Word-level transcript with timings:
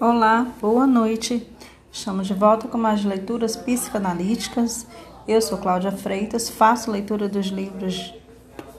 Olá, 0.00 0.48
boa 0.60 0.88
noite. 0.88 1.46
Estamos 1.92 2.26
de 2.26 2.34
volta 2.34 2.66
com 2.66 2.76
mais 2.76 3.04
leituras 3.04 3.54
psicanalíticas. 3.54 4.88
Eu 5.26 5.40
sou 5.40 5.56
Cláudia 5.56 5.92
Freitas, 5.92 6.50
faço 6.50 6.90
leitura 6.90 7.28
dos 7.28 7.46
livros 7.46 8.12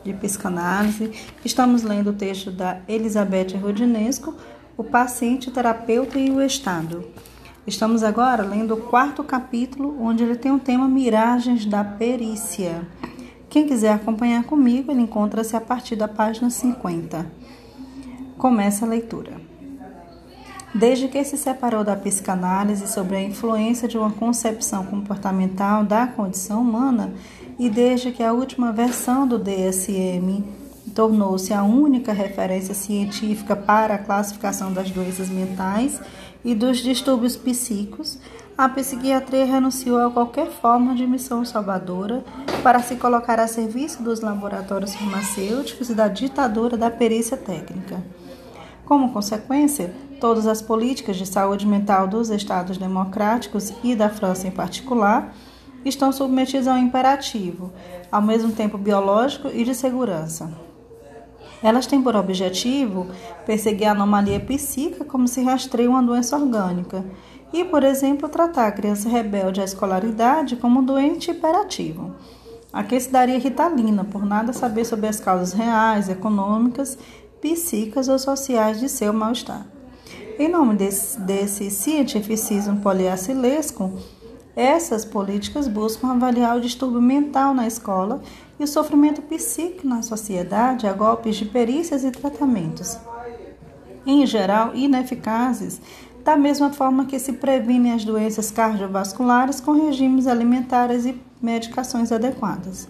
de 0.04 0.13
psicanálise. 0.13 1.13
Estamos 1.43 1.83
lendo 1.83 2.09
o 2.09 2.13
texto 2.13 2.51
da 2.51 2.81
Elizabeth 2.86 3.57
Rodinesco, 3.57 4.36
O 4.75 4.83
Paciente, 4.83 5.47
o 5.47 5.54
Terapeuta 5.54 6.19
e 6.19 6.29
o 6.29 6.41
Estado. 6.41 7.07
Estamos 7.65 8.03
agora 8.03 8.43
lendo 8.43 8.73
o 8.73 8.81
quarto 8.81 9.23
capítulo, 9.23 9.95
onde 10.01 10.21
ele 10.21 10.35
tem 10.35 10.51
o 10.51 10.59
tema 10.59 10.85
Miragens 10.85 11.65
da 11.65 11.81
Perícia. 11.81 12.85
Quem 13.49 13.65
quiser 13.65 13.93
acompanhar 13.93 14.43
comigo, 14.43 14.91
ele 14.91 15.01
encontra-se 15.01 15.55
a 15.55 15.61
partir 15.61 15.95
da 15.95 16.09
página 16.09 16.49
50. 16.49 17.25
Começa 18.38 18.85
a 18.85 18.89
leitura. 18.89 19.55
Desde 20.76 21.07
que 21.07 21.23
se 21.23 21.38
separou 21.38 21.85
da 21.85 21.95
psicanálise 21.95 22.85
sobre 22.91 23.15
a 23.15 23.23
influência 23.23 23.88
de 23.88 23.97
uma 23.97 24.11
concepção 24.11 24.85
comportamental 24.85 25.85
da 25.85 26.05
condição 26.05 26.61
humana 26.61 27.13
e 27.57 27.70
desde 27.70 28.11
que 28.11 28.21
a 28.21 28.34
última 28.34 28.73
versão 28.73 29.25
do 29.25 29.39
DSM 29.39 30.43
tornou-se 30.93 31.53
a 31.53 31.63
única 31.63 32.11
referência 32.11 32.73
científica 32.73 33.55
para 33.55 33.95
a 33.95 33.98
classificação 33.98 34.73
das 34.73 34.91
doenças 34.91 35.29
mentais 35.29 36.01
e 36.43 36.53
dos 36.53 36.79
distúrbios 36.79 37.37
psíquicos, 37.37 38.20
a 38.57 38.67
psiquiatria 38.67 39.45
renunciou 39.45 40.05
a 40.05 40.12
qualquer 40.12 40.51
forma 40.51 40.93
de 40.93 41.07
missão 41.07 41.45
salvadora 41.45 42.21
para 42.62 42.81
se 42.81 42.98
colocar 42.98 43.39
a 43.39 43.48
serviço 43.48 44.03
dos 44.03 44.20
laboratórios 44.20 44.93
farmacêuticos 44.93 45.89
e 45.89 45.93
da 45.93 46.09
ditadura 46.09 46.76
da 46.76 46.91
perícia 46.91 47.37
técnica. 47.37 48.03
Como 48.85 49.12
consequência, 49.12 49.91
todas 50.25 50.47
as 50.47 50.59
políticas 50.59 51.17
de 51.17 51.25
saúde 51.27 51.67
mental 51.67 52.07
dos 52.07 52.31
Estados 52.31 52.79
democráticos 52.79 53.71
e 53.84 53.93
da 53.93 54.09
França 54.09 54.48
em 54.48 54.51
particular 54.51 55.35
estão 55.85 56.12
submetidas 56.12 56.68
ao 56.68 56.79
imperativo, 56.79 57.71
ao 58.12 58.23
mesmo 58.23 58.51
tempo 58.51 58.76
biológico 58.76 59.49
e 59.53 59.63
de 59.63 59.76
segurança. 59.76 60.51
Elas 61.62 61.85
têm 61.85 62.01
por 62.01 62.15
objetivo 62.15 63.05
perseguir 63.46 63.85
a 63.85 63.91
anomalia 63.91 64.40
psíquica 64.40 65.06
como 65.06 65.28
se 65.28 65.44
rastreia 65.44 65.92
uma 65.92 66.02
doença 66.02 66.36
orgânica 66.36 67.06
e, 67.53 67.64
por 67.64 67.84
exemplo, 67.84 68.28
tratar 68.28 68.66
a 68.66 68.72
criança 68.72 69.08
rebelde 69.08 69.62
à 69.62 69.64
escolaridade 69.64 70.56
como 70.56 70.81
doente 70.81 71.30
hiperativo. 71.30 72.16
Aqui 72.73 73.00
se 73.00 73.12
daria 73.12 73.38
ritalina, 73.38 74.03
por 74.03 74.26
nada 74.26 74.53
saber 74.53 74.86
sobre 74.86 75.06
as 75.06 75.20
causas 75.20 75.53
reais, 75.53 76.09
econômicas 76.09 76.98
psíquicas 77.40 78.08
ou 78.08 78.18
sociais 78.18 78.80
de 78.80 78.90
seu 78.90 79.14
mal-estar. 79.14 79.75
Em 80.38 80.50
nome 80.50 80.75
desse, 80.75 81.17
desse 81.22 81.72
cientificismo 81.72 82.81
poliacilesco, 82.81 83.94
essas 84.53 85.05
políticas 85.05 85.66
buscam 85.66 86.11
avaliar 86.11 86.58
o 86.58 86.61
distúrbio 86.61 87.02
mental 87.02 87.53
na 87.53 87.66
escola 87.66 88.22
e 88.59 88.63
o 88.63 88.67
sofrimento 88.67 89.22
psíquico 89.22 89.88
na 89.88 90.02
sociedade 90.02 90.88
a 90.88 90.94
golpes 90.94 91.38
de 91.38 91.45
perícias 91.45 92.03
e 92.03 92.11
tratamentos, 92.11 92.97
em 94.06 94.25
geral 94.25 94.75
ineficazes, 94.75 95.80
da 96.22 96.36
mesma 96.36 96.73
forma 96.73 97.06
que 97.06 97.17
se 97.17 97.33
previnem 97.33 97.94
as 97.94 98.03
doenças 98.03 98.52
cardiovasculares 98.52 99.61
com 99.61 99.72
regimes 99.72 100.28
alimentares 100.28 101.06
e 101.06 101.17
medicações 101.41 102.11
adequadas. 102.11 102.89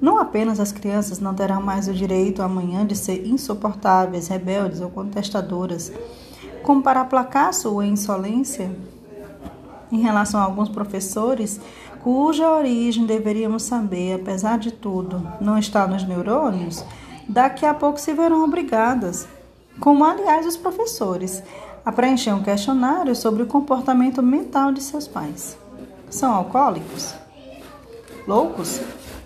Não 0.00 0.18
apenas 0.18 0.60
as 0.60 0.70
crianças 0.70 1.18
não 1.18 1.34
terão 1.34 1.60
mais 1.60 1.88
o 1.88 1.92
direito 1.92 2.40
amanhã 2.40 2.86
de 2.86 2.94
ser 2.94 3.26
insuportáveis, 3.26 4.28
rebeldes 4.28 4.80
ou 4.80 4.90
contestadoras, 4.90 5.92
como 6.62 6.82
para 6.82 7.00
aplacar 7.00 7.52
sua 7.52 7.86
insolência 7.86 8.70
em 9.90 10.00
relação 10.00 10.40
a 10.40 10.44
alguns 10.44 10.68
professores 10.68 11.60
cuja 12.02 12.50
origem 12.50 13.06
deveríamos 13.06 13.62
saber, 13.62 14.14
apesar 14.14 14.58
de 14.58 14.72
tudo, 14.72 15.26
não 15.40 15.56
está 15.56 15.86
nos 15.86 16.02
neurônios, 16.02 16.84
daqui 17.28 17.64
a 17.64 17.72
pouco 17.72 18.00
se 18.00 18.12
verão 18.12 18.42
obrigadas, 18.42 19.28
como 19.78 20.04
aliás 20.04 20.44
os 20.44 20.56
professores, 20.56 21.42
a 21.84 21.92
preencher 21.92 22.32
um 22.32 22.42
questionário 22.42 23.14
sobre 23.14 23.42
o 23.44 23.46
comportamento 23.46 24.22
mental 24.22 24.72
de 24.72 24.82
seus 24.82 25.06
pais. 25.06 25.56
São 26.10 26.32
alcoólicos? 26.32 27.14
Loucos? 28.26 28.80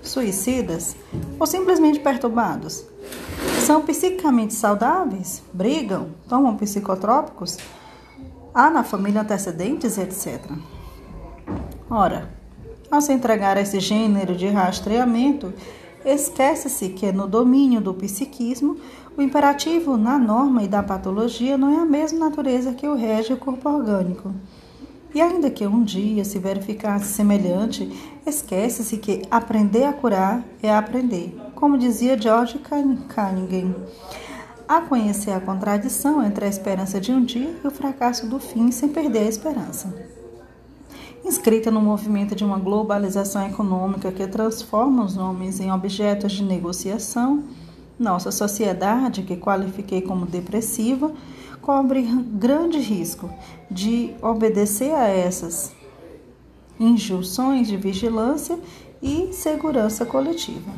suicidas 0.08 0.96
ou 1.38 1.46
simplesmente 1.46 1.98
perturbados? 2.00 2.84
São 3.64 3.82
psiquicamente 3.82 4.54
saudáveis? 4.54 5.42
Brigam? 5.52 6.08
Tomam 6.28 6.56
psicotrópicos? 6.56 7.58
Há 8.54 8.70
na 8.70 8.84
família 8.84 9.22
antecedentes, 9.22 9.98
etc. 9.98 10.40
Ora, 11.90 12.30
ao 12.90 13.00
se 13.00 13.12
entregar 13.12 13.56
a 13.56 13.60
esse 13.60 13.80
gênero 13.80 14.36
de 14.36 14.46
rastreamento, 14.46 15.52
esquece-se 16.04 16.90
que 16.90 17.10
no 17.10 17.26
domínio 17.26 17.80
do 17.80 17.92
psiquismo, 17.92 18.76
o 19.16 19.22
imperativo 19.22 19.96
na 19.96 20.18
norma 20.18 20.62
e 20.62 20.68
da 20.68 20.82
patologia 20.82 21.58
não 21.58 21.72
é 21.72 21.80
a 21.80 21.84
mesma 21.84 22.28
natureza 22.28 22.72
que 22.72 22.86
o 22.86 22.94
rege 22.94 23.32
o 23.32 23.36
corpo 23.36 23.68
orgânico. 23.68 24.32
E 25.14 25.20
ainda 25.20 25.50
que 25.50 25.66
um 25.66 25.82
dia 25.82 26.24
se 26.24 26.38
verificasse 26.38 27.06
semelhante, 27.06 27.90
esquece-se 28.26 28.98
que 28.98 29.22
aprender 29.30 29.84
a 29.84 29.92
curar 29.92 30.44
é 30.62 30.72
aprender, 30.72 31.34
como 31.56 31.76
dizia 31.76 32.16
George 32.16 32.60
Cunningham. 32.60 33.74
A 34.68 34.80
conhecer 34.80 35.32
a 35.32 35.40
contradição 35.40 36.22
entre 36.22 36.44
a 36.44 36.48
esperança 36.48 37.00
de 37.00 37.10
um 37.10 37.24
dia 37.24 37.58
e 37.64 37.66
o 37.66 37.70
fracasso 37.70 38.28
do 38.28 38.38
fim 38.38 38.70
sem 38.70 38.88
perder 38.88 39.20
a 39.20 39.28
esperança. 39.28 39.92
Inscrita 41.24 41.70
no 41.70 41.80
movimento 41.80 42.36
de 42.36 42.44
uma 42.44 42.58
globalização 42.58 43.44
econômica 43.46 44.12
que 44.12 44.26
transforma 44.28 45.04
os 45.04 45.16
homens 45.16 45.58
em 45.58 45.72
objetos 45.72 46.32
de 46.32 46.44
negociação, 46.44 47.42
nossa 47.98 48.30
sociedade, 48.30 49.22
que 49.22 49.36
qualifiquei 49.36 50.02
como 50.02 50.26
depressiva, 50.26 51.10
corre 51.62 52.02
grande 52.32 52.78
risco 52.78 53.28
de 53.70 54.14
obedecer 54.22 54.94
a 54.94 55.08
essas 55.08 55.74
injunções 56.78 57.66
de 57.66 57.76
vigilância 57.76 58.58
e 59.02 59.32
segurança 59.32 60.06
coletiva, 60.06 60.70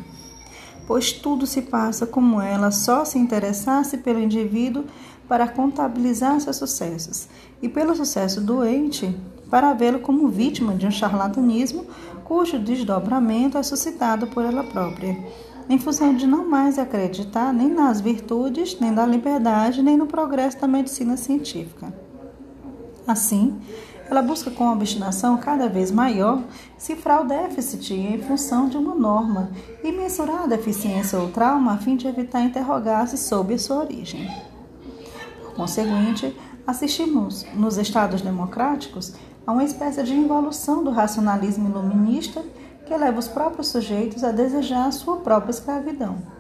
pois 0.89 1.13
tudo 1.13 1.47
se 1.47 1.61
passa 1.61 2.07
como 2.07 2.41
ela 2.41 2.71
só 2.71 3.05
se 3.05 3.19
interessasse 3.19 3.99
pelo 3.99 4.19
indivíduo 4.19 4.85
para 5.29 5.47
contabilizar 5.47 6.41
seus 6.41 6.57
sucessos 6.57 7.29
e 7.61 7.69
pelo 7.69 7.95
sucesso 7.95 8.41
doente 8.41 9.15
para 9.51 9.75
vê-lo 9.75 9.99
como 9.99 10.29
vítima 10.29 10.75
de 10.75 10.87
um 10.87 10.91
charlatanismo 10.91 11.85
cujo 12.25 12.59
desdobramento 12.59 13.59
é 13.59 13.63
suscitado 13.63 14.29
por 14.29 14.43
ela 14.43 14.65
própria 14.65 15.15
em 15.69 15.79
função 15.79 16.15
de 16.15 16.27
não 16.27 16.49
mais 16.49 16.79
acreditar 16.79 17.53
nem 17.53 17.69
nas 17.69 18.01
virtudes, 18.01 18.81
nem 18.81 18.91
na 18.91 19.05
liberdade, 19.05 19.83
nem 19.83 19.99
no 19.99 20.07
progresso 20.07 20.59
da 20.59 20.67
medicina 20.67 21.15
científica. 21.19 21.93
Assim, 23.07 23.55
ela 24.11 24.23
busca 24.23 24.51
com 24.51 24.73
obstinação 24.73 25.37
cada 25.37 25.69
vez 25.69 25.91
maior 25.91 26.43
cifrar 26.77 27.23
o 27.23 27.29
déficit 27.29 27.93
em 27.95 28.21
função 28.23 28.69
de 28.69 28.77
uma 28.77 28.95
norma 28.95 29.51
e 29.85 29.93
mensurar 29.93 30.45
a 30.45 30.47
deficiência 30.47 31.19
ou 31.19 31.31
trauma 31.31 31.75
a 31.75 31.79
fim 31.79 31.97
de 31.97 32.07
evitar 32.07 32.43
interrogar-se 32.43 33.19
sobre 33.19 33.55
a 33.55 33.59
sua 33.59 33.81
origem. 33.81 34.31
Por 35.43 35.55
conseguinte, 35.55 36.35
assistimos, 36.67 37.45
nos 37.55 37.77
Estados 37.77 38.23
democráticos, 38.23 39.15
a 39.47 39.53
uma 39.53 39.65
espécie 39.65 40.03
de 40.03 40.15
involução 40.15 40.83
do 40.83 40.91
racionalismo 40.91 41.69
iluminista 41.69 42.43
que 42.87 42.97
leva 42.97 43.19
os 43.19 43.29
próprios 43.29 43.69
sujeitos 43.69 44.25
a 44.25 44.33
desejar 44.33 44.87
a 44.87 44.93
sua 44.93 45.17
própria 45.17 45.51
escravidão. 45.51 46.38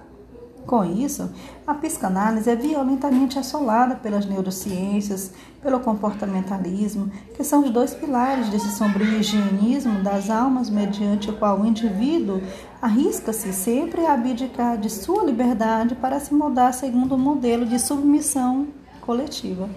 Com 0.68 0.84
isso, 0.84 1.30
a 1.66 1.72
psicanálise 1.72 2.50
é 2.50 2.54
violentamente 2.54 3.38
assolada 3.38 3.94
pelas 3.94 4.26
neurociências, 4.26 5.32
pelo 5.62 5.80
comportamentalismo, 5.80 7.10
que 7.34 7.42
são 7.42 7.64
os 7.64 7.70
dois 7.70 7.94
pilares 7.94 8.50
desse 8.50 8.76
sombrio 8.76 9.18
higienismo 9.18 10.02
das 10.02 10.28
almas 10.28 10.68
mediante 10.68 11.30
o 11.30 11.38
qual 11.38 11.58
o 11.58 11.66
indivíduo 11.66 12.42
arrisca-se 12.82 13.50
sempre 13.50 14.04
a 14.04 14.12
abdicar 14.12 14.76
de 14.76 14.90
sua 14.90 15.24
liberdade 15.24 15.94
para 15.94 16.20
se 16.20 16.34
moldar 16.34 16.74
segundo 16.74 17.14
um 17.14 17.18
modelo 17.18 17.64
de 17.64 17.78
submissão 17.78 18.68
coletiva. 19.00 19.70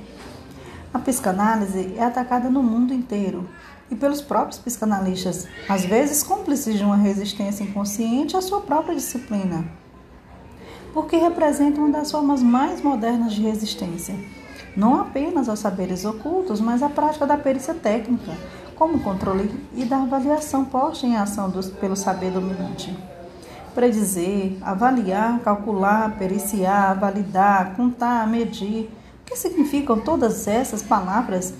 A 0.93 0.99
psicanálise 0.99 1.93
é 1.95 2.03
atacada 2.03 2.49
no 2.49 2.61
mundo 2.61 2.93
inteiro, 2.93 3.47
e 3.89 3.95
pelos 3.95 4.19
próprios 4.19 4.59
psicanalistas, 4.59 5.47
às 5.69 5.85
vezes 5.85 6.21
cúmplices 6.21 6.77
de 6.77 6.83
uma 6.83 6.97
resistência 6.97 7.63
inconsciente 7.63 8.35
à 8.35 8.41
sua 8.41 8.59
própria 8.59 8.93
disciplina, 8.93 9.79
porque 10.93 11.17
representam 11.17 11.85
uma 11.85 11.99
das 11.99 12.11
formas 12.11 12.41
mais 12.41 12.81
modernas 12.81 13.33
de 13.33 13.41
resistência, 13.41 14.15
não 14.75 14.99
apenas 14.99 15.49
aos 15.49 15.59
saberes 15.59 16.05
ocultos, 16.05 16.59
mas 16.59 16.81
à 16.81 16.89
prática 16.89 17.25
da 17.25 17.37
perícia 17.37 17.73
técnica, 17.73 18.31
como 18.75 18.99
controle 18.99 19.51
e 19.75 19.85
da 19.85 19.97
avaliação 19.97 20.65
posta 20.65 21.05
em 21.05 21.15
ação 21.15 21.49
dos, 21.49 21.69
pelo 21.69 21.95
saber 21.95 22.31
dominante. 22.31 22.97
Predizer, 23.75 24.57
avaliar, 24.61 25.39
calcular, 25.39 26.17
periciar, 26.17 26.99
validar, 26.99 27.75
contar, 27.75 28.27
medir, 28.27 28.89
que 29.25 29.35
significam 29.35 29.99
todas 29.99 30.47
essas 30.47 30.81
palavras 30.81 31.53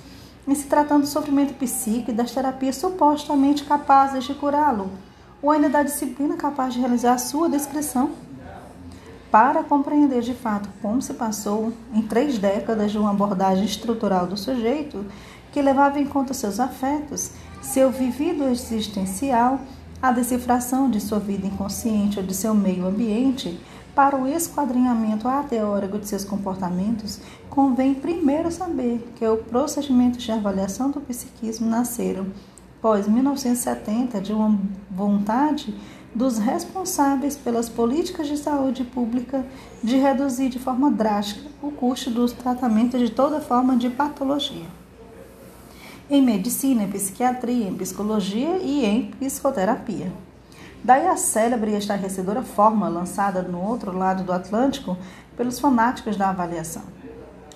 em 0.48 0.56
se 0.56 0.66
tratando 0.66 1.02
do 1.02 1.08
sofrimento 1.08 1.54
psíquico 1.54 2.12
e 2.12 2.14
das 2.14 2.32
terapias 2.32 2.76
supostamente 2.76 3.64
capazes 3.64 4.24
de 4.24 4.34
curá-lo, 4.34 4.90
ou 5.42 5.52
ainda 5.52 5.70
da 5.70 5.84
disciplina 5.84 6.36
capaz 6.36 6.74
de 6.74 6.80
realizar 6.80 7.14
a 7.14 7.18
sua 7.18 7.48
descrição? 7.48 8.12
Para 9.32 9.64
compreender 9.64 10.22
de 10.22 10.34
fato 10.34 10.68
como 10.82 11.02
se 11.02 11.14
passou 11.14 11.72
em 11.94 12.02
três 12.02 12.38
décadas 12.38 12.92
de 12.92 12.98
uma 12.98 13.12
abordagem 13.12 13.64
estrutural 13.64 14.28
do 14.28 14.36
sujeito 14.36 15.06
que 15.54 15.62
levava 15.62 16.00
em 16.00 16.06
conta 16.06 16.34
seus 16.34 16.60
afetos, 16.60 17.32
seu 17.62 17.90
vivido 17.90 18.44
existencial, 18.50 19.62
a 20.02 20.12
decifração 20.12 20.90
de 20.90 21.00
sua 21.00 21.20
vida 21.20 21.48
inconsciente 21.48 22.20
ou 22.20 22.26
de 22.26 22.34
seu 22.34 22.54
meio 22.54 22.86
ambiente, 22.86 23.58
para 23.96 24.18
o 24.18 24.28
esquadrinhamento 24.28 25.28
ateórico 25.28 25.98
de 25.98 26.08
seus 26.08 26.26
comportamentos, 26.26 27.20
convém 27.50 27.94
primeiro 27.94 28.52
saber 28.52 29.14
que 29.16 29.26
os 29.26 29.42
procedimentos 29.42 30.24
de 30.24 30.32
avaliação 30.32 30.92
do 30.92 31.00
psiquismo 31.02 31.70
nasceram 31.70 32.28
pós 32.82 33.08
1970 33.08 34.20
de 34.20 34.34
uma 34.34 34.58
vontade 34.90 35.74
dos 36.14 36.38
responsáveis 36.38 37.38
pelas 37.38 37.70
políticas 37.70 38.28
de 38.28 38.38
saúde 38.38 38.84
pública 38.84 39.46
de 39.82 39.98
reduzir 39.98 40.50
de 40.50 40.60
forma 40.60 40.92
drástica 40.92 41.50
o 41.62 41.72
custo 41.72 42.10
dos 42.10 42.34
tratamentos 42.34 43.00
de 43.00 43.10
toda 43.10 43.40
forma 43.40 43.78
de 43.78 43.90
patologia. 43.90 44.66
Em 46.10 46.22
medicina, 46.22 46.84
em 46.84 46.90
psiquiatria, 46.90 47.70
em 47.70 47.76
psicologia 47.76 48.58
e 48.58 48.86
em 48.86 49.12
psicoterapia. 49.12 50.12
Daí 50.84 51.08
a 51.08 51.16
célebre 51.16 51.72
e 51.72 51.78
estarrecedora 51.78 52.42
forma 52.42 52.90
lançada 52.90 53.42
no 53.42 53.62
outro 53.62 53.98
lado 53.98 54.24
do 54.24 54.34
Atlântico 54.34 54.98
pelos 55.38 55.60
fanáticos 55.60 56.18
da 56.18 56.30
avaliação. 56.30 56.84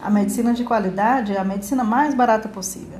A 0.01 0.09
medicina 0.09 0.53
de 0.53 0.63
qualidade 0.63 1.33
é 1.33 1.39
a 1.39 1.43
medicina 1.43 1.83
mais 1.83 2.13
barata 2.13 2.47
possível. 2.47 2.99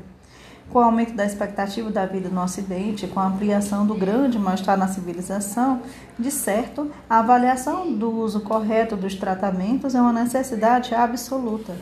Com 0.76 0.82
o 0.82 0.84
aumento 0.84 1.14
da 1.14 1.26
expectativa 1.26 1.90
da 1.90 2.06
vida 2.06 2.28
no 2.28 2.44
Ocidente, 2.44 3.08
com 3.08 3.18
a 3.22 3.28
ampliação 3.28 3.88
do 3.88 3.96
grande 3.96 4.38
mal-estar 4.38 4.78
na 4.78 4.90
civilização, 4.90 5.82
de 6.20 6.30
certo, 6.30 6.92
a 7.10 7.20
avaliação 7.20 7.94
do 7.94 8.12
uso 8.12 8.42
correto 8.42 8.98
dos 8.98 9.16
tratamentos 9.16 9.96
é 9.96 10.02
uma 10.02 10.12
necessidade 10.12 10.94
absoluta. 10.94 11.78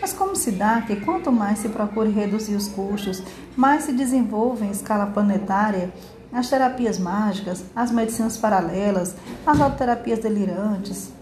Mas 0.00 0.12
como 0.12 0.34
se 0.34 0.50
dá 0.50 0.82
que 0.82 0.96
quanto 0.96 1.30
mais 1.30 1.60
se 1.60 1.68
procure 1.68 2.10
reduzir 2.10 2.56
os 2.56 2.66
custos, 2.66 3.22
mais 3.56 3.84
se 3.84 3.92
desenvolve 3.92 4.66
em 4.66 4.72
escala 4.72 5.06
planetária 5.06 5.94
as 6.32 6.50
terapias 6.50 6.98
mágicas, 6.98 7.66
as 7.72 7.92
medicinas 7.92 8.36
paralelas, 8.36 9.14
as 9.46 9.60
autoterapias 9.60 10.18
delirantes, 10.18 11.12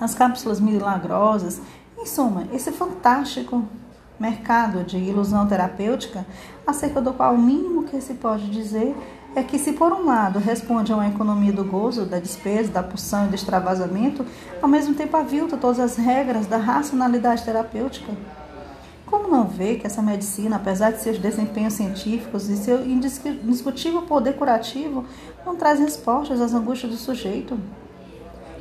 as 0.00 0.12
cápsulas 0.12 0.58
milagrosas, 0.58 1.60
em 1.96 2.04
suma, 2.04 2.48
esse 2.52 2.72
fantástico 2.72 3.64
mercado 4.20 4.84
de 4.84 4.98
ilusão 4.98 5.46
terapêutica, 5.46 6.26
acerca 6.66 7.00
do 7.00 7.12
qual 7.14 7.34
o 7.34 7.38
mínimo 7.38 7.84
que 7.84 8.00
se 8.02 8.14
pode 8.14 8.50
dizer 8.50 8.94
é 9.34 9.42
que, 9.42 9.58
se 9.58 9.72
por 9.72 9.92
um 9.92 10.04
lado 10.04 10.38
responde 10.38 10.92
a 10.92 10.96
uma 10.96 11.08
economia 11.08 11.52
do 11.52 11.64
gozo, 11.64 12.04
da 12.04 12.18
despesa, 12.18 12.70
da 12.70 12.82
pulsão 12.82 13.26
e 13.26 13.28
do 13.28 13.34
extravasamento, 13.34 14.26
ao 14.60 14.68
mesmo 14.68 14.94
tempo 14.94 15.16
avilta 15.16 15.56
todas 15.56 15.80
as 15.80 15.96
regras 15.96 16.46
da 16.46 16.58
racionalidade 16.58 17.44
terapêutica. 17.44 18.12
Como 19.06 19.28
não 19.28 19.44
ver 19.46 19.78
que 19.78 19.86
essa 19.86 20.02
medicina, 20.02 20.56
apesar 20.56 20.92
de 20.92 21.00
seus 21.00 21.18
desempenhos 21.18 21.74
científicos 21.74 22.48
e 22.48 22.56
seu 22.56 22.84
indiscutível 22.86 24.02
poder 24.02 24.34
curativo, 24.34 25.04
não 25.46 25.56
traz 25.56 25.80
respostas 25.80 26.40
às 26.40 26.52
angústias 26.52 26.92
do 26.92 26.98
sujeito? 26.98 27.58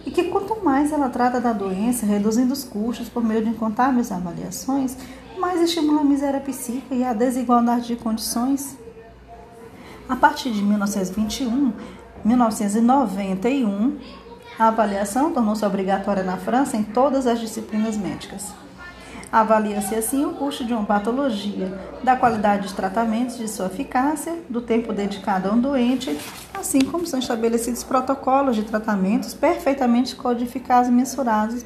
E 0.05 0.11
que 0.11 0.23
quanto 0.25 0.63
mais 0.63 0.91
ela 0.91 1.09
trata 1.09 1.41
da 1.41 1.51
doença, 1.51 2.05
reduzindo 2.05 2.53
os 2.53 2.63
custos 2.63 3.09
por 3.09 3.23
meio 3.23 3.43
de 3.43 3.49
incontáveis 3.49 4.11
avaliações, 4.11 4.97
mais 5.39 5.61
estimula 5.61 6.01
a 6.01 6.03
miséria 6.03 6.39
psíquica 6.41 6.93
e 6.93 7.03
a 7.03 7.13
desigualdade 7.13 7.87
de 7.87 7.95
condições? 7.95 8.77
A 10.07 10.15
partir 10.15 10.51
de 10.51 10.61
1921, 10.61 11.71
1991, 12.25 13.97
a 14.57 14.67
avaliação 14.67 15.31
tornou-se 15.31 15.65
obrigatória 15.65 16.23
na 16.23 16.35
França 16.35 16.75
em 16.75 16.83
todas 16.83 17.25
as 17.25 17.39
disciplinas 17.39 17.95
médicas. 17.95 18.51
Avalia-se 19.31 19.95
assim 19.95 20.25
o 20.25 20.33
custo 20.33 20.65
de 20.65 20.73
uma 20.73 20.83
patologia, 20.83 21.79
da 22.03 22.15
qualidade 22.15 22.63
dos 22.63 22.73
tratamentos, 22.73 23.37
de 23.37 23.47
sua 23.47 23.67
eficácia, 23.67 24.35
do 24.49 24.59
tempo 24.59 24.91
dedicado 24.91 25.47
a 25.47 25.53
um 25.53 25.61
doente, 25.61 26.17
assim 26.53 26.81
como 26.81 27.05
são 27.05 27.19
estabelecidos 27.19 27.83
protocolos 27.83 28.55
de 28.55 28.63
tratamentos 28.63 29.33
perfeitamente 29.35 30.15
codificados 30.15 30.89
e 30.89 30.91
mensurados 30.91 31.63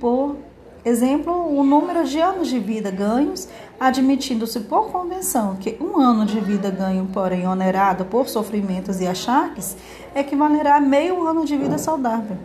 por 0.00 0.36
exemplo, 0.84 1.32
o 1.32 1.62
número 1.62 2.04
de 2.04 2.20
anos 2.20 2.48
de 2.48 2.58
vida 2.58 2.90
ganhos, 2.90 3.48
admitindo-se 3.78 4.60
por 4.60 4.90
convenção 4.90 5.56
que 5.56 5.76
um 5.80 5.98
ano 5.98 6.26
de 6.26 6.40
vida 6.40 6.70
ganho, 6.70 7.08
porém 7.12 7.46
onerado 7.46 8.04
por 8.04 8.28
sofrimentos 8.28 9.00
e 9.00 9.06
achaques, 9.06 9.76
equivalerá 10.14 10.76
a 10.76 10.80
meio 10.80 11.26
ano 11.26 11.44
de 11.44 11.56
vida 11.56 11.78
saudável. 11.78 12.36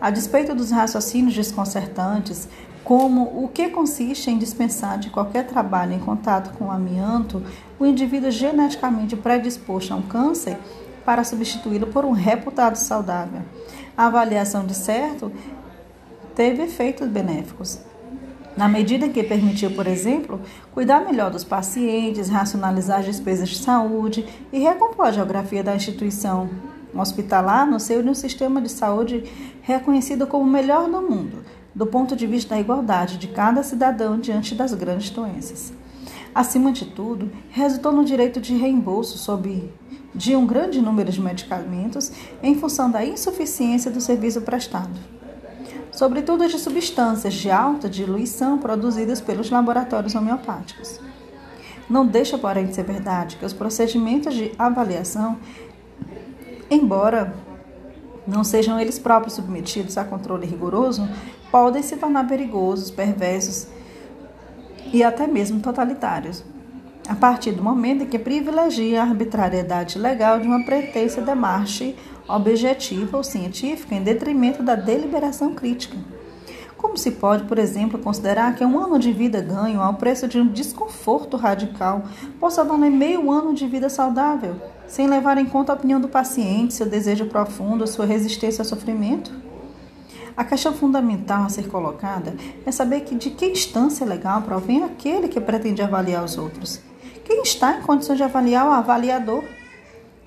A 0.00 0.10
despeito 0.10 0.54
dos 0.54 0.70
raciocínios 0.70 1.34
desconcertantes, 1.34 2.48
como 2.84 3.44
o 3.44 3.48
que 3.48 3.68
consiste 3.68 4.30
em 4.30 4.38
dispensar 4.38 4.98
de 4.98 5.10
qualquer 5.10 5.46
trabalho 5.46 5.92
em 5.92 6.00
contato 6.00 6.56
com 6.58 6.64
o 6.64 6.70
amianto 6.70 7.42
o 7.78 7.86
indivíduo 7.86 8.30
geneticamente 8.30 9.16
predisposto 9.16 9.94
a 9.94 9.96
um 9.96 10.02
câncer 10.02 10.58
para 11.04 11.24
substituí-lo 11.24 11.86
por 11.86 12.04
um 12.04 12.12
reputado 12.12 12.76
saudável. 12.76 13.42
A 13.96 14.06
avaliação 14.06 14.64
de 14.66 14.74
certo 14.74 15.30
teve 16.34 16.62
efeitos 16.62 17.08
benéficos. 17.08 17.78
Na 18.56 18.68
medida 18.68 19.08
que 19.08 19.22
permitiu, 19.22 19.70
por 19.70 19.86
exemplo, 19.86 20.40
cuidar 20.72 21.00
melhor 21.00 21.30
dos 21.30 21.42
pacientes, 21.42 22.28
racionalizar 22.28 22.98
as 23.00 23.06
despesas 23.06 23.48
de 23.48 23.58
saúde 23.58 24.26
e 24.52 24.58
recompor 24.58 25.06
a 25.06 25.12
geografia 25.12 25.62
da 25.62 25.74
instituição 25.74 26.50
hospitalar 26.94 27.66
no 27.66 27.80
seio 27.80 28.02
de 28.02 28.10
um 28.10 28.14
sistema 28.14 28.60
de 28.60 28.68
saúde 28.68 29.24
reconhecido 29.62 30.26
como 30.26 30.44
o 30.44 30.50
melhor 30.50 30.90
do 30.90 31.00
mundo, 31.00 31.38
do 31.74 31.86
ponto 31.86 32.14
de 32.14 32.26
vista 32.26 32.54
da 32.54 32.60
igualdade 32.60 33.16
de 33.16 33.28
cada 33.28 33.62
cidadão 33.62 34.18
diante 34.18 34.54
das 34.54 34.74
grandes 34.74 35.08
doenças. 35.08 35.72
Acima 36.34 36.72
de 36.72 36.86
tudo, 36.86 37.30
resultou 37.50 37.92
no 37.92 38.04
direito 38.04 38.40
de 38.40 38.54
reembolso 38.54 39.16
sob 39.16 39.70
de 40.14 40.36
um 40.36 40.46
grande 40.46 40.80
número 40.80 41.10
de 41.10 41.20
medicamentos 41.20 42.12
em 42.42 42.54
função 42.54 42.90
da 42.90 43.04
insuficiência 43.04 43.90
do 43.90 44.00
serviço 44.00 44.42
prestado. 44.42 45.21
Sobretudo 45.92 46.48
de 46.48 46.58
substâncias 46.58 47.34
de 47.34 47.50
alta 47.50 47.88
diluição 47.88 48.58
produzidas 48.58 49.20
pelos 49.20 49.50
laboratórios 49.50 50.14
homeopáticos. 50.14 50.98
Não 51.88 52.06
deixa, 52.06 52.38
porém, 52.38 52.66
de 52.66 52.74
ser 52.74 52.84
verdade 52.84 53.36
que 53.36 53.44
os 53.44 53.52
procedimentos 53.52 54.32
de 54.32 54.52
avaliação, 54.58 55.38
embora 56.70 57.34
não 58.26 58.42
sejam 58.42 58.80
eles 58.80 58.98
próprios 58.98 59.34
submetidos 59.34 59.98
a 59.98 60.04
controle 60.04 60.46
rigoroso, 60.46 61.06
podem 61.50 61.82
se 61.82 61.96
tornar 61.96 62.26
perigosos, 62.26 62.90
perversos 62.90 63.66
e 64.92 65.04
até 65.04 65.26
mesmo 65.26 65.60
totalitários, 65.60 66.42
a 67.06 67.14
partir 67.14 67.52
do 67.52 67.62
momento 67.62 68.04
em 68.04 68.06
que 68.06 68.18
privilegia 68.18 69.02
a 69.02 69.04
arbitrariedade 69.04 69.98
legal 69.98 70.40
de 70.40 70.46
uma 70.46 70.64
pretensa 70.64 71.20
demarche 71.20 71.94
objetiva 72.28 73.16
ou 73.16 73.24
científica 73.24 73.94
em 73.94 74.02
detrimento 74.02 74.62
da 74.62 74.74
deliberação 74.74 75.54
crítica. 75.54 75.96
Como 76.76 76.96
se 76.96 77.12
pode, 77.12 77.44
por 77.44 77.58
exemplo, 77.58 77.98
considerar 77.98 78.56
que 78.56 78.64
um 78.64 78.78
ano 78.78 78.98
de 78.98 79.12
vida 79.12 79.40
ganho 79.40 79.80
ao 79.80 79.94
preço 79.94 80.26
de 80.26 80.40
um 80.40 80.48
desconforto 80.48 81.36
radical 81.36 82.02
possa 82.40 82.64
valer 82.64 82.90
meio 82.90 83.30
ano 83.30 83.54
de 83.54 83.68
vida 83.68 83.88
saudável, 83.88 84.56
sem 84.88 85.06
levar 85.06 85.38
em 85.38 85.46
conta 85.46 85.72
a 85.72 85.76
opinião 85.76 86.00
do 86.00 86.08
paciente, 86.08 86.74
seu 86.74 86.86
desejo 86.86 87.26
profundo, 87.26 87.86
sua 87.86 88.04
resistência 88.04 88.62
ao 88.62 88.66
sofrimento? 88.66 89.32
A 90.36 90.44
questão 90.44 90.72
fundamental 90.72 91.44
a 91.44 91.48
ser 91.48 91.68
colocada 91.68 92.34
é 92.66 92.72
saber 92.72 93.02
que 93.02 93.14
de 93.14 93.30
que 93.30 93.46
instância 93.46 94.04
legal 94.04 94.42
provém 94.42 94.82
aquele 94.82 95.28
que 95.28 95.40
pretende 95.40 95.82
avaliar 95.82 96.24
os 96.24 96.36
outros. 96.36 96.80
Quem 97.24 97.42
está 97.42 97.78
em 97.78 97.82
condições 97.82 98.16
de 98.16 98.24
avaliar 98.24 98.66
o 98.66 98.72
avaliador? 98.72 99.44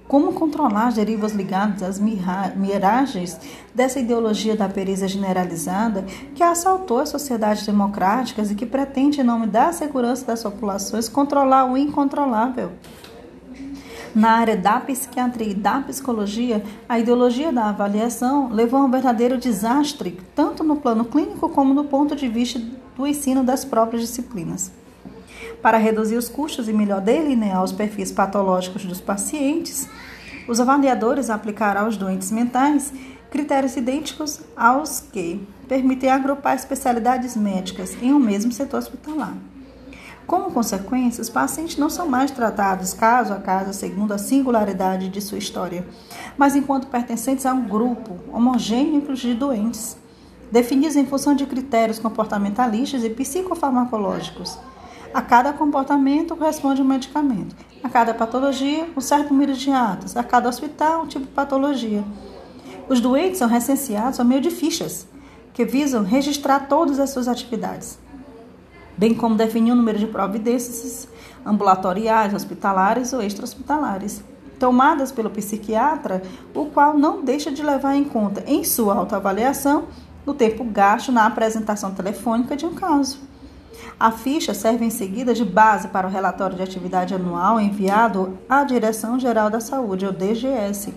Como 0.08 0.34
controlar 0.34 0.88
as 0.88 0.96
derivas 0.96 1.32
ligadas 1.32 1.82
às 1.82 2.00
miragens 2.00 3.40
dessa 3.74 4.00
ideologia 4.00 4.56
da 4.56 4.70
perícia 4.70 5.08
generalizada 5.08 6.04
que 6.36 6.44
assaltou 6.44 7.00
as 7.00 7.10
sociedades 7.10 7.66
democráticas 7.66 8.52
e 8.52 8.56
que 8.56 8.68
pretende, 8.68 9.22
em 9.22 9.24
nome 9.24 9.48
da 9.48 9.74
segurança 9.74 10.24
das 10.26 10.44
populações, 10.44 11.10
controlar 11.10 11.66
o 11.66 11.76
incontrolável? 11.76 12.72
Na 14.14 14.32
área 14.38 14.56
da 14.56 14.80
psiquiatria 14.80 15.50
e 15.50 15.56
da 15.56 15.82
psicologia, 15.82 16.64
a 16.88 17.00
ideologia 17.00 17.52
da 17.52 17.70
avaliação 17.70 18.50
levou 18.50 18.80
a 18.80 18.86
um 18.86 18.92
verdadeiro 18.92 19.38
desastre, 19.38 20.18
tanto 20.34 20.64
no 20.64 20.78
plano 20.78 21.04
clínico 21.04 21.50
como 21.50 21.74
no 21.74 21.84
ponto 21.84 22.16
de 22.16 22.28
vista 22.28 22.62
do 22.96 23.06
ensino 23.08 23.44
das 23.44 23.66
próprias 23.66 24.04
disciplinas. 24.04 24.72
Para 25.66 25.80
reduzir 25.80 26.16
os 26.16 26.30
custos 26.30 26.70
e 26.70 26.74
melhor 26.74 27.02
delinear 27.02 27.64
os 27.64 27.72
perfis 27.72 28.12
patológicos 28.12 28.86
dos 28.86 29.02
pacientes, 29.02 29.90
os 30.48 30.60
avaliadores 30.60 31.32
aplicaram 31.32 31.86
aos 31.86 31.98
doentes 31.98 32.30
mentais 32.30 32.94
critérios 33.32 33.76
idênticos 33.76 34.42
aos 34.56 35.00
que 35.00 35.42
permitem 35.68 36.12
agrupar 36.12 36.56
especialidades 36.56 37.36
médicas 37.36 37.98
em 38.00 38.14
um 38.14 38.20
mesmo 38.20 38.52
setor 38.52 38.78
hospitalar. 38.78 39.34
Como 40.28 40.52
consequência, 40.52 41.24
os 41.24 41.32
pacientes 41.32 41.78
não 41.78 41.90
são 41.90 42.08
mais 42.08 42.30
tratados 42.30 42.94
caso 42.94 43.34
a 43.34 43.38
caso 43.38 43.74
segundo 43.74 44.14
a 44.14 44.20
singularidade 44.20 45.10
de 45.10 45.20
sua 45.20 45.40
história, 45.40 45.84
mas 46.38 46.56
enquanto 46.56 46.90
pertencentes 46.90 47.44
a 47.44 47.54
um 47.56 47.68
grupo 47.68 48.20
homogêneo 48.32 49.02
de 49.16 49.34
doentes, 49.34 49.98
definidos 50.52 50.96
em 50.96 51.08
função 51.08 51.34
de 51.34 51.48
critérios 51.48 51.98
comportamentalistas 51.98 53.04
e 53.04 53.10
psicofarmacológicos. 53.10 54.60
A 55.16 55.22
cada 55.22 55.54
comportamento 55.54 56.36
corresponde 56.36 56.82
um 56.82 56.86
medicamento, 56.86 57.56
a 57.82 57.88
cada 57.88 58.14
patologia, 58.14 58.90
um 58.98 59.00
certo 59.00 59.32
número 59.32 59.54
de 59.54 59.72
atos, 59.72 60.18
a 60.18 60.24
cada 60.24 60.50
hospital, 60.50 61.04
um 61.04 61.08
tipo 61.08 61.26
de 61.26 61.32
patologia. 61.32 62.04
Os 62.90 63.00
doentes 63.00 63.40
são 63.40 63.48
recenseados 63.48 64.20
ao 64.20 64.26
meio 64.26 64.42
de 64.42 64.52
fichas, 64.52 65.08
que 65.54 65.64
visam 65.64 66.04
registrar 66.04 66.68
todas 66.68 67.00
as 67.00 67.12
suas 67.12 67.30
atividades 67.30 67.98
bem 68.98 69.14
como 69.14 69.36
definir 69.36 69.72
o 69.72 69.76
número 69.76 70.00
de 70.00 70.08
providências 70.08 71.08
ambulatoriais, 71.46 72.34
hospitalares 72.34 73.14
ou 73.14 73.22
extra-hospitalares, 73.22 74.24
tomadas 74.60 75.12
pelo 75.12 75.30
psiquiatra, 75.30 76.22
o 76.54 76.66
qual 76.66 76.98
não 76.98 77.24
deixa 77.24 77.52
de 77.52 77.62
levar 77.62 77.96
em 77.96 78.06
conta 78.06 78.44
em 78.48 78.64
sua 78.64 78.96
autoavaliação 78.96 79.86
o 80.26 80.34
tempo 80.34 80.64
gasto 80.64 81.12
na 81.12 81.26
apresentação 81.26 81.94
telefônica 81.94 82.56
de 82.56 82.66
um 82.66 82.74
caso. 82.74 83.20
A 84.00 84.12
ficha 84.12 84.54
serve 84.54 84.84
em 84.84 84.90
seguida 84.90 85.34
de 85.34 85.46
base 85.46 85.88
para 85.88 86.06
o 86.06 86.10
relatório 86.12 86.58
de 86.58 86.64
atividade 86.64 87.14
anual 87.14 87.60
enviado 87.62 88.38
à 88.50 88.64
Direção 88.64 89.18
Geral 89.18 89.50
da 89.50 89.62
Saúde, 89.62 90.06
ou 90.06 90.12
DGS, 90.12 90.94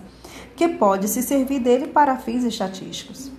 que 0.55 0.67
pode 0.67 1.07
se 1.07 1.23
servir 1.23 1.59
dele 1.59 1.87
para 1.87 2.17
fins 2.17 2.43
estatísticos. 2.43 3.31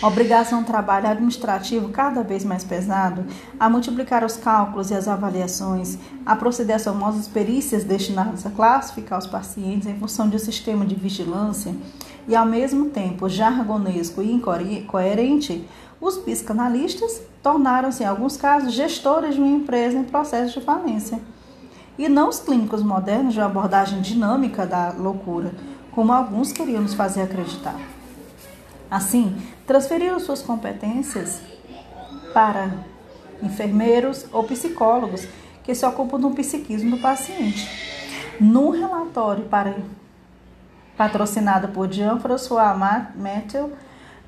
Obrigação 0.00 0.62
trabalho 0.62 1.08
administrativo 1.08 1.88
cada 1.88 2.22
vez 2.22 2.44
mais 2.44 2.62
pesado, 2.62 3.24
a 3.58 3.68
multiplicar 3.68 4.22
os 4.22 4.36
cálculos 4.36 4.90
e 4.90 4.94
as 4.94 5.08
avaliações, 5.08 5.98
a 6.24 6.36
proceder 6.36 6.76
às 6.76 6.84
famosas 6.84 7.26
perícias 7.26 7.82
destinadas 7.82 8.44
a 8.44 8.50
classificar 8.50 9.18
os 9.18 9.26
pacientes 9.26 9.88
em 9.88 9.98
função 9.98 10.28
de 10.28 10.36
um 10.36 10.38
sistema 10.38 10.84
de 10.84 10.94
vigilância 10.94 11.74
e, 12.28 12.36
ao 12.36 12.44
mesmo 12.44 12.90
tempo, 12.90 13.28
jargonesco 13.28 14.20
e 14.20 14.30
incoerente, 14.30 15.66
os 16.00 16.18
psicanalistas 16.18 17.22
tornaram-se, 17.42 18.02
em 18.02 18.06
alguns 18.06 18.36
casos, 18.36 18.72
gestores 18.72 19.34
de 19.34 19.40
uma 19.40 19.56
empresa 19.56 19.98
em 19.98 20.04
processo 20.04 20.58
de 20.58 20.64
falência. 20.64 21.20
E 21.98 22.08
não 22.08 22.28
os 22.28 22.40
clínicos 22.40 22.82
modernos 22.82 23.32
de 23.32 23.40
abordagem 23.40 24.00
dinâmica 24.02 24.66
da 24.66 24.90
loucura, 24.90 25.52
como 25.92 26.12
alguns 26.12 26.52
queriam 26.52 26.82
nos 26.82 26.92
fazer 26.92 27.22
acreditar. 27.22 27.80
Assim, 28.90 29.34
transferiram 29.66 30.20
suas 30.20 30.42
competências 30.42 31.40
para 32.34 32.70
enfermeiros 33.42 34.26
ou 34.32 34.44
psicólogos 34.44 35.26
que 35.64 35.74
se 35.74 35.84
ocupam 35.84 36.20
do 36.20 36.30
psiquismo 36.30 36.96
do 36.96 37.02
paciente. 37.02 37.68
No 38.38 38.70
relatório 38.70 39.44
para, 39.44 39.74
patrocinado 40.96 41.68
por 41.68 41.90
Jean-François 41.90 42.76
Mathieu, 43.16 43.72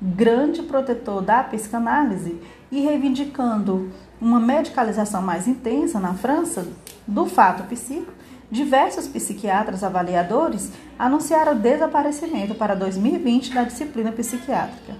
grande 0.01 0.63
protetor 0.63 1.21
da 1.21 1.43
psicanálise, 1.43 2.39
e 2.71 2.81
reivindicando 2.81 3.89
uma 4.21 4.39
medicalização 4.39 5.21
mais 5.21 5.47
intensa 5.47 5.99
na 5.99 6.13
França 6.13 6.67
do 7.07 7.25
fato 7.25 7.63
psíquico, 7.63 8.13
diversos 8.51 9.07
psiquiatras 9.07 9.83
avaliadores 9.83 10.71
anunciaram 10.97 11.53
o 11.53 11.59
desaparecimento 11.59 12.55
para 12.55 12.75
2020 12.75 13.53
da 13.53 13.63
disciplina 13.63 14.11
psiquiátrica. 14.11 14.93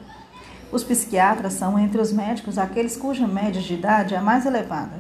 Os 0.72 0.84
psiquiatras 0.84 1.53
são, 1.53 1.79
entre 1.79 2.00
os 2.00 2.12
médicos, 2.12 2.58
aqueles 2.58 2.96
cuja 2.96 3.27
média 3.27 3.62
de 3.62 3.74
idade 3.74 4.13
é 4.13 4.22
mais 4.22 4.46
elevada. 4.46 5.00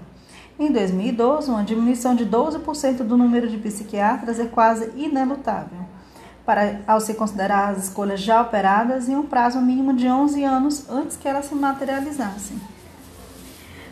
Em 0.59 0.71
2012, 0.71 1.49
uma 1.49 1.63
diminuição 1.63 2.15
de 2.15 2.25
12% 2.25 2.97
do 2.97 3.15
número 3.15 3.47
de 3.47 3.57
psiquiatras 3.57 4.39
é 4.39 4.45
quase 4.45 4.91
inelutável, 4.97 5.79
para, 6.49 6.81
ao 6.87 6.99
se 6.99 7.13
considerar 7.13 7.69
as 7.69 7.83
escolhas 7.83 8.19
já 8.19 8.41
operadas 8.41 9.07
em 9.07 9.15
um 9.15 9.21
prazo 9.21 9.61
mínimo 9.61 9.93
de 9.93 10.07
11 10.07 10.43
anos 10.43 10.89
antes 10.89 11.15
que 11.15 11.27
elas 11.27 11.45
se 11.45 11.53
materializassem 11.53 12.59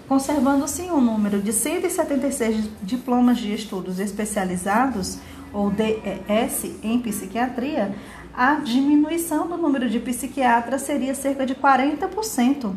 conservando-se 0.07 0.83
um 0.83 0.99
número 0.99 1.39
de 1.39 1.53
176 1.53 2.67
diplomas 2.81 3.37
de 3.37 3.53
estudos 3.53 3.99
especializados, 3.99 5.19
ou 5.53 5.69
DES, 5.69 6.81
em 6.81 6.99
psiquiatria, 6.99 7.93
a 8.33 8.55
diminuição 8.55 9.47
do 9.47 9.57
número 9.57 9.89
de 9.89 9.99
psiquiatras 9.99 10.83
seria 10.83 11.13
cerca 11.13 11.45
de 11.45 11.53
40%, 11.53 12.73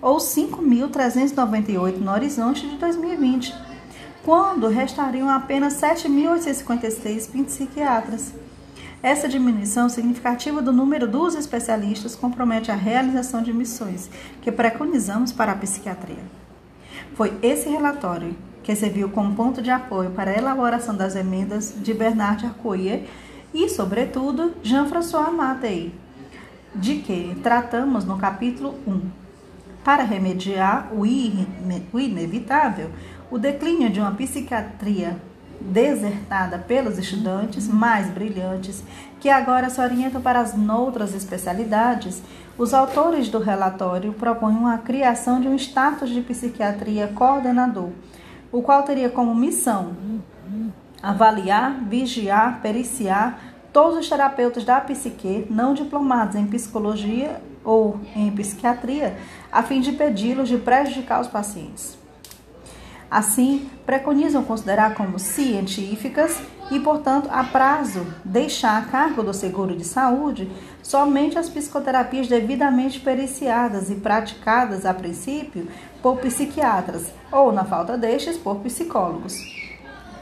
ou 0.00 0.18
5.398 0.18 1.96
no 1.98 2.12
horizonte 2.12 2.66
de 2.66 2.76
2020, 2.76 3.52
quando 4.24 4.68
restariam 4.68 5.28
apenas 5.28 5.74
7.856 5.74 7.44
psiquiatras. 7.44 8.32
Essa 9.02 9.28
diminuição 9.28 9.88
significativa 9.88 10.60
do 10.60 10.72
número 10.72 11.06
dos 11.06 11.36
especialistas 11.36 12.16
compromete 12.16 12.72
a 12.72 12.74
realização 12.74 13.42
de 13.42 13.52
missões 13.52 14.10
que 14.42 14.50
preconizamos 14.50 15.30
para 15.30 15.52
a 15.52 15.56
psiquiatria. 15.56 16.24
Foi 17.14 17.32
esse 17.40 17.68
relatório 17.68 18.36
que 18.64 18.74
serviu 18.74 19.08
como 19.08 19.36
ponto 19.36 19.62
de 19.62 19.70
apoio 19.70 20.10
para 20.10 20.32
a 20.32 20.36
elaboração 20.36 20.96
das 20.96 21.14
emendas 21.14 21.74
de 21.76 21.94
Bernard 21.94 22.44
Accoyer 22.44 23.04
e, 23.54 23.68
sobretudo, 23.68 24.52
Jean-François 24.64 25.32
Matei, 25.32 25.94
de 26.74 26.96
que 26.96 27.38
tratamos 27.40 28.04
no 28.04 28.18
capítulo 28.18 28.74
1. 28.84 29.00
Para 29.84 30.02
remediar 30.02 30.92
o, 30.92 31.02
o 31.02 32.00
inevitável, 32.00 32.90
o 33.30 33.38
declínio 33.38 33.90
de 33.90 34.00
uma 34.00 34.12
psiquiatria 34.12 35.16
desertada 35.60 36.58
pelos 36.58 36.98
estudantes 36.98 37.66
mais 37.66 38.08
brilhantes, 38.10 38.82
que 39.20 39.28
agora 39.28 39.68
se 39.68 39.80
orientam 39.80 40.20
para 40.20 40.40
as 40.40 40.54
outras 40.56 41.14
especialidades, 41.14 42.22
os 42.56 42.72
autores 42.72 43.28
do 43.28 43.38
relatório 43.38 44.12
propõem 44.12 44.72
a 44.72 44.78
criação 44.78 45.40
de 45.40 45.48
um 45.48 45.56
status 45.56 46.10
de 46.10 46.20
psiquiatria 46.20 47.08
coordenador, 47.08 47.90
o 48.50 48.62
qual 48.62 48.82
teria 48.82 49.10
como 49.10 49.34
missão 49.34 49.94
avaliar, 51.02 51.84
vigiar, 51.84 52.60
periciar 52.60 53.40
todos 53.72 53.98
os 53.98 54.08
terapeutas 54.08 54.64
da 54.64 54.80
psique 54.80 55.46
não 55.50 55.74
diplomados 55.74 56.34
em 56.34 56.46
psicologia 56.46 57.40
ou 57.64 58.00
em 58.16 58.30
psiquiatria, 58.30 59.18
a 59.52 59.62
fim 59.62 59.80
de 59.80 59.90
impedi-los 59.90 60.48
de 60.48 60.56
prejudicar 60.56 61.20
os 61.20 61.28
pacientes. 61.28 61.97
Assim, 63.10 63.70
preconizam 63.86 64.44
considerar 64.44 64.94
como 64.94 65.18
científicas 65.18 66.42
e, 66.70 66.78
portanto, 66.78 67.30
a 67.32 67.42
prazo, 67.42 68.06
deixar 68.22 68.76
a 68.76 68.84
cargo 68.84 69.22
do 69.22 69.32
seguro 69.32 69.74
de 69.74 69.84
saúde 69.84 70.50
somente 70.82 71.38
as 71.38 71.48
psicoterapias 71.48 72.28
devidamente 72.28 73.00
periciadas 73.00 73.90
e 73.90 73.94
praticadas 73.94 74.84
a 74.84 74.92
princípio 74.92 75.66
por 76.02 76.18
psiquiatras 76.18 77.10
ou, 77.32 77.50
na 77.50 77.64
falta 77.64 77.96
destes, 77.96 78.36
por 78.36 78.56
psicólogos. 78.56 79.34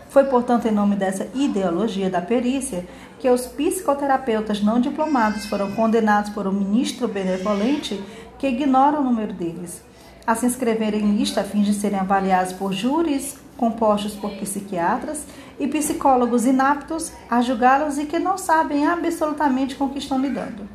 Foi, 0.09 0.25
portanto, 0.25 0.67
em 0.67 0.73
nome 0.73 0.95
dessa 0.95 1.29
ideologia 1.35 2.09
da 2.09 2.23
perícia 2.23 2.87
que 3.19 3.29
os 3.29 3.47
psicoterapeutas 3.47 4.63
não 4.63 4.81
diplomados 4.81 5.45
foram 5.47 5.73
condenados 5.73 6.31
por 6.31 6.47
um 6.47 6.53
ministro 6.53 7.09
benevolente 7.09 8.01
que 8.39 8.47
ignora 8.47 9.01
o 9.01 9.05
número 9.05 9.33
deles 9.33 9.83
a 10.27 10.35
se 10.35 10.47
inscrever 10.47 10.95
em 10.95 11.17
lista 11.17 11.43
a 11.43 11.45
fim 11.45 11.63
de 11.63 11.73
serem 11.73 11.99
avaliados 11.99 12.53
por 12.53 12.73
júris 12.73 13.37
compostos 13.57 14.15
por 14.15 14.31
psiquiatras 14.33 15.25
e 15.59 15.67
psicólogos 15.67 16.45
inaptos 16.45 17.13
a 17.31 17.41
julgá-los 17.41 17.99
e 17.99 18.05
que 18.05 18.19
não 18.19 18.37
sabem 18.37 18.87
absolutamente 18.87 19.75
com 19.75 19.85
o 19.85 19.91
que 19.91 19.99
estão 19.99 20.21
lidando. 20.21 20.69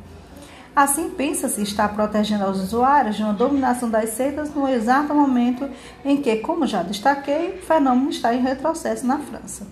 Assim, 0.74 1.10
pensa-se 1.10 1.62
estar 1.62 1.88
protegendo 1.94 2.46
os 2.46 2.58
usuários 2.58 3.16
de 3.16 3.22
uma 3.22 3.34
dominação 3.34 3.90
das 3.90 4.10
seitas 4.10 4.54
no 4.54 4.66
exato 4.66 5.14
momento 5.14 5.68
em 6.02 6.16
que, 6.16 6.36
como 6.36 6.66
já 6.66 6.82
destaquei, 6.82 7.58
o 7.58 7.66
fenômeno 7.66 8.08
está 8.08 8.34
em 8.34 8.40
retrocesso 8.40 9.06
na 9.06 9.18
França. 9.18 9.66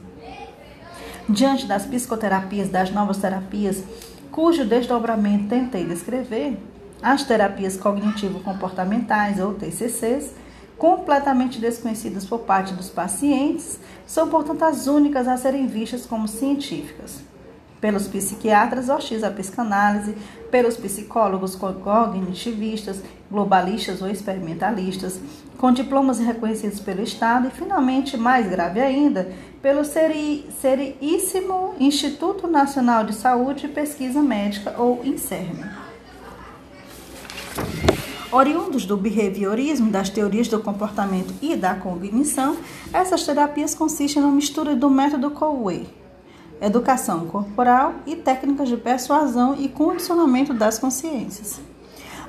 Diante 1.26 1.66
das 1.66 1.86
psicoterapias, 1.86 2.68
das 2.68 2.90
novas 2.90 3.16
terapias, 3.16 3.82
cujo 4.30 4.64
desdobramento 4.64 5.48
tentei 5.48 5.86
descrever, 5.86 6.58
as 7.02 7.24
terapias 7.24 7.76
cognitivo-comportamentais, 7.76 9.40
ou 9.40 9.54
TCCs, 9.54 10.34
completamente 10.76 11.58
desconhecidas 11.58 12.24
por 12.24 12.40
parte 12.40 12.72
dos 12.72 12.88
pacientes, 12.88 13.78
são, 14.06 14.28
portanto, 14.28 14.62
as 14.64 14.86
únicas 14.86 15.28
a 15.28 15.36
serem 15.36 15.66
vistas 15.66 16.06
como 16.06 16.26
científicas. 16.26 17.20
pelos 17.80 18.06
psiquiatras 18.06 18.88
hostis 18.90 19.24
à 19.24 19.30
psicanálise, 19.30 20.14
pelos 20.50 20.76
psicólogos 20.76 21.56
cognitivistas, 21.56 23.02
globalistas 23.30 24.02
ou 24.02 24.10
experimentalistas, 24.10 25.18
com 25.56 25.72
diplomas 25.72 26.18
reconhecidos 26.18 26.80
pelo 26.80 27.02
Estado 27.02 27.48
e, 27.48 27.50
finalmente, 27.50 28.16
mais 28.16 28.48
grave 28.48 28.80
ainda, 28.80 29.32
pelo 29.62 29.82
seríssimo 29.84 31.74
Instituto 31.78 32.46
Nacional 32.46 33.04
de 33.04 33.14
Saúde 33.14 33.66
e 33.66 33.68
Pesquisa 33.68 34.22
Médica, 34.22 34.74
ou 34.78 35.00
INSERM. 35.04 35.64
Oriundos 38.32 38.86
do 38.86 38.96
behaviorismo, 38.96 39.90
das 39.90 40.08
teorias 40.08 40.46
do 40.46 40.60
comportamento 40.60 41.34
e 41.42 41.56
da 41.56 41.74
cognição, 41.74 42.56
essas 42.92 43.24
terapias 43.24 43.74
consistem 43.74 44.22
na 44.22 44.28
mistura 44.28 44.76
do 44.76 44.88
método 44.88 45.32
Coway, 45.32 45.88
educação 46.60 47.26
corporal 47.26 47.94
e 48.06 48.14
técnicas 48.14 48.68
de 48.68 48.76
persuasão 48.76 49.56
e 49.58 49.68
condicionamento 49.68 50.54
das 50.54 50.78
consciências. 50.78 51.60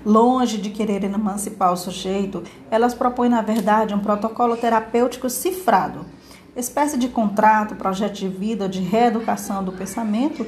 Longe 0.04 0.58
de 0.58 0.72
querer 0.72 1.04
emancipar 1.04 1.72
o 1.72 1.78
sujeito, 1.78 2.42
elas 2.72 2.96
propõem, 2.96 3.30
na 3.30 3.44
verdade, 3.44 3.94
um 3.94 4.00
protocolo 4.00 4.58
terapêutico 4.58 5.30
cifrado, 5.30 6.04
espécie 6.56 6.98
de 6.98 7.08
contrato, 7.08 7.76
projeto 7.76 8.16
de 8.16 8.28
vida 8.28 8.68
de 8.68 8.82
reeducação 8.82 9.64
do 9.64 9.72
pensamento, 9.72 10.46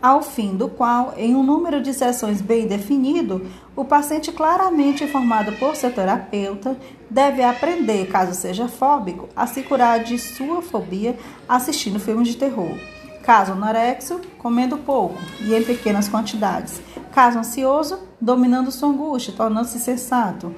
ao 0.00 0.22
fim 0.22 0.56
do 0.56 0.68
qual, 0.68 1.14
em 1.16 1.34
um 1.34 1.42
número 1.42 1.82
de 1.82 1.92
sessões 1.92 2.40
bem 2.40 2.66
definido, 2.66 3.46
o 3.74 3.84
paciente 3.84 4.30
claramente 4.30 5.04
informado 5.04 5.52
por 5.52 5.74
seu 5.74 5.92
terapeuta 5.92 6.76
deve 7.10 7.42
aprender, 7.42 8.06
caso 8.06 8.34
seja 8.34 8.68
fóbico, 8.68 9.28
a 9.34 9.46
se 9.46 9.62
curar 9.62 10.02
de 10.02 10.18
sua 10.18 10.62
fobia 10.62 11.16
assistindo 11.48 11.98
filmes 11.98 12.28
de 12.28 12.36
terror. 12.36 12.76
Caso 13.22 13.52
anorexo, 13.52 14.20
comendo 14.38 14.78
pouco 14.78 15.18
e 15.40 15.54
em 15.54 15.62
pequenas 15.62 16.08
quantidades. 16.08 16.80
Caso 17.12 17.38
ansioso, 17.38 17.98
dominando 18.20 18.70
sua 18.70 18.88
angústia, 18.88 19.34
tornando-se 19.36 19.78
sensato. 19.78 20.54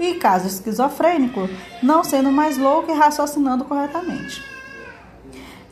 E 0.00 0.14
caso 0.14 0.46
esquizofrênico, 0.46 1.48
não 1.82 2.02
sendo 2.02 2.32
mais 2.32 2.56
louco 2.56 2.90
e 2.90 2.94
raciocinando 2.94 3.64
corretamente. 3.64 4.53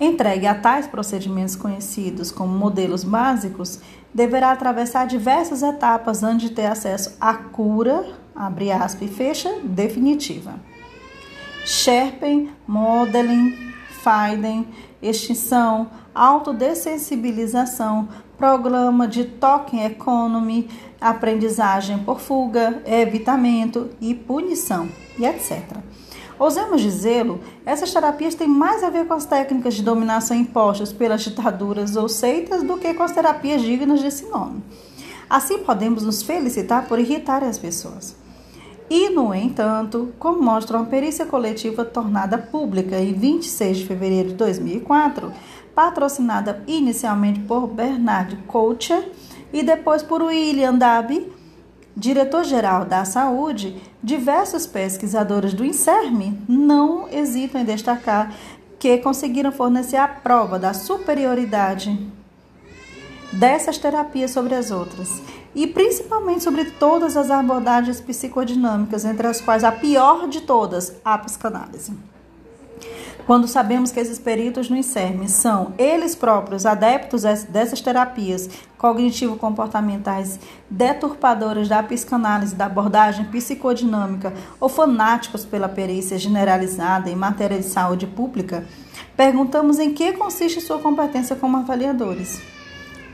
Entregue 0.03 0.49
a 0.49 0.55
tais 0.57 0.89
procedimentos 0.89 1.55
conhecidos 1.55 2.33
como 2.33 2.53
modelos 2.53 3.05
básicos, 3.05 3.79
deverá 4.13 4.51
atravessar 4.51 5.07
diversas 5.07 5.63
etapas 5.63 6.25
antes 6.25 6.49
de 6.49 6.57
ter 6.57 6.67
acesso 6.67 7.17
à 7.21 7.35
cura, 7.35 8.05
abre 8.35 8.73
aspas 8.73 9.09
e 9.09 9.15
fecha, 9.15 9.61
definitiva. 9.63 10.55
Sherpen, 11.65 12.51
Modeling, 12.67 13.57
Faiden, 14.03 14.67
extinção, 15.01 15.89
autodessensibilização, 16.13 18.09
programa 18.37 19.07
de 19.07 19.23
token 19.23 19.85
economy, 19.85 20.69
aprendizagem 21.01 21.99
por 21.99 22.19
fuga, 22.19 22.83
evitamento 22.85 23.91
e 24.01 24.17
punição, 24.17 24.89
e 25.17 25.25
etc. 25.25 25.77
Ousemos 26.43 26.81
dizê-lo, 26.81 27.39
essas 27.65 27.93
terapias 27.93 28.35
têm 28.35 28.49
mais 28.49 28.83
a 28.83 28.91
ver 28.91 29.07
com 29.07 29.15
as 29.15 29.25
técnicas 29.25 29.75
de 29.75 29.83
dominação 29.85 30.37
impostas 30.37 30.93
pelas 30.93 31.23
ditaduras 31.23 31.95
ou 31.95 32.09
seitas 32.09 32.65
do 32.65 32.79
que 32.79 32.93
com 32.95 33.05
as 33.05 33.13
terapias 33.13 33.63
dignas 33.63 34.03
desse 34.03 34.29
nome. 34.29 34.61
Assim 35.31 35.59
podemos 35.59 36.03
nos 36.03 36.21
felicitar 36.21 36.89
por 36.89 36.99
irritar 36.99 37.45
as 37.45 37.59
pessoas. 37.59 38.17
E, 38.91 39.09
no 39.11 39.33
entanto, 39.33 40.13
como 40.19 40.43
mostra 40.43 40.79
uma 40.79 40.87
perícia 40.87 41.25
coletiva 41.25 41.85
tornada 41.85 42.37
pública 42.37 42.99
em 42.99 43.13
26 43.13 43.77
de 43.77 43.87
fevereiro 43.87 44.31
de 44.31 44.35
2004, 44.35 45.33
patrocinada 45.77 46.65
inicialmente 46.67 47.39
por 47.39 47.69
Bernard 47.69 48.37
Coucher 48.49 49.13
e 49.53 49.63
depois 49.63 50.03
por 50.03 50.21
William 50.21 50.75
Dabi, 50.75 51.25
diretor-geral 51.97 52.85
da 52.85 53.05
Saúde, 53.05 53.81
diversos 54.03 54.67
pesquisadores 54.67 55.53
do 55.53 55.65
INSERM 55.65 56.39
não 56.49 57.09
hesitam 57.09 57.61
em 57.61 57.65
destacar 57.65 58.35
que 58.79 58.99
conseguiram 58.99 59.53
fornecer 59.53 59.97
a 59.97 60.09
prova 60.09 60.59
da 60.59 60.75
superioridade 60.75 61.97
dessas 63.33 63.79
terapias 63.79 64.31
sobre 64.31 64.55
as 64.55 64.71
outras 64.71 65.23
e 65.55 65.67
principalmente 65.67 66.43
sobre 66.43 66.65
todas 66.65 67.17
as 67.17 67.31
abordagens 67.31 68.01
psicodinâmicas, 68.01 69.05
entre 69.05 69.27
as 69.27 69.41
quais 69.41 69.65
a 69.65 69.73
pior 69.73 70.29
de 70.29 70.41
todas, 70.43 70.95
a 71.05 71.17
psicanálise. 71.19 71.93
Quando 73.27 73.47
sabemos 73.47 73.93
que 73.93 74.01
esses 74.01 74.19
peritos 74.19 74.69
no 74.69 74.77
INSERM 74.77 75.29
são 75.29 75.73
eles 75.79 76.15
próprios 76.15 76.67
adeptos 76.67 77.23
dessas 77.23 77.81
terapias 77.81 78.51
cognitivo-comportamentais 78.77 80.41
deturpadoras 80.69 81.69
da 81.69 81.83
psicanálise, 81.85 82.57
da 82.57 82.67
abordagem 82.67 83.25
psicodinâmica 83.27 84.33
ou 84.59 84.69
fanáticos 84.69 85.45
pela 85.45 85.69
perícia 85.69 86.19
generalizada 86.19 87.09
em 87.09 87.15
matéria 87.15 87.59
de 87.59 87.67
saúde 87.67 88.09
pública, 88.09 88.67
perguntamos 89.17 89.79
em 89.79 89.95
que 89.95 90.13
consiste 90.15 90.61
sua 90.61 90.81
competência 90.81 91.37
como 91.37 91.59
avaliadores. 91.59 92.43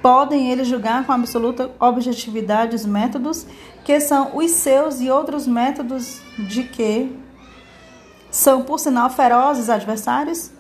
Podem 0.00 0.50
eles 0.50 0.68
julgar 0.68 1.04
com 1.04 1.12
absoluta 1.12 1.70
objetividade 1.78 2.74
os 2.74 2.86
métodos 2.86 3.46
que 3.84 4.00
são 4.00 4.36
os 4.36 4.52
seus 4.52 5.00
e 5.00 5.10
outros 5.10 5.46
métodos 5.46 6.20
de 6.38 6.62
que 6.62 7.14
são, 8.30 8.62
por 8.62 8.78
sinal, 8.78 9.08
ferozes 9.10 9.70
adversários? 9.70 10.50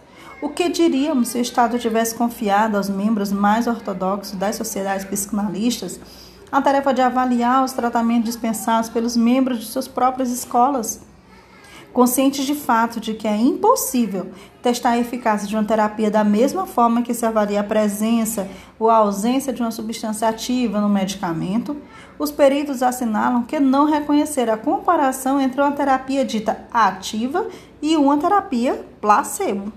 O 0.40 0.48
que 0.48 0.68
diríamos 0.68 1.28
se 1.28 1.38
o 1.38 1.40
Estado 1.40 1.78
tivesse 1.78 2.14
confiado 2.14 2.76
aos 2.76 2.88
membros 2.88 3.32
mais 3.32 3.66
ortodoxos 3.66 4.38
das 4.38 4.56
sociedades 4.56 5.04
psicanalistas 5.04 6.00
a 6.50 6.62
tarefa 6.62 6.94
de 6.94 7.02
avaliar 7.02 7.64
os 7.64 7.72
tratamentos 7.72 8.26
dispensados 8.26 8.88
pelos 8.88 9.16
membros 9.16 9.58
de 9.58 9.66
suas 9.66 9.88
próprias 9.88 10.30
escolas? 10.30 11.00
Conscientes 11.92 12.44
de 12.44 12.54
fato 12.54 13.00
de 13.00 13.14
que 13.14 13.26
é 13.26 13.36
impossível 13.36 14.30
testar 14.62 14.90
a 14.90 14.98
eficácia 14.98 15.48
de 15.48 15.56
uma 15.56 15.64
terapia 15.64 16.10
da 16.10 16.22
mesma 16.22 16.66
forma 16.66 17.02
que 17.02 17.14
se 17.14 17.24
avalia 17.24 17.60
a 17.60 17.64
presença 17.64 18.48
ou 18.78 18.90
a 18.90 18.96
ausência 18.96 19.52
de 19.52 19.62
uma 19.62 19.70
substância 19.70 20.28
ativa 20.28 20.80
no 20.80 20.88
medicamento, 20.88 21.76
os 22.18 22.30
peritos 22.30 22.82
assinalam 22.82 23.42
que 23.42 23.58
não 23.58 23.86
reconheceram 23.86 24.54
a 24.54 24.58
comparação 24.58 25.40
entre 25.40 25.60
uma 25.60 25.72
terapia 25.72 26.24
dita 26.24 26.66
ativa 26.72 27.46
e 27.80 27.96
uma 27.96 28.18
terapia 28.18 28.84
placebo. 29.00 29.72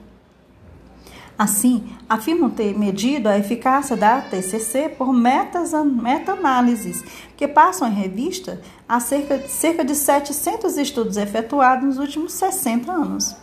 Assim, 1.42 1.90
afirmam 2.08 2.52
ter 2.52 2.78
medido 2.78 3.28
a 3.28 3.36
eficácia 3.36 3.98
da 3.98 4.22
TCC 4.22 4.90
por 4.90 5.12
meta-análises, 5.12 7.04
que 7.36 7.48
passam 7.48 7.88
em 7.88 7.96
revista 7.96 8.62
a 8.88 9.00
cerca, 9.00 9.40
cerca 9.48 9.84
de 9.84 9.96
700 9.96 10.78
estudos 10.78 11.18
efetuados 11.18 11.84
nos 11.84 11.98
últimos 11.98 12.34
60 12.34 12.92
anos. 12.92 13.36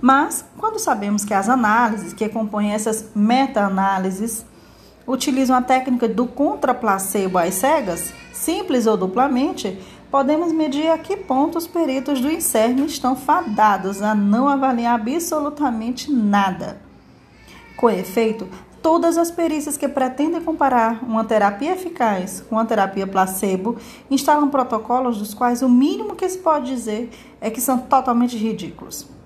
Mas, 0.00 0.42
quando 0.56 0.78
sabemos 0.78 1.26
que 1.26 1.34
as 1.34 1.46
análises 1.46 2.14
que 2.14 2.26
compõem 2.26 2.72
essas 2.72 3.10
meta-análises 3.14 4.46
utilizam 5.06 5.54
a 5.54 5.60
técnica 5.60 6.08
do 6.08 6.26
contra-placebo 6.26 7.36
às 7.36 7.52
cegas, 7.52 8.14
simples 8.32 8.86
ou 8.86 8.96
duplamente, 8.96 9.78
podemos 10.10 10.52
medir 10.52 10.90
a 10.90 10.98
que 10.98 11.16
ponto 11.16 11.56
os 11.56 11.66
peritos 11.66 12.20
do 12.20 12.30
INSERM 12.30 12.84
estão 12.84 13.14
fadados 13.14 14.02
a 14.02 14.14
não 14.14 14.48
avaliar 14.48 15.00
absolutamente 15.00 16.10
nada. 16.10 16.80
Com 17.76 17.88
efeito, 17.88 18.48
todas 18.82 19.16
as 19.16 19.30
perícias 19.30 19.76
que 19.76 19.88
pretendem 19.88 20.42
comparar 20.42 21.02
uma 21.04 21.24
terapia 21.24 21.72
eficaz 21.72 22.40
com 22.40 22.56
uma 22.56 22.66
terapia 22.66 23.06
placebo 23.06 23.76
instalam 24.10 24.50
protocolos 24.50 25.18
dos 25.18 25.32
quais 25.32 25.62
o 25.62 25.68
mínimo 25.68 26.16
que 26.16 26.28
se 26.28 26.38
pode 26.38 26.66
dizer 26.66 27.10
é 27.40 27.50
que 27.50 27.60
são 27.60 27.78
totalmente 27.78 28.36
ridículos. 28.36 29.19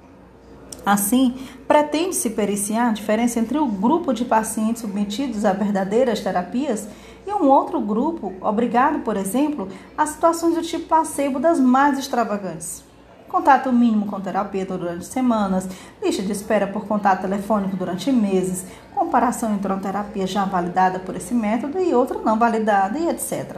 Assim, 0.85 1.35
pretende-se 1.67 2.31
periciar 2.31 2.89
a 2.89 2.93
diferença 2.93 3.41
entre 3.41 3.57
o 3.57 3.67
grupo 3.67 4.13
de 4.13 4.25
pacientes 4.25 4.83
submetidos 4.83 5.45
a 5.45 5.53
verdadeiras 5.53 6.21
terapias 6.21 6.87
e 7.27 7.33
um 7.33 7.49
outro 7.49 7.81
grupo 7.81 8.35
obrigado, 8.41 9.01
por 9.01 9.17
exemplo, 9.17 9.69
a 9.97 10.05
situações 10.05 10.55
do 10.55 10.63
tipo 10.63 10.87
placebo 10.87 11.41
das 11.41 11.59
mais 11.59 11.99
extravagantes. 11.99 12.85
Contato 13.29 13.73
mínimo 13.73 14.07
com 14.07 14.21
terapeuta 14.21 14.77
durante 14.77 15.07
semanas, 15.07 15.67
lista 16.03 16.23
de 16.23 16.31
espera 16.31 16.67
por 16.67 16.87
contato 16.87 17.23
telefônico 17.23 17.77
durante 17.77 18.13
meses, 18.13 18.67
comparação 18.95 19.55
entre 19.55 19.73
uma 19.73 19.81
terapia 19.81 20.27
já 20.27 20.45
validada 20.45 21.01
por 21.01 21.17
esse 21.17 21.35
método 21.35 21.81
e 21.81 21.95
outra 21.95 22.19
não 22.21 22.39
validada 22.39 22.99
e 22.99 23.09
etc. 23.09 23.57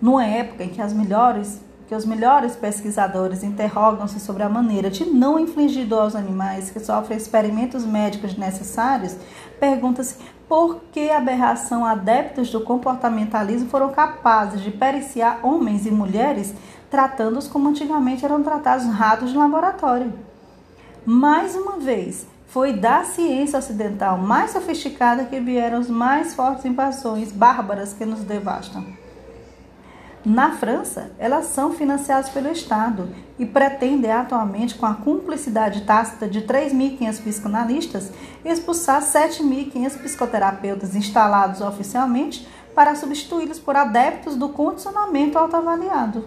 Numa 0.00 0.26
época 0.26 0.64
em 0.64 0.70
que 0.70 0.82
as 0.82 0.92
melhores 0.92 1.60
que 1.88 1.94
os 1.94 2.04
melhores 2.04 2.56
pesquisadores 2.56 3.42
interrogam-se 3.42 4.18
sobre 4.18 4.42
a 4.42 4.48
maneira 4.48 4.90
de 4.90 5.04
não 5.04 5.38
infligir 5.38 5.86
dor 5.86 6.02
aos 6.02 6.16
animais 6.16 6.70
que 6.70 6.80
sofrem 6.80 7.16
experimentos 7.16 7.84
médicos 7.84 8.36
necessários, 8.36 9.16
pergunta-se 9.60 10.16
por 10.48 10.80
que 10.92 11.10
aberração 11.10 11.84
adeptos 11.84 12.50
do 12.50 12.60
comportamentalismo 12.60 13.68
foram 13.68 13.90
capazes 13.90 14.60
de 14.62 14.70
periciar 14.70 15.40
homens 15.42 15.86
e 15.86 15.90
mulheres 15.90 16.54
tratando-os 16.94 17.48
como 17.48 17.68
antigamente 17.68 18.24
eram 18.24 18.40
tratados 18.40 18.86
ratos 18.86 19.32
de 19.32 19.36
laboratório. 19.36 20.12
Mais 21.04 21.56
uma 21.56 21.76
vez, 21.78 22.24
foi 22.46 22.72
da 22.72 23.02
ciência 23.02 23.58
ocidental 23.58 24.16
mais 24.16 24.52
sofisticada 24.52 25.24
que 25.24 25.40
vieram 25.40 25.78
as 25.78 25.90
mais 25.90 26.36
fortes 26.36 26.64
invasões 26.64 27.32
bárbaras 27.32 27.92
que 27.92 28.04
nos 28.04 28.20
devastam. 28.20 28.86
Na 30.24 30.52
França, 30.52 31.10
elas 31.18 31.46
são 31.46 31.74
financiadas 31.74 32.30
pelo 32.30 32.48
Estado 32.48 33.10
e 33.38 33.44
pretendem 33.44 34.10
atualmente, 34.10 34.74
com 34.74 34.86
a 34.86 34.94
cumplicidade 34.94 35.82
tácita 35.82 36.26
de 36.26 36.40
3.500 36.42 37.22
psicanalistas, 37.22 38.10
expulsar 38.42 39.02
7.500 39.02 39.98
psicoterapeutas 39.98 40.96
instalados 40.96 41.60
oficialmente 41.60 42.48
para 42.74 42.96
substituí-los 42.96 43.58
por 43.58 43.76
adeptos 43.76 44.34
do 44.34 44.48
condicionamento 44.48 45.38
autoavaliado. 45.38 46.24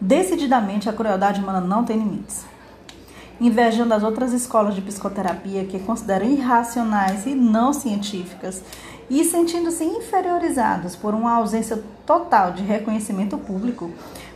Decididamente, 0.00 0.88
a 0.88 0.92
crueldade 0.92 1.40
humana 1.40 1.60
não 1.60 1.84
tem 1.84 1.98
limites. 1.98 2.46
Invejando 3.40 3.92
as 3.92 4.02
outras 4.02 4.32
escolas 4.32 4.74
de 4.74 4.80
psicoterapia 4.80 5.66
que 5.66 5.80
consideram 5.80 6.26
irracionais 6.26 7.26
e 7.26 7.34
não 7.34 7.72
científicas, 7.72 8.62
e 9.08 9.24
sentindo-se 9.24 9.84
inferiorizados 9.84 10.96
por 10.96 11.14
uma 11.14 11.32
ausência 11.34 11.82
total 12.06 12.52
de 12.52 12.62
reconhecimento 12.62 13.36
público, 13.38 13.90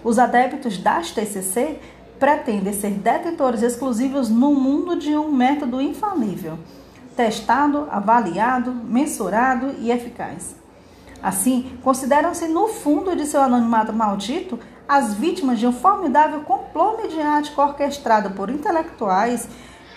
os 0.05 0.19
adeptos 0.19 0.79
das 0.79 1.11
TCC 1.11 1.79
pretendem 2.19 2.73
ser 2.73 2.91
detentores 2.91 3.63
exclusivos 3.63 4.29
no 4.29 4.55
mundo 4.55 4.99
de 4.99 5.17
um 5.17 5.31
método 5.31 5.81
infalível, 5.81 6.59
testado, 7.17 7.87
avaliado, 7.91 8.73
mensurado 8.73 9.75
e 9.79 9.91
eficaz. 9.91 10.57
Assim, 11.23 11.79
consideram-se 11.83 12.47
no 12.47 12.69
fundo 12.69 13.17
de 13.17 13.27
seu 13.27 13.41
anonimato 13.41 13.93
maldito 13.93 14.59
as 14.89 15.15
vítimas 15.15 15.59
de 15.59 15.67
um 15.67 15.73
formidável 15.73 16.41
complô 16.41 16.97
mediático 16.97 17.61
orquestrado 17.61 18.31
por 18.31 18.51
intelectuais 18.51 19.49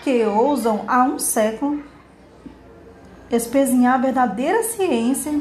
que 0.02 0.24
ousam 0.24 0.84
há 0.88 1.04
um 1.04 1.18
século 1.18 1.82
espezinhar 3.32 3.94
a 3.94 3.98
verdadeira 3.98 4.62
ciência 4.62 5.40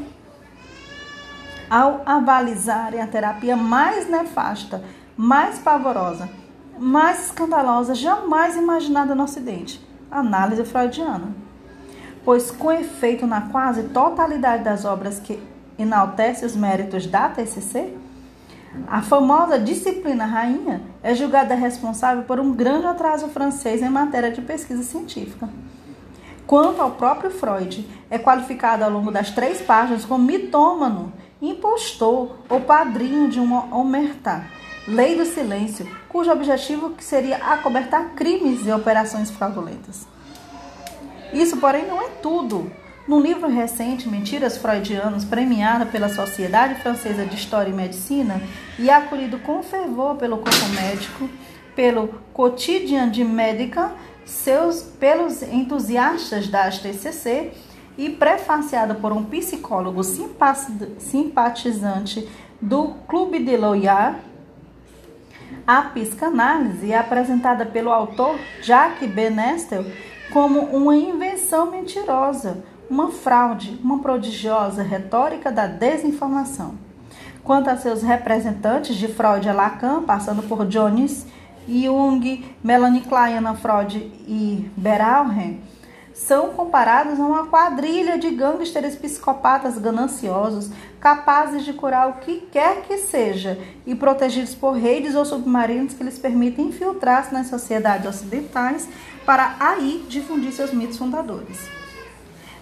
ao 1.70 2.02
avalizarem 2.06 3.02
a 3.02 3.08
terapia 3.08 3.56
mais 3.56 4.10
nefasta, 4.10 4.84
mais 5.16 5.60
pavorosa, 5.60 6.30
mais 6.80 7.28
escandalosa 7.28 7.94
jamais 7.94 8.56
imaginada 8.56 9.14
no 9.14 9.24
Ocidente, 9.24 9.86
análise 10.10 10.64
freudiana. 10.64 11.36
Pois, 12.24 12.52
com 12.52 12.72
efeito 12.72 13.26
na 13.26 13.42
quase 13.42 13.84
totalidade 13.84 14.64
das 14.64 14.86
obras 14.86 15.20
que 15.20 15.42
enaltece 15.78 16.46
os 16.46 16.56
méritos 16.56 17.08
da 17.08 17.30
TCC, 17.30 17.94
a 18.88 19.02
famosa 19.02 19.60
disciplina 19.60 20.26
rainha 20.26 20.82
é 21.04 21.14
julgada 21.14 21.56
responsável 21.56 22.24
por 22.24 22.40
um 22.40 22.54
grande 22.54 22.86
atraso 22.86 23.28
francês 23.28 23.82
em 23.82 23.90
matéria 23.90 24.32
de 24.32 24.42
pesquisa 24.42 24.84
científica. 24.84 25.50
Quanto 26.52 26.82
ao 26.82 26.92
próprio 26.92 27.32
Freud, 27.32 27.88
é 28.10 28.20
qualificado 28.20 28.84
ao 28.84 28.90
longo 28.92 29.10
das 29.10 29.32
três 29.32 29.62
páginas 29.62 30.04
como 30.04 30.26
mitômano, 30.26 31.14
impostor 31.42 32.40
ou 32.50 32.60
padrinho 32.60 33.30
de 33.30 33.40
uma 33.40 33.74
omertá, 33.74 34.44
lei 34.86 35.16
do 35.16 35.26
silêncio, 35.26 35.90
cujo 36.10 36.30
objetivo 36.30 36.94
seria 37.00 37.38
acobertar 37.38 38.16
crimes 38.18 38.68
e 38.68 38.72
operações 38.74 39.32
fraudulentas. 39.32 40.06
Isso, 41.32 41.56
porém, 41.56 41.88
não 41.88 42.02
é 42.02 42.10
tudo. 42.22 42.70
Num 43.08 43.22
livro 43.22 43.48
recente, 43.48 44.10
Mentiras 44.10 44.58
Freudianas, 44.58 45.24
premiado 45.24 45.86
pela 45.86 46.10
Sociedade 46.10 46.82
Francesa 46.82 47.26
de 47.26 47.36
História 47.38 47.72
e 47.72 47.74
Medicina 47.74 48.42
e 48.78 48.90
acolhido 48.90 49.40
com 49.40 49.64
fervor 49.64 50.16
pelo 50.16 50.40
corpo 50.40 50.68
médico, 50.76 51.30
pelo 51.74 52.10
Quotidien 52.34 53.10
de 53.10 53.24
Médica, 53.24 53.94
seus, 54.32 54.82
pelos 54.82 55.42
entusiastas 55.44 56.48
da 56.48 56.70
TCC 56.72 57.52
e 57.98 58.10
prefaciada 58.10 58.96
por 58.96 59.12
um 59.12 59.24
psicólogo 59.24 60.02
simpatizante 60.98 62.28
do 62.60 62.96
Clube 63.08 63.44
de 63.44 63.58
Loyat, 63.58 64.18
a 65.68 65.82
psicanálise 65.84 66.92
é 66.92 66.98
apresentada 66.98 67.66
pelo 67.66 67.92
autor 67.92 68.40
Jacques 68.62 69.10
Benestel 69.12 69.86
como 70.32 70.60
uma 70.60 70.96
invenção 70.96 71.70
mentirosa, 71.70 72.64
uma 72.90 73.12
fraude, 73.12 73.78
uma 73.84 74.00
prodigiosa 74.00 74.82
retórica 74.82 75.52
da 75.52 75.68
desinformação. 75.68 76.76
Quanto 77.44 77.70
a 77.70 77.76
seus 77.76 78.02
representantes 78.02 78.96
de 78.96 79.08
Freud 79.08 79.48
a 79.48 79.54
Lacan, 79.54 80.04
passando 80.04 80.42
por 80.44 80.66
Jones 80.66 81.26
Jung, 81.72 82.44
Melanie 82.64 83.02
Klein, 83.02 83.38
Anna 83.38 83.56
Freud 83.56 83.98
e 84.28 84.70
Beralhen 84.76 85.62
são 86.14 86.50
comparados 86.50 87.20
a 87.20 87.26
uma 87.26 87.48
quadrilha 87.48 88.18
de 88.18 88.30
gangsters 88.32 88.96
psicopatas 88.96 89.78
gananciosos, 89.78 90.70
capazes 91.00 91.64
de 91.64 91.74
curar 91.74 92.10
o 92.10 92.14
que 92.16 92.42
quer 92.52 92.82
que 92.84 92.98
seja 92.98 93.58
e 93.86 93.96
protegidos 93.96 94.54
por 94.54 94.74
redes 94.74 95.16
ou 95.16 95.26
submarinos 95.26 95.94
que 95.94 96.04
lhes 96.04 96.20
permitem 96.20 96.68
infiltrar-se 96.68 97.34
nas 97.34 97.48
sociedades 97.48 98.06
ocidentais 98.06 98.88
para 99.26 99.56
aí 99.60 100.06
difundir 100.10 100.52
seus 100.52 100.74
mitos 100.74 100.98
fundadores. 100.98 101.58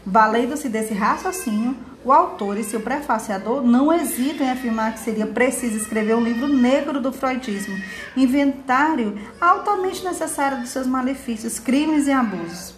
Valendo-se 0.06 0.69
desse 0.69 0.93
raciocínio, 0.93 1.76
o 2.03 2.12
autor 2.12 2.57
e 2.57 2.63
seu 2.63 2.79
prefaciador 2.79 3.62
não 3.62 3.93
hesitam 3.93 4.47
em 4.47 4.51
afirmar 4.51 4.93
que 4.93 4.99
seria 4.99 5.27
preciso 5.27 5.77
escrever 5.77 6.15
um 6.15 6.23
livro 6.23 6.47
negro 6.47 7.01
do 7.01 7.12
freudismo, 7.12 7.77
inventário 8.15 9.19
altamente 9.39 10.03
necessário 10.03 10.59
dos 10.59 10.69
seus 10.69 10.88
malefícios, 10.88 11.59
crimes 11.59 12.07
e 12.07 12.12
abusos. 12.12 12.73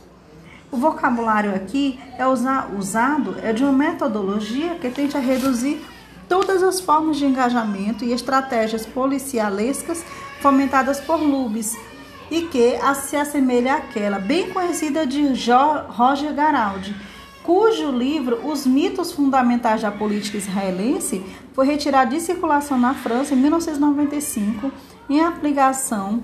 O 0.71 0.77
vocabulário 0.77 1.53
aqui 1.53 1.99
é 2.17 2.25
usado 2.25 3.35
é 3.43 3.51
de 3.51 3.63
uma 3.63 3.73
metodologia 3.73 4.75
que 4.75 4.89
tenta 4.89 5.19
reduzir 5.19 5.85
todas 6.29 6.63
as 6.63 6.79
formas 6.79 7.17
de 7.17 7.25
engajamento 7.25 8.05
e 8.05 8.13
estratégias 8.13 8.85
policialescas 8.85 10.03
fomentadas 10.39 10.99
por 11.01 11.17
Lubes 11.17 11.75
e 12.31 12.43
que 12.43 12.79
se 12.95 13.17
assemelha 13.17 13.75
àquela 13.75 14.17
bem 14.17 14.49
conhecida 14.49 15.05
de 15.05 15.21
Roger 15.89 16.33
Garaldi, 16.33 16.95
cujo 17.43 17.91
livro 17.91 18.47
Os 18.47 18.65
Mitos 18.65 19.11
Fundamentais 19.11 19.81
da 19.81 19.91
Política 19.91 20.37
Israelense 20.37 21.23
foi 21.53 21.65
retirado 21.65 22.11
de 22.11 22.21
circulação 22.21 22.79
na 22.79 22.93
França 22.93 23.33
em 23.33 23.37
1995 23.37 24.71
em 25.09 25.21
aplicação 25.21 26.23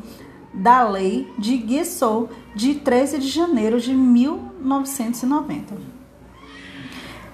da 0.54 0.88
Lei 0.88 1.32
de 1.38 1.58
Guessot 1.58 2.30
de 2.56 2.76
13 2.76 3.20
de 3.20 3.28
janeiro 3.28 3.80
de 3.80 3.94
1990. 3.94 5.76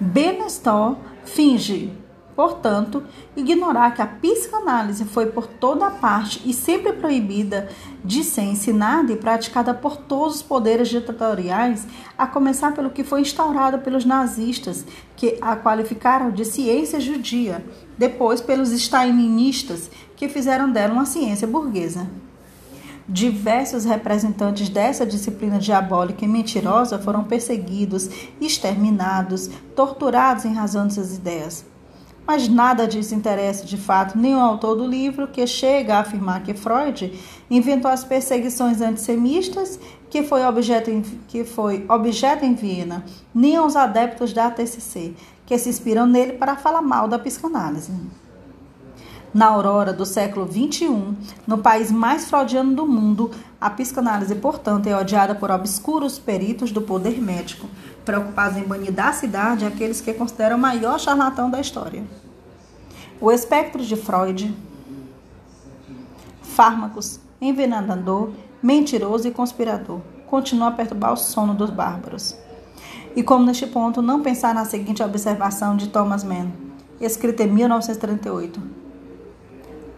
Benestor 0.00 0.96
finge 1.24 1.90
Portanto, 2.34 3.04
ignorar 3.36 3.92
que 3.94 4.02
a 4.02 4.06
psicanálise 4.06 5.04
foi 5.04 5.26
por 5.26 5.46
toda 5.46 5.90
parte 5.90 6.42
e 6.44 6.52
sempre 6.52 6.92
proibida 6.92 7.68
de 8.04 8.24
ser 8.24 8.42
ensinada 8.42 9.12
e 9.12 9.16
praticada 9.16 9.72
por 9.72 9.96
todos 9.96 10.36
os 10.36 10.42
poderes 10.42 10.88
ditatoriais, 10.88 11.86
a 12.18 12.26
começar 12.26 12.72
pelo 12.72 12.90
que 12.90 13.04
foi 13.04 13.20
instaurado 13.20 13.78
pelos 13.78 14.04
nazistas, 14.04 14.84
que 15.14 15.38
a 15.40 15.56
qualificaram 15.56 16.32
de 16.32 16.44
ciência 16.44 17.00
judia, 17.00 17.64
depois 17.96 18.40
pelos 18.40 18.72
stalinistas, 18.72 19.88
que 20.16 20.28
fizeram 20.28 20.70
dela 20.70 20.92
uma 20.92 21.06
ciência 21.06 21.46
burguesa. 21.46 22.08
Diversos 23.06 23.84
representantes 23.84 24.68
dessa 24.70 25.04
disciplina 25.04 25.58
diabólica 25.58 26.24
e 26.24 26.28
mentirosa 26.28 26.98
foram 26.98 27.22
perseguidos, 27.22 28.08
exterminados, 28.40 29.50
torturados 29.76 30.46
em 30.46 30.54
razão 30.54 30.86
de 30.86 30.94
suas 30.94 31.14
ideias. 31.14 31.73
Mas 32.26 32.48
nada 32.48 32.86
disso 32.86 33.14
interessa 33.14 33.66
de 33.66 33.76
fato 33.76 34.18
o 34.18 34.40
autor 34.40 34.76
do 34.76 34.86
livro, 34.86 35.28
que 35.28 35.46
chega 35.46 35.96
a 35.96 36.00
afirmar 36.00 36.42
que 36.42 36.54
Freud 36.54 37.12
inventou 37.50 37.90
as 37.90 38.02
perseguições 38.02 38.80
antissemistas 38.80 39.78
que 40.08 40.22
foi 40.22 40.44
objeto 40.44 40.90
em, 40.90 41.02
que 41.28 41.44
foi 41.44 41.84
objeto 41.88 42.44
em 42.44 42.54
Viena, 42.54 43.04
nem 43.34 43.56
aos 43.56 43.76
adeptos 43.76 44.32
da 44.32 44.50
TCC, 44.50 45.12
que 45.44 45.58
se 45.58 45.68
inspiram 45.68 46.06
nele 46.06 46.34
para 46.34 46.56
falar 46.56 46.80
mal 46.80 47.08
da 47.08 47.18
psicanálise. 47.18 47.92
Na 49.34 49.46
aurora 49.46 49.92
do 49.92 50.06
século 50.06 50.46
XXI, 50.46 51.12
no 51.44 51.58
país 51.58 51.90
mais 51.90 52.30
freudiano 52.30 52.72
do 52.72 52.86
mundo, 52.86 53.32
a 53.60 53.68
psicanálise, 53.68 54.36
portanto, 54.36 54.86
é 54.86 54.96
odiada 54.96 55.34
por 55.34 55.50
obscuros 55.50 56.20
peritos 56.20 56.70
do 56.70 56.80
poder 56.80 57.20
médico, 57.20 57.66
preocupados 58.04 58.56
em 58.56 58.62
banir 58.62 58.92
da 58.92 59.12
cidade 59.12 59.64
aqueles 59.64 60.00
que 60.00 60.14
consideram 60.14 60.56
o 60.56 60.60
maior 60.60 61.00
charlatão 61.00 61.50
da 61.50 61.60
história. 61.60 62.04
O 63.20 63.32
espectro 63.32 63.84
de 63.84 63.96
Freud, 63.96 64.56
fármacos, 66.40 67.18
envenenador, 67.40 68.30
mentiroso 68.62 69.26
e 69.26 69.32
conspirador, 69.32 70.00
continua 70.28 70.68
a 70.68 70.72
perturbar 70.72 71.12
o 71.12 71.16
sono 71.16 71.54
dos 71.54 71.70
bárbaros. 71.70 72.36
E 73.16 73.22
como 73.24 73.44
neste 73.44 73.66
ponto 73.66 74.00
não 74.00 74.22
pensar 74.22 74.54
na 74.54 74.64
seguinte 74.64 75.02
observação 75.02 75.76
de 75.76 75.88
Thomas 75.88 76.22
Mann, 76.22 76.52
escrita 77.00 77.42
em 77.42 77.48
1938, 77.48 78.83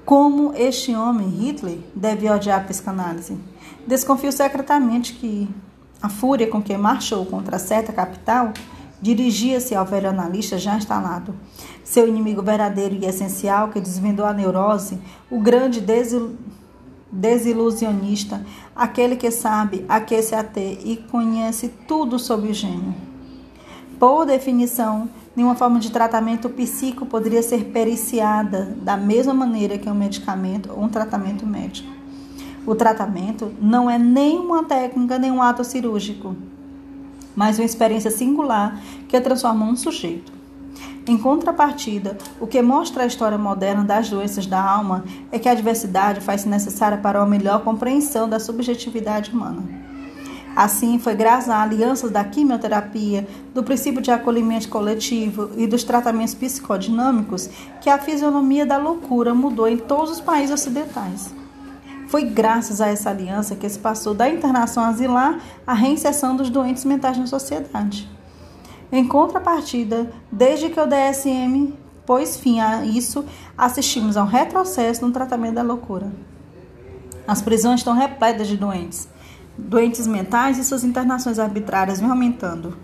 como 0.06 0.54
este 0.54 0.94
homem, 0.94 1.28
Hitler, 1.28 1.78
deve 1.94 2.30
odiar 2.30 2.60
a 2.60 2.64
psicanálise? 2.64 3.36
Desconfio 3.86 4.32
secretamente 4.32 5.12
que 5.12 5.48
A 6.00 6.08
fúria 6.08 6.46
com 6.46 6.62
que 6.62 6.76
marchou 6.76 7.24
contra 7.24 7.58
certa 7.58 7.92
capital 7.92 8.52
dirigia-se 9.00 9.74
ao 9.74 9.84
velho 9.84 10.08
analista 10.08 10.58
já 10.58 10.76
instalado. 10.76 11.34
Seu 11.82 12.06
inimigo 12.06 12.42
verdadeiro 12.42 12.94
e 12.94 13.06
essencial, 13.06 13.68
que 13.68 13.80
desvendou 13.80 14.26
a 14.26 14.32
neurose, 14.32 14.98
o 15.30 15.40
grande 15.40 15.80
desil... 15.80 16.36
desilusionista, 17.10 18.44
aquele 18.74 19.16
que 19.16 19.30
sabe 19.30 19.84
a 19.88 20.00
que 20.00 20.20
se 20.22 20.34
ater 20.34 20.78
e 20.84 20.96
conhece 20.96 21.68
tudo 21.88 22.18
sobre 22.18 22.50
o 22.50 22.54
gênio. 22.54 22.94
Por 23.98 24.26
definição, 24.26 25.08
nenhuma 25.36 25.54
forma 25.54 25.78
de 25.78 25.92
tratamento 25.92 26.48
psíquico 26.48 27.04
poderia 27.04 27.42
ser 27.42 27.66
periciada 27.66 28.74
da 28.80 28.96
mesma 28.96 29.34
maneira 29.34 29.76
que 29.76 29.88
um 29.88 29.94
medicamento 29.94 30.72
ou 30.72 30.82
um 30.82 30.88
tratamento 30.88 31.46
médico. 31.46 31.88
O 32.66 32.74
tratamento 32.74 33.52
não 33.60 33.88
é 33.88 33.98
nem 33.98 34.38
uma 34.38 34.64
técnica, 34.64 35.18
nem 35.18 35.30
um 35.30 35.42
ato 35.42 35.62
cirúrgico, 35.62 36.34
mas 37.36 37.58
uma 37.58 37.66
experiência 37.66 38.10
singular 38.10 38.80
que 39.06 39.20
transforma 39.20 39.66
um 39.66 39.76
sujeito. 39.76 40.32
Em 41.06 41.16
contrapartida, 41.16 42.18
o 42.40 42.46
que 42.46 42.60
mostra 42.60 43.04
a 43.04 43.06
história 43.06 43.38
moderna 43.38 43.84
das 43.84 44.10
doenças 44.10 44.46
da 44.46 44.60
alma 44.60 45.04
é 45.30 45.38
que 45.38 45.48
a 45.48 45.54
diversidade 45.54 46.20
faz-se 46.20 46.48
necessária 46.48 46.98
para 46.98 47.20
uma 47.20 47.26
melhor 47.26 47.62
compreensão 47.62 48.28
da 48.28 48.40
subjetividade 48.40 49.30
humana. 49.30 49.85
Assim, 50.56 50.98
foi 50.98 51.14
graças 51.14 51.50
a 51.50 51.62
alianças 51.62 52.10
da 52.10 52.24
quimioterapia, 52.24 53.28
do 53.52 53.62
princípio 53.62 54.00
de 54.00 54.10
acolhimento 54.10 54.70
coletivo 54.70 55.50
e 55.54 55.66
dos 55.66 55.84
tratamentos 55.84 56.34
psicodinâmicos 56.34 57.50
que 57.82 57.90
a 57.90 57.98
fisionomia 57.98 58.64
da 58.64 58.78
loucura 58.78 59.34
mudou 59.34 59.68
em 59.68 59.76
todos 59.76 60.12
os 60.12 60.20
países 60.20 60.54
ocidentais. 60.54 61.34
Foi 62.08 62.24
graças 62.24 62.80
a 62.80 62.88
essa 62.88 63.10
aliança 63.10 63.54
que 63.54 63.68
se 63.68 63.78
passou 63.78 64.14
da 64.14 64.30
internação 64.30 64.82
asilar 64.82 65.38
à 65.66 65.74
reinserção 65.74 66.34
dos 66.34 66.48
doentes 66.48 66.86
mentais 66.86 67.18
na 67.18 67.26
sociedade. 67.26 68.08
Em 68.90 69.06
contrapartida, 69.06 70.10
desde 70.32 70.70
que 70.70 70.80
o 70.80 70.86
DSM 70.86 71.74
pôs 72.06 72.38
fim 72.38 72.60
a 72.60 72.82
isso, 72.82 73.26
assistimos 73.58 74.16
a 74.16 74.22
um 74.22 74.26
retrocesso 74.26 75.04
no 75.04 75.12
tratamento 75.12 75.56
da 75.56 75.62
loucura. 75.62 76.10
As 77.28 77.42
prisões 77.42 77.80
estão 77.80 77.92
repletas 77.92 78.48
de 78.48 78.56
doentes 78.56 79.06
doentes 79.58 80.06
mentais 80.06 80.58
e 80.58 80.64
suas 80.64 80.84
internações 80.84 81.38
arbitrárias 81.38 82.00
vêm 82.00 82.10
aumentando, 82.10 82.76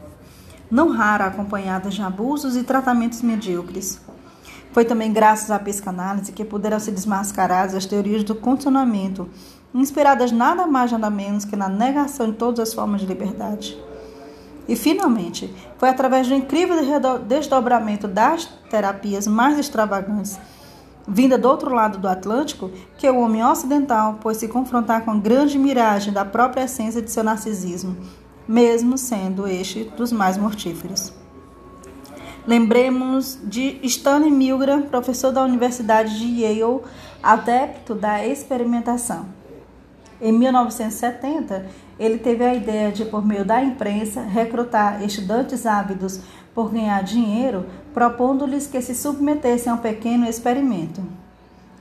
não 0.71 0.91
rara 0.91 1.27
acompanhadas 1.27 1.95
de 1.95 2.03
abusos 2.03 2.57
e 2.57 2.63
tratamentos 2.63 3.21
medíocres. 3.21 4.01
Foi 4.73 4.85
também 4.85 5.13
graças 5.13 5.51
à 5.51 5.59
psicanálise 5.59 6.33
que 6.33 6.45
puderam 6.45 6.81
ser 6.81 6.93
desmascaradas 6.93 7.75
as 7.75 7.85
teorias 7.85 8.25
do 8.25 8.35
condicionamento, 8.35 9.29
inspiradas 9.75 10.33
nada 10.33 10.67
mais 10.67 10.91
nada 10.91 11.11
menos 11.11 11.45
que 11.45 11.57
na 11.57 11.69
negação 11.69 12.31
de 12.31 12.39
todas 12.39 12.61
as 12.61 12.75
formas 12.75 13.03
de 13.03 13.07
liberdade. 13.07 13.77
E, 14.67 14.77
finalmente, 14.77 15.53
foi 15.77 15.89
através 15.89 16.29
do 16.29 16.35
incrível 16.35 16.77
desdobramento 17.27 18.07
das 18.07 18.47
terapias 18.71 19.27
mais 19.27 19.59
extravagantes 19.59 20.39
vinda 21.07 21.37
do 21.37 21.49
outro 21.49 21.75
lado 21.75 21.99
do 21.99 22.09
Atlântico, 22.09 22.71
que 22.97 23.09
o 23.09 23.19
homem 23.21 23.45
ocidental 23.45 24.15
pôs 24.15 24.37
se 24.37 24.49
confrontar 24.49 25.05
com 25.05 25.11
a 25.11 25.17
grande 25.17 25.59
miragem 25.59 26.13
da 26.13 26.25
própria 26.25 26.65
essência 26.65 27.03
de 27.03 27.11
seu 27.11 27.25
narcisismo, 27.25 27.97
mesmo 28.47 28.97
sendo 28.97 29.47
este 29.47 29.85
dos 29.85 30.13
mais 30.13 30.37
mortíferos. 30.37 31.13
Lembremos 32.47 33.39
de 33.45 33.79
Stanley 33.85 34.31
Milgram, 34.31 34.83
professor 34.83 35.33
da 35.33 35.45
Universidade 35.45 36.19
de 36.19 36.43
Yale, 36.43 36.81
adepto 37.23 37.95
da 37.95 38.27
experimentação. 38.27 39.27
Em 40.21 40.33
1970, 40.33 41.67
ele 41.99 42.19
teve 42.19 42.45
a 42.45 42.55
ideia 42.55 42.91
de, 42.91 43.05
por 43.05 43.25
meio 43.25 43.45
da 43.45 43.63
imprensa, 43.63 44.23
recrutar 44.23 45.05
estudantes 45.05 45.67
ávidos 45.67 46.21
por 46.55 46.71
ganhar 46.71 47.03
dinheiro, 47.03 47.67
propondo-lhes 47.95 48.67
que 48.67 48.81
se 48.81 48.95
submetessem 48.95 49.73
a 49.73 49.75
um 49.75 49.79
pequeno 49.79 50.27
experimento. 50.27 51.03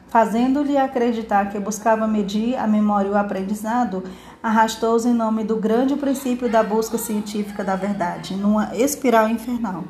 Fazendo-lhe 0.10 0.77
acreditar 0.77 1.49
que 1.49 1.60
buscava 1.60 2.05
medir 2.05 2.57
a 2.57 2.67
memória 2.67 3.07
e 3.07 3.12
o 3.12 3.17
aprendizado, 3.17 4.03
arrastou-os 4.43 5.05
em 5.05 5.13
nome 5.13 5.43
do 5.43 5.55
grande 5.55 5.95
princípio 5.95 6.49
da 6.49 6.62
busca 6.62 6.97
científica 6.97 7.63
da 7.63 7.77
verdade, 7.77 8.36
numa 8.36 8.75
espiral 8.75 9.29
infernal. 9.29 9.86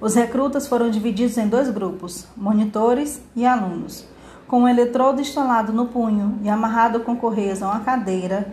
Os 0.00 0.14
recrutas 0.14 0.66
foram 0.66 0.90
divididos 0.90 1.36
em 1.38 1.48
dois 1.48 1.70
grupos, 1.70 2.26
monitores 2.36 3.20
e 3.34 3.44
alunos. 3.44 4.06
Com 4.46 4.60
um 4.60 4.68
eletrodo 4.68 5.20
instalado 5.20 5.72
no 5.72 5.86
punho 5.86 6.38
e 6.42 6.48
amarrado 6.48 7.00
com 7.00 7.16
correias 7.16 7.62
a 7.62 7.70
uma 7.70 7.80
cadeira, 7.80 8.46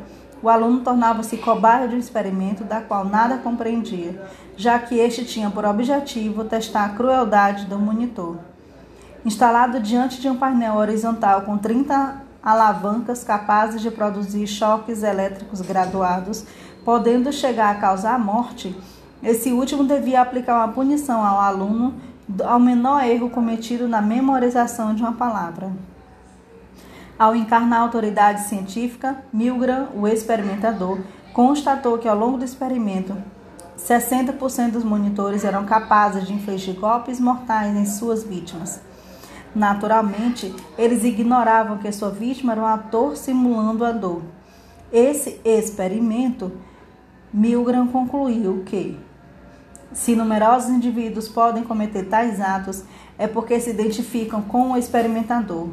o 0.43 0.49
aluno 0.49 0.81
tornava-se 0.81 1.37
cobaia 1.37 1.87
de 1.87 1.95
um 1.95 1.99
experimento 1.99 2.65
da 2.65 2.81
qual 2.81 3.05
nada 3.05 3.37
compreendia, 3.37 4.21
já 4.57 4.77
que 4.77 4.99
este 4.99 5.23
tinha 5.23 5.49
por 5.49 5.63
objetivo 5.63 6.43
testar 6.43 6.83
a 6.83 6.89
crueldade 6.89 7.65
do 7.65 7.79
monitor. 7.79 8.37
Instalado 9.25 9.79
diante 9.79 10.19
de 10.19 10.27
um 10.27 10.35
painel 10.35 10.75
horizontal 10.75 11.43
com 11.43 11.57
30 11.57 12.21
alavancas 12.43 13.23
capazes 13.23 13.81
de 13.81 13.89
produzir 13.89 14.45
choques 14.45 15.01
elétricos 15.01 15.61
graduados, 15.61 16.45
podendo 16.83 17.31
chegar 17.31 17.71
a 17.71 17.79
causar 17.79 18.19
morte, 18.19 18.75
esse 19.23 19.53
último 19.53 19.85
devia 19.85 20.19
aplicar 20.19 20.57
uma 20.57 20.73
punição 20.73 21.25
ao 21.25 21.39
aluno 21.39 21.93
ao 22.45 22.59
menor 22.59 23.01
erro 23.05 23.29
cometido 23.29 23.87
na 23.87 24.01
memorização 24.01 24.93
de 24.93 25.01
uma 25.01 25.13
palavra. 25.13 25.71
Ao 27.17 27.35
encarnar 27.35 27.79
a 27.79 27.83
autoridade 27.83 28.47
científica, 28.47 29.23
Milgram, 29.31 29.89
o 29.95 30.07
experimentador, 30.07 30.99
constatou 31.31 31.99
que 31.99 32.07
ao 32.07 32.17
longo 32.17 32.39
do 32.39 32.45
experimento, 32.45 33.15
60% 33.77 34.71
dos 34.71 34.83
monitores 34.83 35.43
eram 35.43 35.63
capazes 35.63 36.25
de 36.25 36.33
infligir 36.33 36.75
golpes 36.75 37.19
mortais 37.19 37.75
em 37.75 37.85
suas 37.85 38.23
vítimas. 38.23 38.81
Naturalmente, 39.53 40.53
eles 40.75 41.03
ignoravam 41.03 41.77
que 41.77 41.91
sua 41.91 42.09
vítima 42.09 42.53
era 42.53 42.61
um 42.61 42.65
ator 42.65 43.15
simulando 43.15 43.85
a 43.85 43.91
dor. 43.91 44.23
Esse 44.91 45.39
experimento, 45.45 46.51
Milgram 47.31 47.87
concluiu 47.87 48.63
que, 48.65 48.99
se 49.91 50.15
numerosos 50.15 50.71
indivíduos 50.71 51.29
podem 51.29 51.63
cometer 51.63 52.05
tais 52.05 52.41
atos, 52.41 52.83
é 53.19 53.27
porque 53.27 53.59
se 53.59 53.69
identificam 53.69 54.41
com 54.41 54.71
o 54.71 54.77
experimentador 54.77 55.69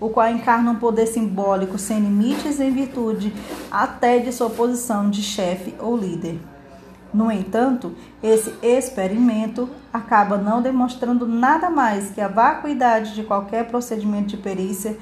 o 0.00 0.08
qual 0.08 0.28
encarna 0.30 0.70
um 0.70 0.76
poder 0.76 1.06
simbólico 1.06 1.78
sem 1.78 2.00
limites 2.00 2.58
em 2.58 2.72
virtude 2.72 3.32
até 3.70 4.18
de 4.18 4.32
sua 4.32 4.48
posição 4.48 5.10
de 5.10 5.22
chefe 5.22 5.74
ou 5.78 5.96
líder. 5.96 6.40
No 7.12 7.30
entanto, 7.30 7.92
esse 8.22 8.54
experimento 8.62 9.68
acaba 9.92 10.38
não 10.38 10.62
demonstrando 10.62 11.26
nada 11.26 11.68
mais 11.68 12.10
que 12.10 12.20
a 12.20 12.28
vacuidade 12.28 13.14
de 13.14 13.24
qualquer 13.24 13.66
procedimento 13.66 14.28
de 14.28 14.36
perícia 14.36 14.96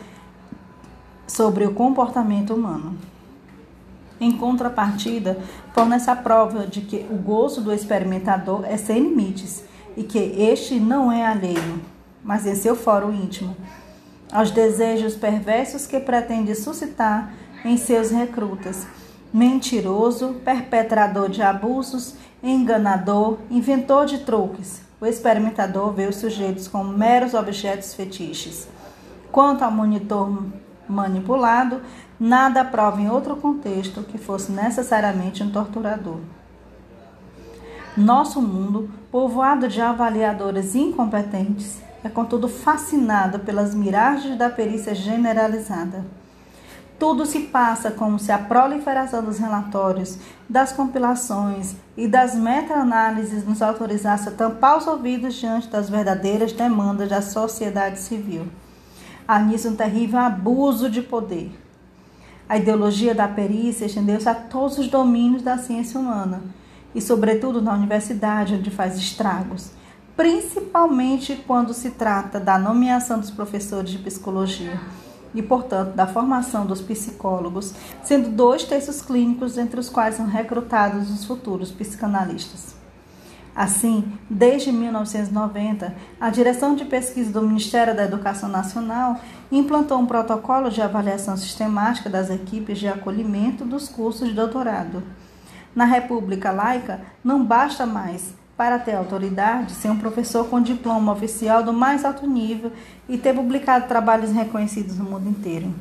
sobre 1.26 1.64
o 1.64 1.74
comportamento 1.74 2.54
humano. 2.54 2.96
Em 4.20 4.32
contrapartida, 4.32 5.38
fornece 5.72 6.10
a 6.10 6.16
prova 6.16 6.66
de 6.66 6.80
que 6.80 7.06
o 7.10 7.14
gozo 7.16 7.60
do 7.60 7.72
experimentador 7.72 8.64
é 8.64 8.76
sem 8.76 9.00
limites 9.00 9.62
e 9.96 10.02
que 10.02 10.18
este 10.18 10.80
não 10.80 11.12
é 11.12 11.24
alheio, 11.24 11.80
mas 12.24 12.46
em 12.46 12.54
seu 12.54 12.74
fórum 12.74 13.12
íntimo 13.12 13.54
aos 14.32 14.50
desejos 14.50 15.14
perversos 15.14 15.86
que 15.86 15.98
pretende 15.98 16.54
suscitar 16.54 17.32
em 17.64 17.76
seus 17.76 18.10
recrutas. 18.10 18.86
Mentiroso, 19.32 20.36
perpetrador 20.44 21.28
de 21.28 21.42
abusos, 21.42 22.14
enganador, 22.42 23.38
inventor 23.50 24.06
de 24.06 24.18
truques. 24.18 24.82
O 25.00 25.06
experimentador 25.06 25.92
vê 25.92 26.06
os 26.06 26.16
sujeitos 26.16 26.66
como 26.66 26.92
meros 26.92 27.34
objetos 27.34 27.94
fetiches. 27.94 28.68
Quanto 29.30 29.62
ao 29.62 29.70
monitor 29.70 30.46
manipulado, 30.88 31.82
nada 32.18 32.64
prova 32.64 33.00
em 33.00 33.10
outro 33.10 33.36
contexto 33.36 34.02
que 34.02 34.18
fosse 34.18 34.50
necessariamente 34.50 35.42
um 35.42 35.50
torturador. 35.50 36.18
Nosso 37.96 38.40
mundo, 38.40 38.90
povoado 39.10 39.68
de 39.68 39.80
avaliadores 39.80 40.74
incompetentes, 40.74 41.80
é 42.02 42.08
contudo 42.08 42.48
fascinado 42.48 43.40
pelas 43.40 43.74
miragens 43.74 44.36
da 44.36 44.48
perícia 44.48 44.94
generalizada. 44.94 46.04
Tudo 46.98 47.24
se 47.24 47.40
passa 47.40 47.92
como 47.92 48.18
se 48.18 48.32
a 48.32 48.38
proliferação 48.38 49.22
dos 49.22 49.38
relatórios, 49.38 50.18
das 50.48 50.72
compilações 50.72 51.76
e 51.96 52.08
das 52.08 52.34
meta-análises 52.34 53.46
nos 53.46 53.62
autorizasse 53.62 54.28
a 54.28 54.32
tampar 54.32 54.78
os 54.78 54.86
ouvidos 54.86 55.34
diante 55.34 55.68
das 55.68 55.88
verdadeiras 55.88 56.52
demandas 56.52 57.08
da 57.08 57.22
sociedade 57.22 58.00
civil. 58.00 58.48
Há 59.26 59.38
nisso 59.38 59.68
um 59.68 59.76
terrível 59.76 60.18
abuso 60.18 60.90
de 60.90 61.00
poder. 61.00 61.52
A 62.48 62.56
ideologia 62.56 63.14
da 63.14 63.28
perícia 63.28 63.84
estendeu-se 63.84 64.28
a 64.28 64.34
todos 64.34 64.78
os 64.78 64.88
domínios 64.88 65.42
da 65.42 65.58
ciência 65.58 66.00
humana 66.00 66.42
e, 66.94 67.00
sobretudo, 67.00 67.62
na 67.62 67.74
universidade, 67.74 68.54
onde 68.54 68.70
faz 68.70 68.96
estragos 68.96 69.70
principalmente 70.18 71.36
quando 71.46 71.72
se 71.72 71.92
trata 71.92 72.40
da 72.40 72.58
nomeação 72.58 73.20
dos 73.20 73.30
professores 73.30 73.88
de 73.88 73.98
psicologia, 73.98 74.80
e, 75.32 75.40
portanto, 75.40 75.94
da 75.94 76.08
formação 76.08 76.66
dos 76.66 76.80
psicólogos, 76.80 77.72
sendo 78.02 78.28
dois 78.28 78.64
textos 78.64 79.00
clínicos 79.00 79.56
entre 79.56 79.78
os 79.78 79.88
quais 79.88 80.16
são 80.16 80.26
recrutados 80.26 81.08
os 81.08 81.24
futuros 81.24 81.70
psicanalistas. 81.70 82.74
Assim, 83.54 84.12
desde 84.28 84.72
1990, 84.72 85.94
a 86.20 86.30
Direção 86.30 86.74
de 86.74 86.84
Pesquisa 86.84 87.30
do 87.30 87.42
Ministério 87.42 87.94
da 87.94 88.02
Educação 88.02 88.48
Nacional 88.48 89.20
implantou 89.52 90.00
um 90.00 90.06
protocolo 90.06 90.68
de 90.68 90.82
avaliação 90.82 91.36
sistemática 91.36 92.10
das 92.10 92.28
equipes 92.28 92.80
de 92.80 92.88
acolhimento 92.88 93.64
dos 93.64 93.88
cursos 93.88 94.30
de 94.30 94.34
doutorado. 94.34 95.00
Na 95.76 95.84
República 95.84 96.50
Laica, 96.50 97.02
não 97.22 97.44
basta 97.44 97.86
mais, 97.86 98.34
para 98.58 98.76
ter 98.76 98.96
autoridade, 98.96 99.70
ser 99.70 99.88
um 99.88 99.96
professor 99.96 100.48
com 100.48 100.60
diploma 100.60 101.12
oficial 101.12 101.62
do 101.62 101.72
mais 101.72 102.04
alto 102.04 102.26
nível 102.26 102.72
e 103.08 103.16
ter 103.16 103.32
publicado 103.32 103.86
trabalhos 103.86 104.32
reconhecidos 104.32 104.98
no 104.98 105.04
mundo 105.04 105.28
inteiro. 105.28 105.72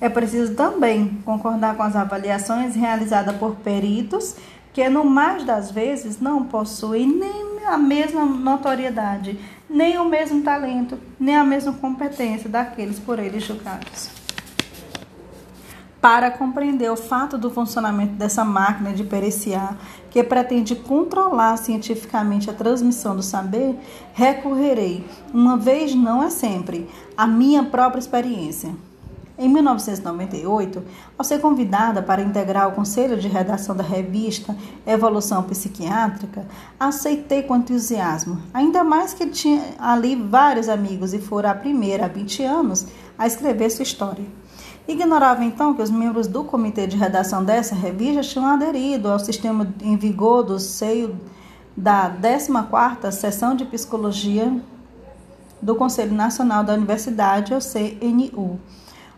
É 0.00 0.08
preciso 0.08 0.56
também 0.56 1.22
concordar 1.24 1.76
com 1.76 1.84
as 1.84 1.94
avaliações 1.94 2.74
realizadas 2.74 3.36
por 3.36 3.54
peritos 3.54 4.34
que 4.72 4.88
no 4.88 5.04
mais 5.04 5.44
das 5.44 5.70
vezes 5.70 6.20
não 6.20 6.44
possuem 6.44 7.06
nem 7.06 7.64
a 7.64 7.78
mesma 7.78 8.26
notoriedade, 8.26 9.38
nem 9.70 9.96
o 9.96 10.04
mesmo 10.04 10.42
talento, 10.42 10.98
nem 11.18 11.36
a 11.36 11.44
mesma 11.44 11.72
competência 11.74 12.50
daqueles 12.50 12.98
por 12.98 13.20
eles 13.20 13.44
julgados. 13.44 14.10
Para 16.00 16.30
compreender 16.30 16.90
o 16.90 16.96
fato 16.96 17.38
do 17.38 17.50
funcionamento 17.50 18.12
dessa 18.14 18.44
máquina 18.44 18.92
de 18.92 19.02
periciar, 19.02 19.76
que 20.16 20.24
pretende 20.24 20.74
controlar 20.74 21.58
cientificamente 21.58 22.48
a 22.48 22.54
transmissão 22.54 23.14
do 23.14 23.22
saber, 23.22 23.78
recorrerei, 24.14 25.04
uma 25.30 25.58
vez 25.58 25.94
não 25.94 26.22
é 26.22 26.30
sempre, 26.30 26.88
à 27.14 27.26
minha 27.26 27.62
própria 27.64 28.00
experiência. 28.00 28.74
Em 29.38 29.46
1998, 29.46 30.82
ao 31.18 31.22
ser 31.22 31.38
convidada 31.38 32.02
para 32.02 32.22
integrar 32.22 32.66
o 32.66 32.72
conselho 32.72 33.18
de 33.18 33.28
redação 33.28 33.76
da 33.76 33.82
revista 33.82 34.56
Evolução 34.86 35.42
Psiquiátrica, 35.42 36.46
aceitei 36.80 37.42
com 37.42 37.54
entusiasmo, 37.54 38.40
ainda 38.54 38.82
mais 38.82 39.12
que 39.12 39.26
tinha 39.26 39.62
ali 39.78 40.16
vários 40.16 40.70
amigos 40.70 41.12
e 41.12 41.18
fora 41.18 41.50
a 41.50 41.54
primeira 41.54 42.06
há 42.06 42.08
20 42.08 42.42
anos 42.42 42.86
a 43.18 43.26
escrever 43.26 43.68
sua 43.68 43.82
história. 43.82 44.24
Ignorava 44.88 45.44
então 45.44 45.74
que 45.74 45.82
os 45.82 45.90
membros 45.90 46.26
do 46.26 46.44
comitê 46.44 46.86
de 46.86 46.96
redação 46.96 47.44
dessa 47.44 47.74
revista 47.74 48.22
tinham 48.22 48.46
aderido 48.46 49.08
ao 49.08 49.18
sistema 49.18 49.66
em 49.82 49.96
vigor 49.96 50.44
do 50.44 50.58
seio 50.58 51.18
da 51.76 52.10
14ª 52.10 53.10
Sessão 53.10 53.56
de 53.56 53.64
Psicologia 53.64 54.60
do 55.60 55.74
Conselho 55.74 56.14
Nacional 56.14 56.62
da 56.62 56.74
Universidade, 56.74 57.52
ou 57.52 57.60
CNU 57.60 58.60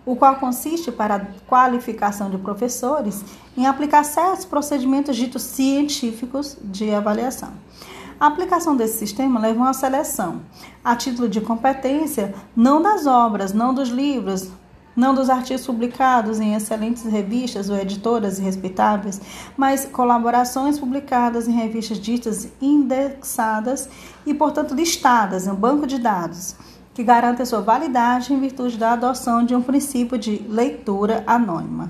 o 0.08 0.16
qual 0.16 0.36
consiste 0.36 0.90
para 0.90 1.16
a 1.16 1.20
qualificação 1.46 2.30
de 2.30 2.38
professores 2.38 3.22
em 3.54 3.66
aplicar 3.66 4.02
certos 4.04 4.46
procedimentos 4.46 5.14
ditos 5.14 5.42
científicos 5.42 6.56
de 6.64 6.90
avaliação. 6.94 7.52
A 8.18 8.26
aplicação 8.26 8.74
desse 8.74 8.96
sistema 8.96 9.38
leva 9.38 9.60
a 9.60 9.62
uma 9.64 9.74
seleção, 9.74 10.40
a 10.82 10.96
título 10.96 11.28
de 11.28 11.42
competência, 11.42 12.34
não 12.56 12.80
das 12.80 13.06
obras, 13.06 13.52
não 13.52 13.74
dos 13.74 13.90
livros, 13.90 14.50
não 14.96 15.14
dos 15.14 15.30
artigos 15.30 15.64
publicados 15.64 16.40
em 16.40 16.54
excelentes 16.54 17.04
revistas 17.04 17.70
ou 17.70 17.76
editoras 17.76 18.38
respeitáveis, 18.38 19.20
mas 19.56 19.84
colaborações 19.84 20.78
publicadas 20.78 21.46
em 21.46 21.52
revistas 21.52 21.98
ditas 21.98 22.48
indexadas 22.60 23.88
e, 24.26 24.34
portanto, 24.34 24.74
listadas 24.74 25.46
em 25.46 25.50
um 25.50 25.54
banco 25.54 25.86
de 25.86 25.98
dados 25.98 26.56
que 26.98 27.04
garante 27.04 27.40
a 27.40 27.46
sua 27.46 27.60
validade 27.60 28.34
em 28.34 28.40
virtude 28.40 28.76
da 28.76 28.94
adoção 28.94 29.44
de 29.44 29.54
um 29.54 29.62
princípio 29.62 30.18
de 30.18 30.44
leitura 30.48 31.22
anônima. 31.28 31.88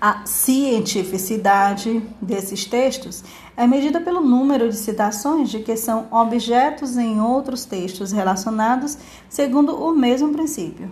A 0.00 0.24
cientificidade 0.24 2.00
desses 2.22 2.64
textos 2.64 3.24
é 3.56 3.66
medida 3.66 4.00
pelo 4.00 4.20
número 4.20 4.68
de 4.68 4.76
citações 4.76 5.48
de 5.48 5.58
que 5.58 5.76
são 5.76 6.06
objetos 6.12 6.96
em 6.96 7.20
outros 7.20 7.64
textos 7.64 8.12
relacionados 8.12 8.96
segundo 9.28 9.74
o 9.74 9.92
mesmo 9.92 10.32
princípio. 10.32 10.88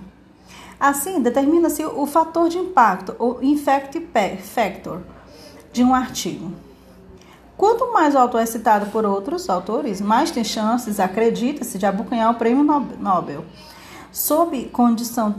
Assim, 0.83 1.21
determina-se 1.21 1.85
o 1.85 2.05
fator 2.07 2.49
de 2.49 2.59
impacto, 2.59 3.15
ou 3.17 3.41
infect 3.41 4.05
factor, 4.43 5.01
de 5.73 5.85
um 5.85 5.95
artigo. 5.95 6.51
Quanto 7.57 7.93
mais 7.93 8.17
o 8.17 8.19
autor 8.19 8.41
é 8.41 8.47
citado 8.47 8.87
por 8.87 9.05
outros 9.05 9.49
autores, 9.49 10.01
mais 10.01 10.33
tem 10.33 10.43
chances, 10.43 10.99
acredita-se, 10.99 11.79
de 11.79 11.87
abocanhar 11.87 12.33
o 12.33 12.35
prêmio 12.35 12.65
Nobel. 12.99 13.45
Sob 14.11 14.65
condição, 14.73 15.37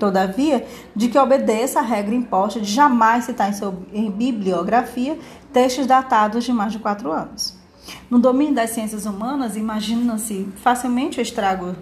todavia, 0.00 0.66
de 0.96 1.06
que 1.06 1.16
obedeça 1.16 1.78
a 1.78 1.82
regra 1.82 2.16
imposta 2.16 2.60
de 2.60 2.72
jamais 2.72 3.26
citar 3.26 3.48
em, 3.48 3.52
seu, 3.52 3.86
em 3.92 4.10
bibliografia 4.10 5.16
textos 5.52 5.86
datados 5.86 6.42
de 6.42 6.52
mais 6.52 6.72
de 6.72 6.80
quatro 6.80 7.12
anos. 7.12 7.56
No 8.10 8.18
domínio 8.18 8.56
das 8.56 8.70
ciências 8.70 9.06
humanas, 9.06 9.56
imagina-se 9.56 10.48
facilmente 10.56 11.20
o 11.20 11.22
estrago 11.22 11.76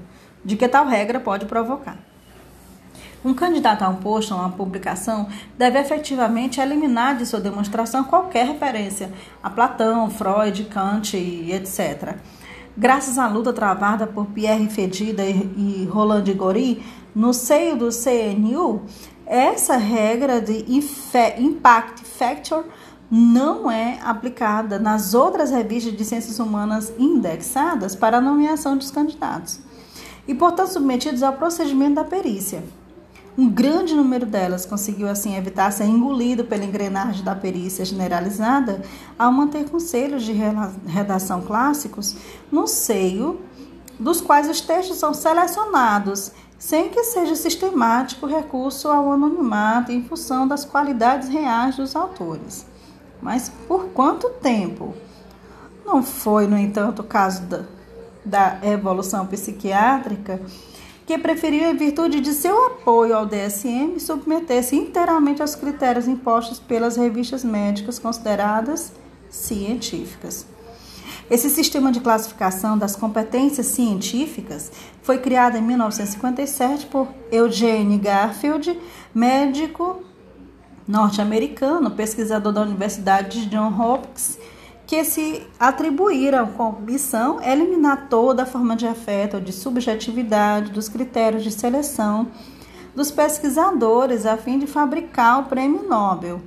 de 0.45 0.57
que 0.57 0.69
tal 0.69 0.87
regra 0.87 1.21
pode 1.21 1.47
provocar. 1.47 1.99
Um 3.25 3.35
candidato 3.35 3.83
a 3.83 3.89
um 3.89 3.97
posto 3.97 4.35
ou 4.35 4.41
uma 4.41 4.51
publicação 4.51 5.29
deve 5.57 5.79
efetivamente 5.79 6.61
eliminar 6.61 7.17
de 7.17 7.25
sua 7.25 7.41
demonstração 7.41 8.03
qualquer 8.03 8.47
referência 8.47 9.13
a 9.41 9.49
Platão, 9.49 10.11
Freud, 10.11 10.65
Kant 10.65 11.17
e 11.17 11.53
etc. 11.53 12.17
Graças 12.77 13.19
à 13.19 13.29
luta 13.29 13.53
travada 13.53 14.09
por 14.09 14.27
Pierre 14.27 14.69
Fedida 14.69 15.23
e 15.25 15.89
Roland 15.89 16.25
Gori 16.35 16.83
no 17.15 17.33
seio 17.33 17.77
do 17.77 17.91
CNU, 17.91 18.83
essa 19.25 19.77
regra 19.77 20.41
de 20.41 20.65
impact 21.39 22.05
factor 22.05 22.65
não 23.09 23.71
é 23.71 24.01
aplicada 24.03 24.81
nas 24.81 25.15
outras 25.15 25.51
revistas 25.51 25.97
de 25.97 26.05
ciências 26.05 26.41
humanas 26.41 26.93
indexadas 26.99 27.95
para 27.95 28.17
a 28.17 28.21
nomeação 28.21 28.77
dos 28.77 28.91
candidatos 28.91 29.61
e, 30.27 30.35
portanto, 30.35 30.73
submetidos 30.73 31.23
ao 31.23 31.33
procedimento 31.35 31.97
da 31.97 32.05
perícia. 32.05 32.63
Um 33.37 33.49
grande 33.49 33.95
número 33.95 34.27
delas 34.27 34.67
conseguiu 34.67 35.09
assim 35.09 35.37
evitar 35.37 35.73
ser 35.73 35.85
engolido 35.85 36.45
pela 36.45 36.65
engrenagem 36.65 37.25
da 37.25 37.35
perícia 37.35 37.83
generalizada 37.83 38.83
ao 39.19 39.33
manter 39.33 39.65
conselhos 39.71 40.23
de 40.23 40.35
redação 40.87 41.41
clássicos 41.41 42.15
no 42.51 42.67
seio 42.67 43.41
dos 43.99 44.21
quais 44.21 44.51
os 44.51 44.61
textos 44.61 44.99
são 44.99 45.15
selecionados, 45.15 46.33
sem 46.59 46.91
que 46.91 47.05
seja 47.05 47.35
sistemático 47.35 48.27
recurso 48.27 48.89
ao 48.89 49.11
anonimato 49.13 49.93
em 49.93 50.05
função 50.05 50.47
das 50.47 50.65
qualidades 50.65 51.29
reais 51.29 51.77
dos 51.77 51.97
autores. 51.97 52.67
Mas 53.23 53.49
por 53.67 53.87
quanto 53.87 54.29
tempo? 54.29 54.95
Não 55.87 56.03
foi, 56.03 56.47
no 56.47 56.59
entanto, 56.59 57.01
o 57.01 57.05
caso 57.05 57.43
da, 57.43 57.65
da 58.25 58.59
evolução 58.63 59.27
psiquiátrica 59.27 60.41
que 61.07 61.19
preferiu, 61.19 61.69
em 61.71 61.77
virtude 61.77 62.21
de 62.21 62.33
seu 62.33 62.67
apoio 62.67 63.17
ao 63.17 63.27
DSM, 63.27 63.99
submeter-se 63.99 64.77
inteiramente 64.77 65.43
aos 65.43 65.55
critérios 65.55 66.07
impostos 66.07 66.61
pelas 66.61 66.97
revistas 66.97 67.45
médicas 67.45 67.99
consideradas 67.99 68.93
científicas. 69.29 70.47
Esse 71.31 71.49
sistema 71.49 71.91
de 71.91 72.01
classificação 72.01 72.77
das 72.77 72.95
competências 72.95 73.67
científicas 73.67 74.71
foi 75.03 75.19
criado 75.19 75.57
em 75.57 75.63
1957 75.63 76.87
por 76.87 77.09
Eugene 77.31 77.99
Garfield, 77.99 78.79
médico 79.15 80.03
norte-americano, 80.87 81.91
pesquisador 81.93 82.53
da 82.53 82.63
Universidade 82.63 83.43
de 83.43 83.47
Johns 83.47 83.79
Hopkins 83.79 84.39
que 84.93 85.05
se 85.05 85.47
atribuíram 85.59 86.49
com 86.49 86.71
missão 86.73 87.43
eliminar 87.43 88.09
toda 88.11 88.43
a 88.43 88.47
forma 88.47 88.77
de 88.77 88.87
afeto 88.87 89.37
ou 89.37 89.41
de 89.41 89.51
subjetividade 89.51 90.71
dos 90.71 90.87
critérios 90.87 91.43
de 91.43 91.51
seleção 91.51 92.27
dos 92.95 93.11
pesquisadores 93.11 94.27
a 94.27 94.37
fim 94.37 94.59
de 94.59 94.67
fabricar 94.67 95.41
o 95.41 95.45
prêmio 95.45 95.89
Nobel. 95.89 96.43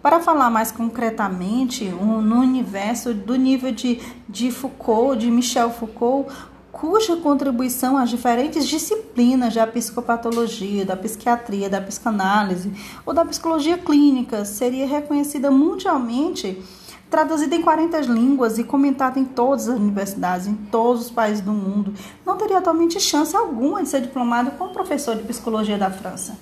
Para 0.00 0.20
falar 0.20 0.48
mais 0.48 0.72
concretamente, 0.72 1.84
um, 1.84 2.22
no 2.22 2.36
universo 2.36 3.12
do 3.12 3.36
nível 3.36 3.72
de, 3.72 4.00
de 4.26 4.50
Foucault, 4.50 5.20
de 5.20 5.30
Michel 5.30 5.70
Foucault, 5.70 6.32
cuja 6.72 7.14
contribuição 7.16 7.98
às 7.98 8.08
diferentes 8.08 8.66
disciplinas 8.66 9.52
da 9.52 9.66
psicopatologia, 9.66 10.86
da 10.86 10.96
psiquiatria, 10.96 11.68
da 11.68 11.82
psicanálise 11.82 12.72
ou 13.04 13.12
da 13.12 13.22
psicologia 13.22 13.76
clínica 13.76 14.46
seria 14.46 14.86
reconhecida 14.86 15.50
mundialmente 15.50 16.58
traduzida 17.10 17.56
em 17.56 17.60
40 17.60 18.00
línguas 18.02 18.58
e 18.58 18.64
comentada 18.64 19.18
em 19.18 19.24
todas 19.24 19.68
as 19.68 19.76
universidades, 19.76 20.46
em 20.46 20.54
todos 20.54 21.06
os 21.06 21.10
países 21.10 21.42
do 21.42 21.52
mundo, 21.52 21.92
não 22.24 22.36
teria 22.36 22.58
atualmente 22.58 23.00
chance 23.00 23.34
alguma 23.34 23.82
de 23.82 23.88
ser 23.88 24.00
diplomado 24.00 24.52
como 24.52 24.72
professor 24.72 25.16
de 25.16 25.24
psicologia 25.24 25.76
da 25.76 25.90
França. 25.90 26.38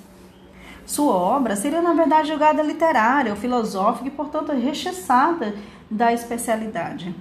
Sua 0.84 1.12
obra 1.12 1.56
seria, 1.56 1.80
na 1.82 1.94
verdade, 1.94 2.28
julgada 2.28 2.62
literária 2.62 3.32
ou 3.32 3.36
filosófica 3.36 4.08
e, 4.08 4.10
portanto, 4.10 4.52
rechaçada 4.52 5.54
da 5.90 6.12
especialidade. 6.12 7.14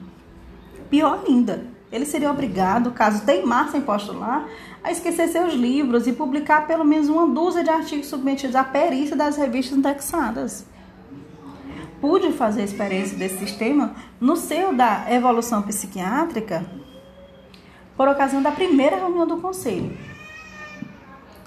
Pior 0.89 1.23
ainda, 1.25 1.65
Ele 1.91 2.05
seria 2.05 2.31
obrigado, 2.31 2.91
caso 2.91 3.25
teimasse 3.25 3.77
em 3.77 3.81
postular, 3.81 4.45
a 4.83 4.91
esquecer 4.91 5.29
seus 5.29 5.53
livros 5.53 6.05
e 6.05 6.13
publicar 6.13 6.67
pelo 6.67 6.83
menos 6.83 7.07
uma 7.07 7.27
dúzia 7.27 7.63
de 7.63 7.69
artigos 7.69 8.07
submetidos 8.07 8.55
à 8.55 8.63
perícia 8.63 9.15
das 9.15 9.37
revistas 9.37 9.77
indexadas. 9.77 10.65
Pude 11.99 12.31
fazer 12.31 12.63
experiência 12.63 13.17
desse 13.17 13.39
sistema 13.39 13.95
no 14.19 14.35
seio 14.35 14.73
da 14.73 15.05
evolução 15.11 15.63
psiquiátrica 15.63 16.65
por 17.95 18.07
ocasião 18.07 18.41
da 18.41 18.51
primeira 18.51 18.97
reunião 18.97 19.25
do 19.25 19.37
conselho, 19.37 19.97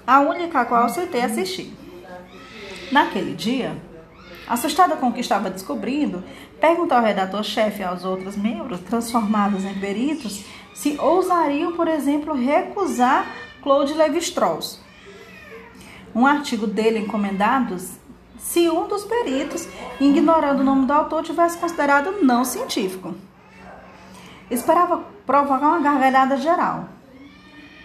a 0.05 0.19
única 0.19 0.59
a 0.59 0.65
qual 0.65 0.83
aceitei 0.83 1.21
assistir. 1.21 1.73
Naquele 2.91 3.33
dia, 3.33 3.81
assustada 4.45 4.97
com 4.97 5.07
o 5.07 5.13
que 5.13 5.21
estava 5.21 5.49
descobrindo, 5.49 6.21
perguntou 6.59 6.97
ao 6.97 7.03
redator-chefe 7.03 7.79
e 7.79 7.85
aos 7.85 8.03
outros 8.03 8.35
membros, 8.35 8.81
transformados 8.81 9.63
em 9.63 9.73
peritos, 9.75 10.43
se 10.73 10.97
ousariam, 10.99 11.71
por 11.73 11.87
exemplo, 11.87 12.33
recusar 12.33 13.25
Claude 13.63 13.93
Lévi-Strauss. 13.93 14.81
Um 16.13 16.25
artigo 16.25 16.67
dele 16.67 16.99
encomendado 16.99 17.77
se 18.43 18.69
um 18.69 18.87
dos 18.87 19.03
peritos, 19.03 19.67
ignorando 19.99 20.59
o 20.59 20.63
nome 20.63 20.85
do 20.85 20.93
autor, 20.93 21.23
tivesse 21.23 21.57
considerado 21.57 22.23
não 22.23 22.43
científico. 22.43 23.13
Esperava 24.49 25.03
provocar 25.25 25.67
uma 25.67 25.79
gargalhada 25.79 26.35
geral. 26.35 26.89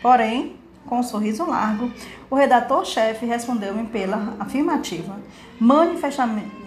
Porém, 0.03 0.57
com 0.87 1.01
um 1.01 1.03
sorriso 1.03 1.45
largo, 1.47 1.91
o 2.31 2.35
redator-chefe 2.35 3.27
respondeu-me 3.27 3.87
pela 3.87 4.35
afirmativa, 4.41 5.21
manifestamente 5.61 6.67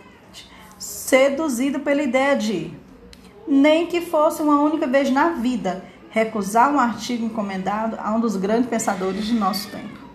seduzido 0.78 1.82
pela 1.82 2.02
ideia 2.02 2.36
de, 2.36 2.72
nem 3.46 3.88
que 3.88 4.00
fosse 4.00 4.42
uma 4.42 4.62
única 4.62 4.88
vez 4.88 5.10
na 5.12 5.30
vida, 5.32 5.84
recusar 6.10 6.74
um 6.74 6.80
artigo 6.80 7.26
encomendado 7.26 7.98
a 8.00 8.12
um 8.14 8.20
dos 8.20 8.38
grandes 8.38 8.70
pensadores 8.70 9.26
de 9.26 9.34
nosso 9.34 9.70
tempo. 9.70 10.09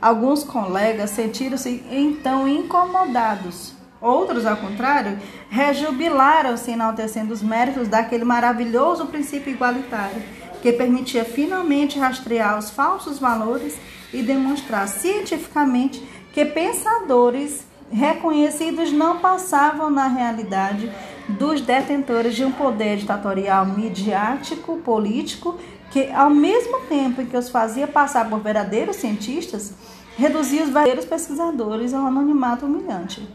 Alguns 0.00 0.42
colegas 0.42 1.10
sentiram-se 1.10 1.84
então 1.90 2.48
incomodados. 2.48 3.74
Outros, 4.00 4.46
ao 4.46 4.56
contrário, 4.56 5.18
rejubilaram-se 5.50 6.70
enaltecendo 6.70 7.34
os 7.34 7.42
méritos 7.42 7.86
daquele 7.86 8.24
maravilhoso 8.24 9.06
princípio 9.06 9.52
igualitário 9.52 10.22
que 10.62 10.72
permitia 10.72 11.24
finalmente 11.24 11.98
rastrear 11.98 12.58
os 12.58 12.70
falsos 12.70 13.18
valores 13.18 13.78
e 14.12 14.22
demonstrar 14.22 14.88
cientificamente 14.88 16.02
que 16.32 16.44
pensadores 16.44 17.66
reconhecidos 17.90 18.92
não 18.92 19.18
passavam 19.18 19.90
na 19.90 20.06
realidade 20.06 20.90
dos 21.28 21.60
detentores 21.60 22.34
de 22.34 22.44
um 22.44 22.52
poder 22.52 22.96
ditatorial 22.96 23.66
midiático, 23.66 24.78
político, 24.78 25.58
que 25.90 26.10
ao 26.12 26.30
mesmo 26.30 26.80
tempo 26.82 27.20
em 27.20 27.26
que 27.26 27.36
os 27.36 27.48
fazia 27.48 27.86
passar 27.86 28.28
por 28.28 28.40
verdadeiros 28.40 28.96
cientistas, 28.96 29.74
reduzia 30.16 30.62
os 30.62 30.68
verdadeiros 30.68 31.04
pesquisadores 31.04 31.92
ao 31.92 32.06
anonimato 32.06 32.66
humilhante. 32.66 33.26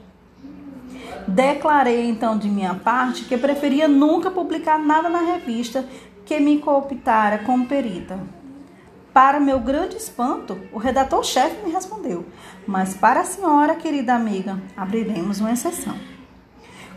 Declarei 1.28 2.08
então 2.08 2.38
de 2.38 2.48
minha 2.48 2.76
parte 2.76 3.26
que 3.26 3.38
preferia 3.38 3.88
nunca 3.88 4.30
publicar 4.30 4.78
nada 4.78 5.10
na 5.10 5.20
revista 5.20 5.86
que 6.26 6.40
me 6.40 6.60
cooptara 6.60 7.40
como 7.40 7.66
perita. 7.66 8.20
Para 9.14 9.40
meu 9.40 9.60
grande 9.60 9.96
espanto, 9.96 10.60
o 10.74 10.78
redator-chefe 10.78 11.66
me 11.66 11.72
respondeu: 11.72 12.26
Mas 12.68 12.94
para 12.94 13.22
a 13.22 13.26
senhora, 13.26 13.76
querida 13.76 14.14
amiga, 14.14 14.62
abriremos 14.76 15.40
uma 15.40 15.52
exceção. 15.52 15.96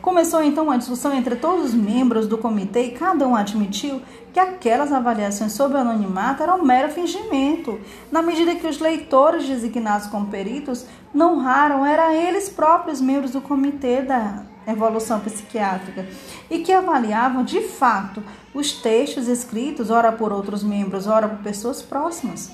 Começou 0.09 0.43
então 0.43 0.65
uma 0.65 0.79
discussão 0.79 1.13
entre 1.13 1.37
todos 1.37 1.67
os 1.67 1.75
membros 1.75 2.27
do 2.27 2.39
comitê 2.39 2.85
e 2.85 2.91
cada 2.93 3.29
um 3.29 3.37
admitiu 3.37 4.01
que 4.33 4.41
aquelas 4.41 4.91
avaliações 4.91 5.53
sobre 5.53 5.77
o 5.77 5.81
anonimato 5.83 6.43
eram 6.43 6.61
um 6.61 6.65
mero 6.65 6.89
fingimento, 6.89 7.79
na 8.11 8.23
medida 8.23 8.55
que 8.55 8.67
os 8.67 8.81
leitores 8.81 9.47
designados 9.47 10.07
como 10.07 10.29
peritos 10.29 10.87
não 11.13 11.39
raram 11.39 11.85
eram 11.85 12.11
eles 12.11 12.49
próprios 12.49 13.03
membros 13.03 13.33
do 13.33 13.43
comitê 13.43 14.01
da 14.01 14.45
evolução 14.67 15.21
psiquiátrica 15.21 16.07
e 16.51 16.61
que 16.61 16.73
avaliavam 16.73 17.45
de 17.45 17.61
fato 17.61 18.23
os 18.55 18.73
textos 18.73 19.29
escritos, 19.29 19.91
ora 19.91 20.11
por 20.11 20.33
outros 20.33 20.65
membros, 20.65 21.07
ora 21.07 21.29
por 21.29 21.41
pessoas 21.41 21.83
próximas. 21.83 22.51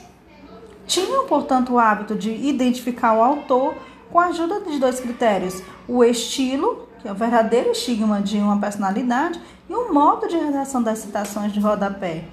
Tinham, 0.88 1.28
portanto, 1.28 1.74
o 1.74 1.78
hábito 1.78 2.16
de 2.16 2.32
identificar 2.32 3.14
o 3.14 3.22
autor 3.22 3.76
com 4.10 4.18
a 4.18 4.26
ajuda 4.26 4.60
de 4.60 4.80
dois 4.80 4.98
critérios: 4.98 5.62
o 5.86 6.02
estilo, 6.02 6.88
que 7.04 7.08
é 7.08 7.12
o 7.12 7.14
verdadeiro 7.14 7.70
estigma 7.70 8.22
de 8.22 8.38
uma 8.38 8.58
personalidade, 8.58 9.38
e 9.68 9.74
o 9.74 9.92
modo 9.92 10.26
de 10.26 10.38
redação 10.38 10.82
das 10.82 11.00
citações 11.00 11.52
de 11.52 11.60
rodapé. 11.60 12.24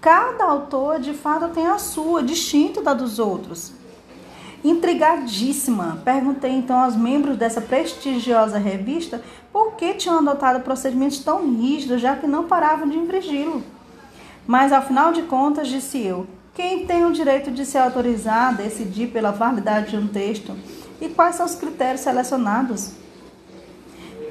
Cada 0.00 0.46
autor, 0.46 0.98
de 0.98 1.14
fato, 1.14 1.54
tem 1.54 1.68
a 1.68 1.78
sua, 1.78 2.24
distinto 2.24 2.82
da 2.82 2.92
dos 2.92 3.20
outros. 3.20 3.72
Intrigadíssima, 4.64 6.02
perguntei 6.04 6.50
então 6.50 6.76
aos 6.76 6.96
membros 6.96 7.36
dessa 7.36 7.60
prestigiosa 7.60 8.58
revista 8.58 9.22
por 9.52 9.74
que 9.76 9.94
tinham 9.94 10.18
adotado 10.18 10.58
procedimentos 10.58 11.20
tão 11.20 11.48
rígidos, 11.56 12.00
já 12.00 12.16
que 12.16 12.26
não 12.26 12.48
paravam 12.48 12.88
de 12.88 12.98
infringi-lo. 12.98 13.62
Mas, 14.44 14.72
ao 14.72 14.82
final 14.82 15.12
de 15.12 15.22
contas, 15.22 15.68
disse 15.68 16.04
eu, 16.04 16.26
quem 16.52 16.84
tem 16.84 17.04
o 17.04 17.12
direito 17.12 17.52
de 17.52 17.64
ser 17.64 17.78
autorizado 17.78 18.60
a 18.60 18.64
decidir 18.64 19.06
pela 19.12 19.30
validade 19.30 19.90
de 19.90 19.96
um 19.96 20.08
texto 20.08 20.52
e 21.00 21.08
quais 21.08 21.36
são 21.36 21.46
os 21.46 21.54
critérios 21.54 22.00
selecionados? 22.00 22.95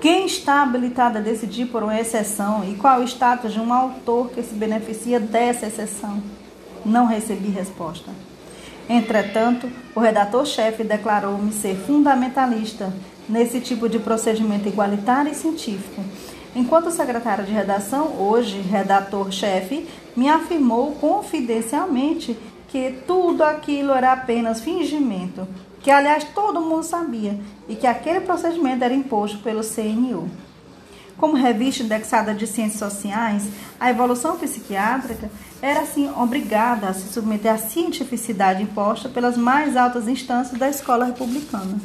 Quem 0.06 0.28
está 0.28 0.62
habilitado 0.62 1.18
a 1.18 1.22
decidir 1.22 1.66
por 1.66 1.82
uma 1.82 2.00
exceção 2.00 2.64
e 2.64 2.76
qual 2.76 3.00
o 3.00 3.04
status 3.06 3.52
de 3.52 3.60
um 3.60 3.74
autor 3.74 4.30
que 4.30 4.44
se 4.44 4.54
beneficia 4.54 5.20
dessa 5.20 5.66
exceção? 5.66 6.22
Não 6.86 7.08
recebi 7.08 7.50
resposta. 7.50 8.12
Entretanto, 8.88 9.68
o 9.96 10.00
redator-chefe 10.00 10.84
declarou-me 10.84 11.52
ser 11.52 11.76
fundamentalista 11.76 12.94
nesse 13.28 13.60
tipo 13.60 13.90
de 13.90 13.98
procedimento 13.98 14.68
igualitário 14.68 15.32
e 15.32 15.34
científico. 15.34 16.04
Enquanto 16.56 16.92
secretário 16.92 17.44
de 17.44 17.52
redação, 17.52 18.14
hoje 18.20 18.62
redator-chefe, 18.62 19.88
me 20.16 20.30
afirmou 20.30 20.92
confidencialmente 20.92 22.38
que 22.68 22.94
tudo 23.08 23.44
aquilo 23.44 23.92
era 23.92 24.14
apenas 24.14 24.62
fingimento, 24.62 25.48
que 25.86 25.92
aliás 25.92 26.24
todo 26.24 26.60
mundo 26.60 26.82
sabia, 26.82 27.40
e 27.70 27.76
que 27.76 27.86
aquele 27.86 28.22
procedimento 28.22 28.84
era 28.84 28.92
imposto 28.92 29.38
pelo 29.38 29.62
CNU. 29.62 30.28
Como 31.16 31.36
revista 31.36 31.84
indexada 31.84 32.34
de 32.34 32.48
ciências 32.48 32.80
sociais, 32.92 33.48
a 33.80 33.92
evolução 33.92 34.36
psiquiátrica 34.36 35.30
era 35.62 35.82
assim 35.82 36.10
obrigada 36.18 36.88
a 36.88 36.94
se 36.96 37.14
submeter 37.14 37.54
à 37.54 37.60
cientificidade 37.60 38.64
imposta 38.64 39.10
pelas 39.10 39.38
mais 39.38 39.78
altas 39.78 40.08
instâncias 40.08 40.60
da 40.60 40.68
escola 40.68 41.06
republicana. 41.06 41.80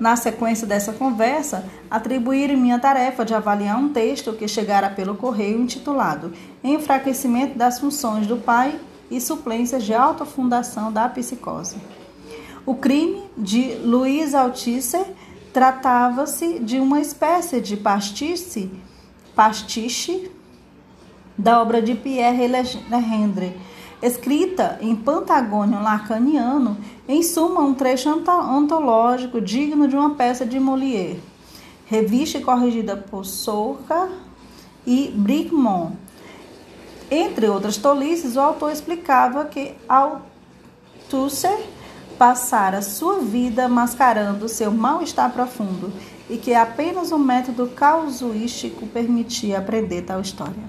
Na 0.00 0.16
sequência 0.16 0.66
dessa 0.66 0.94
conversa, 0.94 1.62
atribuíram-me 1.90 2.72
a 2.72 2.78
tarefa 2.78 3.22
de 3.22 3.34
avaliar 3.34 3.78
um 3.78 3.90
texto 3.90 4.32
que 4.32 4.48
chegara 4.48 4.88
pelo 4.88 5.14
correio 5.14 5.60
intitulado 5.60 6.32
Enfraquecimento 6.64 7.58
das 7.58 7.78
funções 7.78 8.26
do 8.26 8.38
pai 8.38 8.80
e 9.10 9.20
suplências 9.20 9.84
de 9.84 9.92
autofundação 9.92 10.90
da 10.90 11.06
psicose. 11.06 11.76
O 12.66 12.74
crime 12.74 13.22
de 13.36 13.74
Luiz 13.74 14.34
Althusser 14.34 15.04
tratava-se 15.52 16.60
de 16.60 16.80
uma 16.80 16.98
espécie 16.98 17.60
de 17.60 17.76
pastiche, 17.76 18.70
pastiche 19.34 20.30
da 21.36 21.60
obra 21.60 21.82
de 21.82 21.94
Pierre 21.94 22.48
Legendre, 22.48 23.54
escrita 24.00 24.78
em 24.80 24.96
Pantagônio 24.96 25.82
lacaniano, 25.82 26.78
em 27.06 27.22
suma 27.22 27.60
um 27.60 27.74
trecho 27.74 28.08
antológico 28.08 29.42
digno 29.42 29.86
de 29.86 29.94
uma 29.94 30.14
peça 30.14 30.46
de 30.46 30.58
Molière. 30.58 31.20
Revista 31.84 32.40
corrigida 32.40 32.96
por 32.96 33.26
Souca 33.26 34.08
e 34.86 35.12
Bricmont. 35.14 35.92
Entre 37.10 37.46
outras 37.46 37.76
tolices, 37.76 38.36
o 38.36 38.40
autor 38.40 38.72
explicava 38.72 39.44
que 39.44 39.74
Althusser 39.86 41.73
passara 42.18 42.82
sua 42.82 43.20
vida 43.20 43.68
mascarando 43.68 44.48
seu 44.48 44.70
mal-estar 44.70 45.32
profundo 45.32 45.92
e 46.28 46.36
que 46.36 46.54
apenas 46.54 47.12
o 47.12 47.18
método 47.18 47.66
causuístico 47.68 48.86
permitia 48.86 49.58
aprender 49.58 50.02
tal 50.02 50.20
história. 50.20 50.64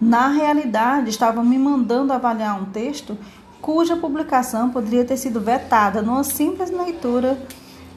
Na 0.00 0.28
realidade, 0.28 1.10
estavam 1.10 1.44
me 1.44 1.58
mandando 1.58 2.12
avaliar 2.12 2.60
um 2.60 2.66
texto 2.66 3.16
cuja 3.60 3.96
publicação 3.96 4.70
poderia 4.70 5.04
ter 5.04 5.16
sido 5.16 5.40
vetada 5.40 6.02
numa 6.02 6.24
simples 6.24 6.70
leitura 6.70 7.38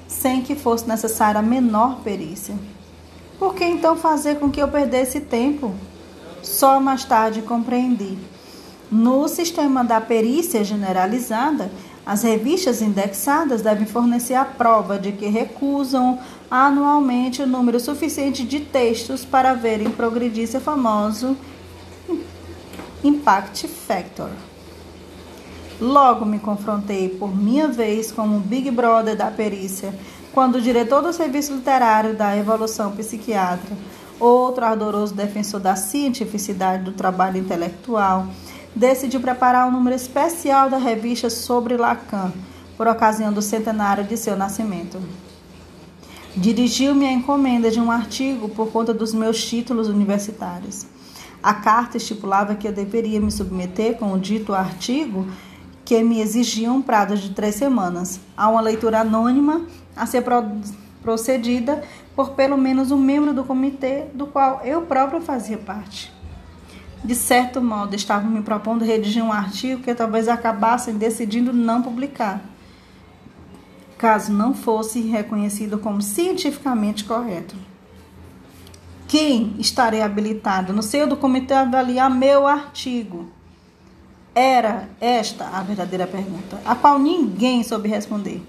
sem 0.08 0.42
que 0.42 0.56
fosse 0.56 0.88
necessária 0.88 1.40
a 1.40 1.44
menor 1.44 2.02
perícia. 2.02 2.56
Por 3.40 3.56
que 3.56 3.66
então 3.66 3.96
fazer 3.96 4.40
com 4.40 4.52
que 4.52 4.62
eu 4.62 4.68
perdesse 4.68 5.20
tempo? 5.20 5.74
Só 6.44 6.80
mais 6.80 7.04
tarde 7.04 7.42
compreendi. 7.42 8.18
No 8.92 9.28
sistema 9.28 9.84
da 9.84 10.00
perícia 10.00 10.64
generalizada, 10.64 11.72
as 12.06 12.22
revistas 12.22 12.82
indexadas 12.82 13.62
devem 13.62 13.88
fornecer 13.88 14.36
a 14.36 14.46
prova 14.46 15.00
de 15.00 15.12
que 15.12 15.26
recusam 15.26 16.20
anualmente 16.52 17.42
o 17.42 17.48
número 17.48 17.80
suficiente 17.80 18.44
de 18.44 18.60
textos 18.60 19.26
para 19.26 19.56
verem 19.56 19.90
progredir 19.90 20.48
seu 20.48 20.62
famoso 20.62 21.36
Impact 23.04 23.68
Factor. 23.68 24.30
Logo 25.80 26.26
me 26.26 26.40
confrontei 26.40 27.10
por 27.10 27.36
minha 27.36 27.68
vez 27.68 28.12
como 28.12 28.40
Big 28.40 28.70
Brother 28.72 29.16
da 29.16 29.32
perícia, 29.32 29.94
quando 30.32 30.56
o 30.56 30.62
diretor 30.62 31.02
do 31.02 31.12
serviço 31.12 31.54
literário 31.54 32.16
da 32.16 32.38
evolução 32.38 32.96
psiquiatra, 32.96 33.76
outro 34.20 34.64
ardoroso 34.64 35.14
defensor 35.14 35.60
da 35.60 35.76
cientificidade 35.76 36.84
do 36.84 36.92
trabalho 36.92 37.38
intelectual, 37.38 38.28
decidiu 38.76 39.22
preparar 39.22 39.68
um 39.68 39.72
número 39.72 39.96
especial 39.96 40.70
da 40.70 40.78
revista 40.78 41.30
sobre 41.30 41.78
Lacan, 41.78 42.34
por 42.76 42.88
ocasião 42.88 43.32
do 43.32 43.42
centenário 43.42 44.04
de 44.04 44.18
seu 44.18 44.36
nascimento. 44.36 45.00
Dirigiu-me 46.36 47.06
a 47.06 47.12
encomenda 47.14 47.72
de 47.72 47.80
um 47.80 47.90
artigo 47.90 48.50
por 48.50 48.70
conta 48.70 48.94
dos 48.94 49.14
meus 49.14 49.44
títulos 49.46 49.88
universitários. 49.88 50.86
A 51.42 51.54
carta 51.54 51.96
estipulava 51.96 52.56
que 52.56 52.68
eu 52.68 52.74
deveria 52.74 53.22
me 53.22 53.32
submeter 53.32 53.96
com 53.98 54.12
o 54.12 54.20
dito 54.20 54.54
artigo 54.54 55.26
que 55.86 56.04
me 56.04 56.20
exigia 56.20 56.72
um 56.72 56.82
prazo 56.82 57.16
de 57.16 57.30
três 57.30 57.56
semanas 57.56 58.20
a 58.36 58.50
uma 58.50 58.60
leitura 58.60 59.02
anônima 59.02 59.66
a 59.96 60.06
ser 60.06 60.24
procedida 61.02 61.84
por 62.16 62.32
pelo 62.32 62.58
menos 62.58 62.92
um 62.92 62.98
membro 62.98 63.34
do 63.34 63.44
comitê 63.44 64.06
do 64.14 64.26
qual 64.26 64.62
eu 64.64 64.82
próprio 64.82 65.22
fazia 65.22 65.58
parte. 65.58 66.15
De 67.06 67.14
certo 67.14 67.62
modo, 67.62 67.96
estavam 67.96 68.32
me 68.32 68.42
propondo 68.42 68.84
redigir 68.84 69.24
um 69.24 69.32
artigo 69.32 69.84
que 69.84 69.94
talvez 69.94 70.28
acabassem 70.28 70.98
decidindo 70.98 71.54
não 71.54 71.84
publicar, 71.84 72.42
caso 73.96 74.34
não 74.34 74.56
fosse 74.56 75.02
reconhecido 75.02 75.78
como 75.78 76.02
cientificamente 76.02 77.04
correto. 77.04 77.56
Quem 79.08 79.54
estaria 79.60 80.04
habilitado 80.04 80.74
no 80.74 80.82
seio 80.82 81.06
do 81.08 81.16
comitê 81.16 81.54
a 81.54 81.62
avaliar 81.62 82.10
meu 82.10 82.48
artigo? 82.48 83.30
Era 84.34 84.90
esta 85.00 85.46
a 85.46 85.62
verdadeira 85.62 86.08
pergunta, 86.08 86.60
a 86.66 86.74
qual 86.74 86.98
ninguém 86.98 87.62
soube 87.62 87.88
responder. 87.88 88.42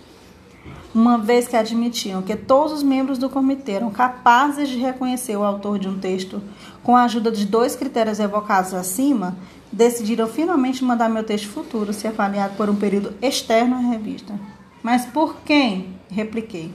Uma 0.96 1.18
vez 1.18 1.46
que 1.46 1.54
admitiam 1.54 2.22
que 2.22 2.34
todos 2.34 2.72
os 2.72 2.82
membros 2.82 3.18
do 3.18 3.28
comitê 3.28 3.72
eram 3.72 3.90
capazes 3.90 4.66
de 4.66 4.78
reconhecer 4.78 5.36
o 5.36 5.44
autor 5.44 5.78
de 5.78 5.86
um 5.86 5.98
texto 5.98 6.40
com 6.82 6.96
a 6.96 7.02
ajuda 7.02 7.30
de 7.30 7.44
dois 7.44 7.76
critérios 7.76 8.18
evocados 8.18 8.72
acima, 8.72 9.36
decidiram 9.70 10.26
finalmente 10.26 10.82
mandar 10.82 11.10
meu 11.10 11.22
texto 11.22 11.48
futuro 11.48 11.92
ser 11.92 12.08
avaliado 12.08 12.56
por 12.56 12.70
um 12.70 12.74
período 12.74 13.12
externo 13.20 13.76
à 13.76 13.78
revista. 13.78 14.40
Mas 14.82 15.04
por 15.04 15.36
quem? 15.44 15.98
Repliquei. 16.08 16.72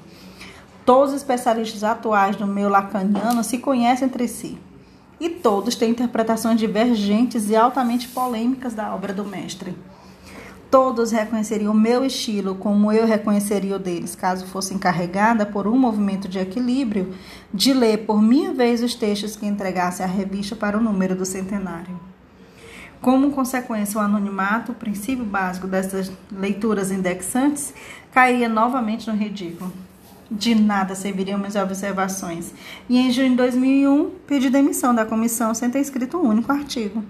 Todos 0.85 1.09
os 1.09 1.17
especialistas 1.17 1.83
atuais 1.83 2.35
do 2.35 2.45
meio 2.45 2.69
lacaniano 2.69 3.43
se 3.43 3.57
conhecem 3.57 4.07
entre 4.07 4.27
si 4.27 4.55
e 5.19 5.29
todos 5.29 5.73
têm 5.73 5.89
interpretações 5.89 6.59
divergentes 6.59 7.49
e 7.49 7.55
altamente 7.55 8.07
polêmicas 8.09 8.75
da 8.75 8.93
obra 8.93 9.13
do 9.13 9.25
mestre. 9.25 9.75
Todos 10.71 11.11
reconheceriam 11.11 11.73
o 11.73 11.77
meu 11.77 12.05
estilo 12.05 12.55
como 12.55 12.93
eu 12.93 13.05
reconheceria 13.05 13.75
o 13.75 13.79
deles, 13.79 14.15
caso 14.15 14.45
fosse 14.45 14.73
encarregada 14.73 15.45
por 15.45 15.67
um 15.67 15.77
movimento 15.77 16.29
de 16.29 16.39
equilíbrio 16.39 17.13
de 17.53 17.73
ler 17.73 18.05
por 18.05 18.21
minha 18.21 18.53
vez 18.53 18.81
os 18.81 18.95
textos 18.95 19.35
que 19.35 19.45
entregasse 19.45 20.01
à 20.01 20.05
revista 20.05 20.55
para 20.55 20.77
o 20.77 20.81
número 20.81 21.13
do 21.13 21.25
centenário. 21.25 21.99
Como 23.01 23.31
consequência, 23.31 23.99
o 23.99 24.01
anonimato, 24.01 24.71
o 24.71 24.75
princípio 24.75 25.25
básico 25.25 25.67
dessas 25.67 26.09
leituras 26.31 26.89
indexantes, 26.89 27.73
caía 28.13 28.47
novamente 28.47 29.09
no 29.09 29.17
ridículo. 29.17 29.73
De 30.29 30.55
nada 30.55 30.95
serviriam 30.95 31.37
minhas 31.37 31.57
observações. 31.57 32.53
E 32.87 32.97
em 32.97 33.11
junho 33.11 33.31
de 33.31 33.35
2001, 33.35 34.11
pedi 34.25 34.49
demissão 34.49 34.95
da 34.95 35.05
comissão 35.05 35.53
sem 35.53 35.69
ter 35.69 35.79
escrito 35.79 36.17
um 36.17 36.29
único 36.29 36.49
artigo. 36.49 37.03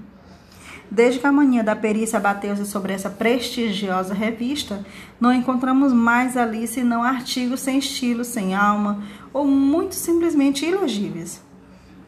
Desde 0.92 1.22
que 1.22 1.26
a 1.26 1.32
mania 1.32 1.64
da 1.64 1.74
perícia 1.74 2.20
bateu-se 2.20 2.66
sobre 2.66 2.92
essa 2.92 3.10
prestigiosa 3.10 4.14
revista, 4.14 4.86
não 5.22 5.32
encontramos 5.32 5.94
mais 5.94 6.36
ali 6.36 6.68
senão 6.68 7.02
artigos 7.02 7.62
sem 7.62 7.80
estilo, 7.80 8.26
sem 8.26 8.54
alma 8.54 9.02
ou 9.32 9.48
muito 9.48 9.96
simplesmente 9.96 10.66
ilegíveis. 10.66 11.42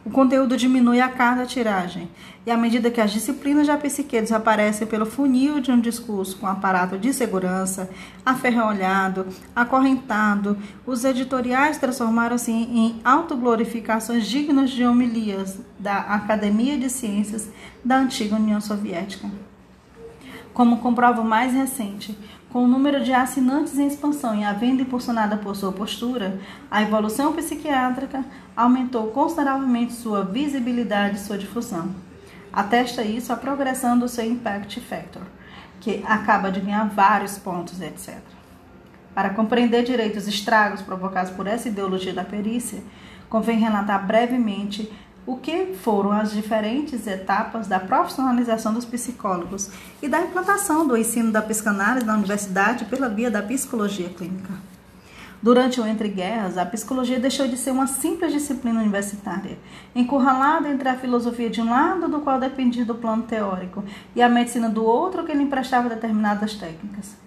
O 0.06 0.10
conteúdo 0.10 0.58
diminui 0.58 1.00
a 1.00 1.08
cada 1.08 1.46
tiragem, 1.46 2.10
e 2.46 2.52
à 2.52 2.58
medida 2.58 2.92
que 2.92 3.00
as 3.00 3.12
disciplinas 3.12 3.68
da 3.68 3.78
psique 3.78 4.20
desaparecem 4.20 4.86
pelo 4.86 5.06
funil 5.06 5.62
de 5.62 5.72
um 5.72 5.80
discurso 5.80 6.38
com 6.38 6.46
aparato 6.46 6.98
de 6.98 7.14
segurança, 7.14 7.90
aferrolhado, 8.26 9.26
acorrentado, 9.56 10.58
os 10.86 11.06
editoriais 11.06 11.78
transformaram-se 11.78 12.52
em 12.52 13.00
autoglorificações 13.02 14.28
dignas 14.28 14.72
de 14.72 14.84
homilias 14.84 15.58
da 15.80 16.00
Academia 16.00 16.78
de 16.78 16.90
Ciências 16.90 17.50
da 17.84 17.98
antiga 17.98 18.36
União 18.36 18.60
Soviética. 18.60 19.32
Como 20.54 20.80
comprova 20.80 21.22
o 21.22 21.26
mais 21.26 21.54
recente, 21.54 22.16
com 22.54 22.66
o 22.66 22.68
número 22.68 23.04
de 23.04 23.12
assinantes 23.12 23.80
em 23.80 23.88
expansão 23.88 24.36
e 24.36 24.44
a 24.44 24.54
venda 24.54 24.84
impulsionada 24.84 25.38
por 25.38 25.56
sua 25.56 25.72
postura, 25.72 26.40
a 26.70 26.84
evolução 26.84 27.34
psiquiátrica 27.34 28.24
aumentou 28.56 29.08
consideravelmente 29.08 29.94
sua 29.94 30.24
visibilidade 30.24 31.16
e 31.16 31.20
sua 31.20 31.36
difusão. 31.36 31.90
Atesta 32.54 33.02
isso 33.02 33.34
a 33.34 33.36
progressão 33.36 33.98
do 33.98 34.08
seu 34.08 34.24
impact 34.24 34.80
factor, 34.82 35.24
que 35.82 36.04
acaba 36.08 36.52
de 36.52 36.60
ganhar 36.60 36.88
vários 36.90 37.40
pontos, 37.40 37.82
etc. 37.82 38.20
Para 39.16 39.32
compreender 39.32 39.84
direito 39.84 40.18
os 40.18 40.28
estragos 40.28 40.84
provocados 40.84 41.32
por 41.32 41.48
essa 41.48 41.68
ideologia 41.68 42.14
da 42.14 42.24
perícia, 42.24 42.84
convém 43.32 43.58
relatar 43.58 44.06
brevemente 44.06 44.94
o 45.26 45.38
que 45.38 45.74
foram 45.82 46.12
as 46.12 46.32
diferentes 46.32 47.08
etapas 47.08 47.68
da 47.68 47.80
profissionalização 47.80 48.74
dos 48.74 48.86
psicólogos 48.86 49.70
e 50.02 50.08
da 50.08 50.22
implantação 50.22 50.86
do 50.86 50.98
ensino 50.98 51.32
da 51.32 51.42
psicanálise 51.42 52.06
na 52.06 52.16
universidade 52.16 52.86
pela 52.86 53.08
via 53.08 53.32
da 53.32 53.42
psicologia 53.42 54.10
clínica. 54.10 54.54
Durante 55.42 55.82
o 55.82 55.86
Entre 55.86 56.08
Guerras, 56.08 56.58
a 56.58 56.66
psicologia 56.66 57.20
deixou 57.20 57.48
de 57.50 57.58
ser 57.58 57.72
uma 57.72 57.86
simples 57.86 58.32
disciplina 58.32 58.80
universitária, 58.80 59.58
encurralada 59.94 60.70
entre 60.70 60.88
a 60.88 60.96
filosofia 60.96 61.50
de 61.50 61.62
um 61.62 61.70
lado, 61.70 62.08
do 62.08 62.22
qual 62.22 62.40
dependia 62.40 62.86
do 62.86 62.96
plano 62.96 63.24
teórico, 63.24 63.84
e 64.16 64.22
a 64.22 64.30
medicina 64.30 64.70
do 64.70 64.86
outro, 64.86 65.26
que 65.26 65.34
lhe 65.34 65.44
emprestava 65.44 65.90
determinadas 65.90 66.56
técnicas. 66.56 67.18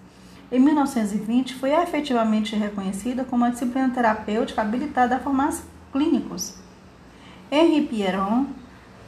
Em 0.51 0.59
1920, 0.59 1.53
foi 1.55 1.71
efetivamente 1.71 2.55
reconhecida 2.55 3.23
como 3.23 3.43
uma 3.43 3.51
disciplina 3.51 3.89
terapêutica 3.89 4.63
habilitada 4.63 5.17
a 5.17 5.19
formar 5.19 5.53
clínicos. 5.91 6.66
Henri 7.49 7.87
Pierron 7.87 8.47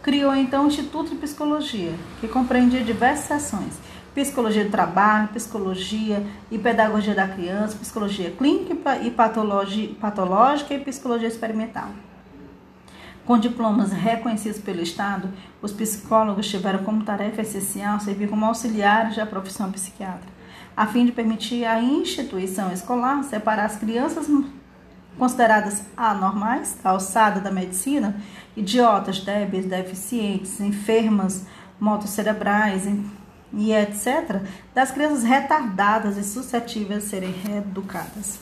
criou 0.02 0.34
então 0.34 0.64
o 0.64 0.68
Instituto 0.68 1.10
de 1.10 1.18
Psicologia, 1.18 1.94
que 2.22 2.28
compreendia 2.28 2.82
diversas 2.82 3.42
seções: 3.42 3.78
psicologia 4.16 4.64
do 4.64 4.72
trabalho, 4.72 5.28
psicologia 5.30 6.26
e 6.50 6.58
pedagogia 6.58 7.14
da 7.14 7.28
criança, 7.28 7.78
psicologia 7.78 8.32
clínica 8.32 8.98
e 9.02 9.12
patológica 9.12 10.74
e 10.74 10.80
psicologia 10.80 11.28
experimental. 11.28 11.90
Com 13.26 13.38
diplomas 13.38 13.92
reconhecidos 13.92 14.60
pelo 14.60 14.82
Estado, 14.82 15.30
os 15.62 15.72
psicólogos 15.72 16.48
tiveram 16.48 16.84
como 16.84 17.04
tarefa 17.04 17.42
essencial 17.42 18.00
servir 18.00 18.28
como 18.30 18.46
auxiliares 18.46 19.18
da 19.18 19.26
profissão 19.26 19.72
psiquiatra, 19.72 20.30
a 20.76 20.88
fim 20.88 21.06
de 21.06 21.12
permitir 21.12 21.66
à 21.66 21.80
instituição 21.80 22.72
escolar 22.72 23.22
separar 23.24 23.66
as 23.66 23.76
crianças 23.76 24.28
consideradas 25.20 25.84
anormais, 25.96 26.76
da 26.82 26.90
alçada 26.92 27.40
da 27.40 27.52
medicina, 27.52 28.16
idiotas, 28.56 29.20
débeis, 29.20 29.66
deficientes, 29.66 30.60
enfermas, 30.60 31.46
motocerebrais 31.80 32.88
e 33.54 33.72
etc., 33.74 34.42
das 34.74 34.92
crianças 34.92 35.24
retardadas 35.24 36.18
e 36.18 36.24
suscetíveis 36.24 37.06
a 37.06 37.08
serem 37.08 37.32
reeducadas. 37.32 38.40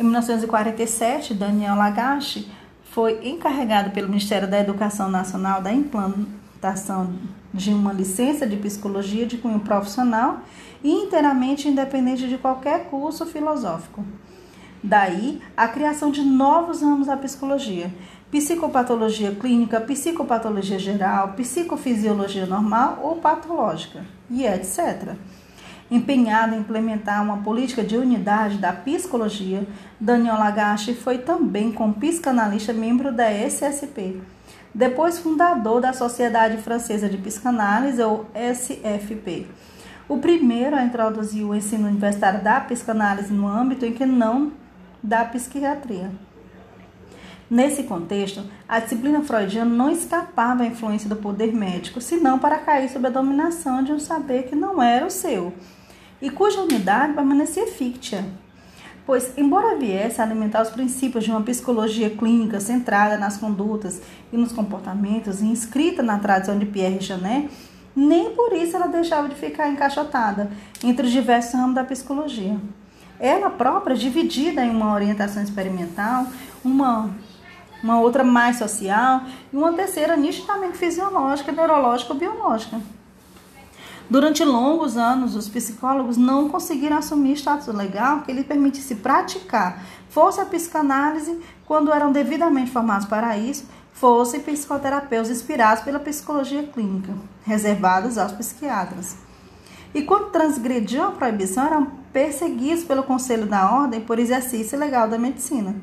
Em 0.00 0.02
1947, 0.02 1.34
Daniel 1.34 1.76
Lagache 1.76 2.50
foi 2.90 3.28
encarregado 3.28 3.90
pelo 3.90 4.08
Ministério 4.08 4.48
da 4.48 4.58
Educação 4.58 5.10
Nacional 5.10 5.60
da 5.60 5.72
implantação 5.72 7.14
de 7.52 7.72
uma 7.72 7.92
licença 7.92 8.46
de 8.46 8.56
psicologia 8.56 9.26
de 9.26 9.38
cunho 9.38 9.60
profissional 9.60 10.40
e 10.82 10.90
inteiramente 10.90 11.68
independente 11.68 12.28
de 12.28 12.38
qualquer 12.38 12.86
curso 12.86 13.26
filosófico. 13.26 14.04
Daí 14.82 15.40
a 15.56 15.66
criação 15.68 16.10
de 16.10 16.22
novos 16.22 16.82
ramos 16.82 17.06
da 17.06 17.16
psicologia: 17.16 17.90
psicopatologia 18.30 19.34
clínica, 19.34 19.80
psicopatologia 19.80 20.78
geral, 20.78 21.32
psicofisiologia 21.32 22.46
normal 22.46 23.00
ou 23.02 23.16
patológica, 23.16 24.04
e 24.30 24.44
etc. 24.44 25.14
Empenhado 25.88 26.54
em 26.54 26.58
implementar 26.58 27.22
uma 27.22 27.38
política 27.38 27.82
de 27.84 27.96
unidade 27.96 28.58
da 28.58 28.72
psicologia, 28.72 29.66
Daniel 30.00 30.34
Lagache 30.34 30.94
foi 30.94 31.18
também, 31.18 31.70
como 31.70 31.94
psicanalista, 31.94 32.72
membro 32.72 33.12
da 33.12 33.30
SSP, 33.30 34.20
depois 34.74 35.18
fundador 35.18 35.80
da 35.80 35.92
Sociedade 35.92 36.56
Francesa 36.58 37.08
de 37.08 37.16
Psicanálise, 37.18 38.02
ou 38.02 38.26
SFP. 38.34 39.46
O 40.08 40.18
primeiro 40.18 40.76
a 40.76 40.84
introduzir 40.84 41.44
o 41.44 41.54
ensino 41.54 41.88
universitário 41.88 42.42
da 42.42 42.60
psicanálise 42.60 43.32
no 43.32 43.46
âmbito 43.46 43.86
em 43.86 43.92
que 43.92 44.06
não 44.06 44.52
da 45.06 45.24
psiquiatria. 45.24 46.10
Nesse 47.48 47.84
contexto, 47.84 48.42
a 48.68 48.80
disciplina 48.80 49.22
freudiana 49.22 49.70
não 49.70 49.88
escapava 49.88 50.64
à 50.64 50.66
influência 50.66 51.08
do 51.08 51.14
poder 51.14 51.54
médico, 51.54 52.00
senão 52.00 52.40
para 52.40 52.58
cair 52.58 52.90
sob 52.90 53.06
a 53.06 53.10
dominação 53.10 53.84
de 53.84 53.92
um 53.92 54.00
saber 54.00 54.48
que 54.48 54.56
não 54.56 54.82
era 54.82 55.06
o 55.06 55.10
seu, 55.10 55.52
e 56.20 56.28
cuja 56.28 56.60
unidade 56.60 57.12
permanecia 57.12 57.68
fictícia. 57.68 58.24
Pois, 59.06 59.32
embora 59.38 59.78
viesse 59.78 60.20
a 60.20 60.24
alimentar 60.24 60.62
os 60.62 60.70
princípios 60.70 61.22
de 61.22 61.30
uma 61.30 61.42
psicologia 61.42 62.10
clínica 62.10 62.58
centrada 62.58 63.16
nas 63.16 63.36
condutas 63.36 64.02
e 64.32 64.36
nos 64.36 64.50
comportamentos 64.50 65.40
e 65.40 65.44
inscrita 65.44 66.02
na 66.02 66.18
tradição 66.18 66.58
de 66.58 66.66
Pierre 66.66 67.00
Janet, 67.00 67.48
nem 67.94 68.32
por 68.32 68.52
isso 68.52 68.74
ela 68.74 68.88
deixava 68.88 69.28
de 69.28 69.36
ficar 69.36 69.68
encaixotada 69.68 70.50
entre 70.82 71.06
os 71.06 71.12
diversos 71.12 71.54
ramos 71.54 71.76
da 71.76 71.84
psicologia. 71.84 72.58
Ela 73.18 73.50
própria, 73.50 73.96
dividida 73.96 74.64
em 74.64 74.70
uma 74.70 74.92
orientação 74.94 75.42
experimental, 75.42 76.26
uma 76.64 77.10
uma 77.82 78.00
outra 78.00 78.24
mais 78.24 78.56
social 78.56 79.22
e 79.52 79.56
uma 79.56 79.72
terceira 79.72 80.16
nitidamente 80.16 80.76
fisiológica, 80.76 81.52
neurológica 81.52 82.12
ou 82.12 82.18
biológica. 82.18 82.80
Durante 84.08 84.44
longos 84.44 84.96
anos, 84.96 85.34
os 85.34 85.48
psicólogos 85.48 86.16
não 86.16 86.48
conseguiram 86.48 86.96
assumir 86.96 87.32
status 87.32 87.66
legal 87.74 88.22
que 88.22 88.32
lhe 88.32 88.44
permitisse 88.44 88.96
praticar, 88.96 89.82
fosse 90.08 90.40
a 90.40 90.44
psicanálise, 90.44 91.40
quando 91.64 91.92
eram 91.92 92.12
devidamente 92.12 92.70
formados 92.70 93.06
para 93.06 93.36
isso, 93.36 93.66
fossem 93.92 94.40
psicoterapeutas 94.40 95.30
inspirados 95.30 95.82
pela 95.82 95.98
psicologia 95.98 96.62
clínica, 96.62 97.12
reservados 97.44 98.16
aos 98.16 98.32
psiquiatras. 98.32 99.16
E 99.92 100.02
quando 100.02 100.30
transgrediam 100.30 101.08
a 101.08 101.12
proibição, 101.12 101.66
eram 101.66 101.90
perseguidos 102.16 102.82
pelo 102.82 103.02
Conselho 103.02 103.44
da 103.44 103.70
Ordem 103.70 104.00
por 104.00 104.18
exercício 104.18 104.74
ilegal 104.74 105.06
da 105.06 105.18
medicina. 105.18 105.76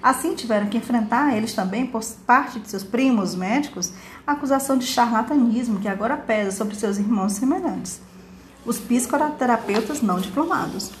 Assim, 0.00 0.32
tiveram 0.32 0.68
que 0.68 0.78
enfrentar 0.78 1.36
eles 1.36 1.54
também, 1.54 1.84
por 1.84 2.04
parte 2.24 2.60
de 2.60 2.70
seus 2.70 2.84
primos 2.84 3.34
médicos, 3.34 3.92
a 4.24 4.30
acusação 4.30 4.78
de 4.78 4.86
charlatanismo 4.86 5.80
que 5.80 5.88
agora 5.88 6.16
pesa 6.16 6.52
sobre 6.52 6.76
seus 6.76 6.98
irmãos 6.98 7.32
semelhantes, 7.32 8.00
os 8.64 8.78
psicoterapeutas 8.78 10.00
não 10.00 10.20
diplomados. 10.20 10.92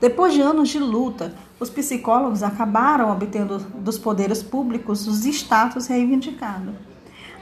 Depois 0.00 0.32
de 0.32 0.40
anos 0.40 0.68
de 0.68 0.78
luta, 0.78 1.34
os 1.58 1.68
psicólogos 1.68 2.44
acabaram 2.44 3.10
obtendo 3.10 3.58
dos 3.58 3.98
poderes 3.98 4.44
públicos 4.44 5.08
os 5.08 5.24
status 5.24 5.88
reivindicados 5.88 6.91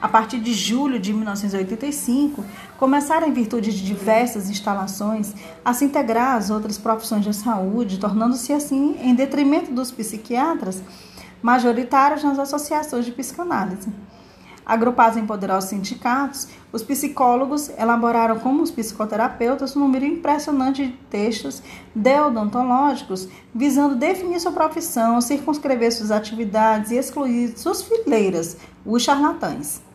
a 0.01 0.09
partir 0.09 0.41
de 0.41 0.55
julho 0.55 0.99
de 0.99 1.13
1985, 1.13 2.45
começaram, 2.79 3.29
em 3.29 3.33
virtude 3.33 3.71
de 3.71 3.85
diversas 3.85 4.49
instalações, 4.49 5.35
a 5.65 5.75
se 5.75 5.85
integrar 5.85 6.37
às 6.37 6.49
outras 6.49 6.79
profissões 6.79 7.25
de 7.25 7.35
saúde, 7.35 7.99
tornando-se 7.99 8.53
assim, 8.53 8.97
em 9.03 9.15
detrimento 9.15 9.71
dos 9.73 9.91
psiquiatras, 9.91 10.83
majoritários 11.43 12.25
nas 12.25 12.39
associações 12.39 13.05
de 13.05 13.13
psicanálise. 13.13 13.89
Agrupados 14.65 15.19
em 15.19 15.27
poderosos 15.27 15.71
sindicatos, 15.71 16.47
os 16.73 16.83
psicólogos 16.83 17.71
elaboraram 17.77 18.39
como 18.39 18.63
os 18.63 18.71
psicoterapeutas 18.71 19.75
um 19.75 19.81
número 19.81 20.05
impressionante 20.05 20.87
de 20.87 20.93
textos 21.11 21.63
deodontológicos, 21.95 23.29
visando 23.55 23.97
definir 23.97 24.39
sua 24.39 24.53
profissão, 24.53 25.21
circunscrever 25.21 25.93
suas 25.93 26.13
atividades 26.13 26.93
e 26.93 26.97
excluir 26.97 27.59
suas 27.59 27.83
fileiras, 27.83 28.57
os 28.87 29.03
charlatães. 29.03 29.90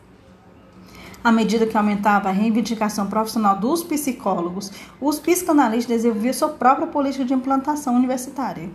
À 1.26 1.32
medida 1.32 1.66
que 1.66 1.76
aumentava 1.76 2.28
a 2.28 2.32
reivindicação 2.32 3.08
profissional 3.08 3.58
dos 3.58 3.82
psicólogos, 3.82 4.70
os 5.00 5.18
psicanalistas 5.18 5.96
desenvolviam 5.96 6.32
sua 6.32 6.50
própria 6.50 6.86
política 6.86 7.24
de 7.24 7.34
implantação 7.34 7.96
universitária. 7.96 8.70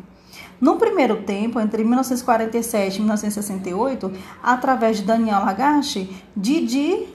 No 0.60 0.76
primeiro 0.76 1.24
tempo, 1.24 1.62
entre 1.62 1.82
1947 1.82 2.97
e 2.97 2.99
1968, 2.99 4.12
através 4.43 4.97
de 4.97 5.04
Daniel 5.04 5.45
Lagache, 5.45 6.14
Didi 6.36 7.08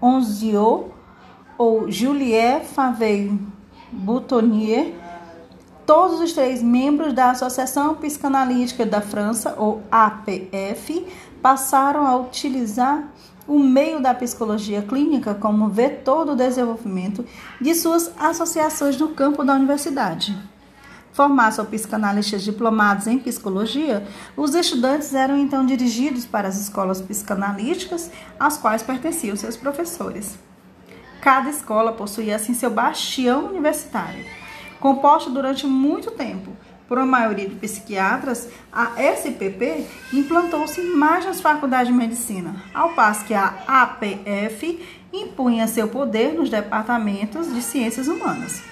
Onziot 0.00 0.86
ou 1.58 1.90
Juliette 1.90 2.68
Favey 2.68 3.38
Boutonnier, 3.92 4.94
todos 5.84 6.20
os 6.20 6.32
três 6.32 6.62
membros 6.62 7.12
da 7.12 7.32
Associação 7.32 7.96
Psicanalítica 7.96 8.86
da 8.86 9.02
França, 9.02 9.54
ou 9.58 9.82
APF, 9.90 11.06
passaram 11.42 12.06
a 12.06 12.16
utilizar 12.16 13.04
o 13.48 13.58
meio 13.58 14.00
da 14.00 14.14
psicologia 14.14 14.82
clínica 14.82 15.34
como 15.34 15.70
vetor 15.70 16.26
do 16.26 16.36
desenvolvimento 16.36 17.24
de 17.58 17.74
suas 17.74 18.12
associações 18.18 18.98
no 18.98 19.08
campo 19.08 19.42
da 19.42 19.54
universidade. 19.54 20.36
Formados 21.12 21.58
ou 21.58 21.64
psicanalistas 21.64 22.44
diplomados 22.44 23.06
em 23.06 23.18
psicologia, 23.18 24.06
os 24.36 24.54
estudantes 24.54 25.14
eram 25.14 25.36
então 25.38 25.64
dirigidos 25.64 26.26
para 26.26 26.46
as 26.46 26.60
escolas 26.60 27.00
psicanalíticas 27.00 28.10
às 28.38 28.58
quais 28.58 28.82
pertenciam 28.82 29.34
seus 29.34 29.56
professores. 29.56 30.38
Cada 31.22 31.48
escola 31.48 31.92
possuía 31.92 32.36
assim 32.36 32.52
seu 32.52 32.70
bastião 32.70 33.46
universitário, 33.46 34.24
composto 34.78 35.30
durante 35.30 35.66
muito 35.66 36.10
tempo 36.10 36.52
por 36.88 36.96
uma 36.96 37.06
maioria 37.06 37.46
de 37.46 37.54
psiquiatras, 37.54 38.48
a 38.72 38.92
SPP 39.00 39.86
implantou-se 40.12 40.80
mais 40.80 41.26
nas 41.26 41.40
faculdades 41.40 41.88
de 41.88 41.92
medicina, 41.92 42.56
ao 42.72 42.94
passo 42.94 43.26
que 43.26 43.34
a 43.34 43.54
APF 43.66 44.80
impunha 45.12 45.68
seu 45.68 45.88
poder 45.88 46.32
nos 46.32 46.48
departamentos 46.48 47.52
de 47.52 47.60
ciências 47.60 48.08
humanas. 48.08 48.62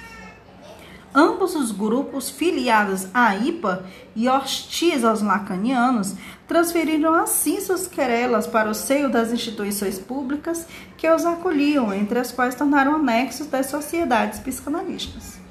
Ambos 1.14 1.55
os 1.55 1.73
grupos 1.73 2.29
filiados 2.29 3.07
à 3.14 3.35
IPA 3.35 3.87
e 4.14 4.29
hostis 4.29 5.03
aos 5.03 5.23
lacanianos 5.23 6.14
transferiram 6.47 7.14
assim 7.14 7.59
suas 7.61 7.87
querelas 7.87 8.47
para 8.47 8.69
o 8.69 8.75
seio 8.75 9.09
das 9.09 9.33
instituições 9.33 9.99
públicas 9.99 10.67
que 10.97 11.09
os 11.09 11.25
acolhiam, 11.25 11.93
entre 11.93 12.19
as 12.19 12.33
quais 12.33 12.55
tornaram 12.55 12.97
anexos 12.97 13.47
das 13.47 13.67
sociedades 13.67 14.41
psicanalistas. 14.41 15.46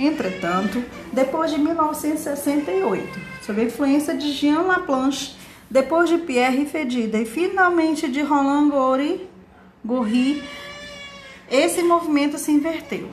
Entretanto, 0.00 0.82
depois 1.12 1.50
de 1.50 1.58
1968, 1.58 3.20
sob 3.44 3.60
a 3.60 3.64
influência 3.64 4.16
de 4.16 4.32
Jean 4.32 4.62
Laplanche, 4.62 5.36
depois 5.70 6.08
de 6.08 6.16
Pierre 6.16 6.64
Fedida 6.64 7.18
e 7.18 7.26
finalmente 7.26 8.08
de 8.08 8.22
Roland 8.22 8.70
Gori, 8.70 9.28
Gorry, 9.84 10.42
esse 11.50 11.82
movimento 11.82 12.38
se 12.38 12.50
inverteu. 12.50 13.10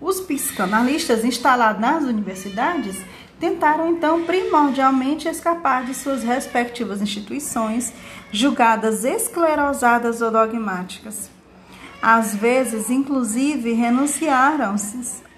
Os 0.00 0.20
psicanalistas 0.20 1.24
instalados 1.24 1.80
nas 1.80 2.04
universidades 2.04 3.00
tentaram 3.40 3.88
então 3.90 4.22
primordialmente 4.22 5.26
escapar 5.26 5.84
de 5.84 5.92
suas 5.92 6.22
respectivas 6.22 7.02
instituições, 7.02 7.92
julgadas 8.30 9.04
esclerosadas 9.04 10.22
ou 10.22 10.30
dogmáticas. 10.30 11.31
Às 12.02 12.34
vezes, 12.34 12.90
inclusive, 12.90 13.72
renunciaram 13.72 14.74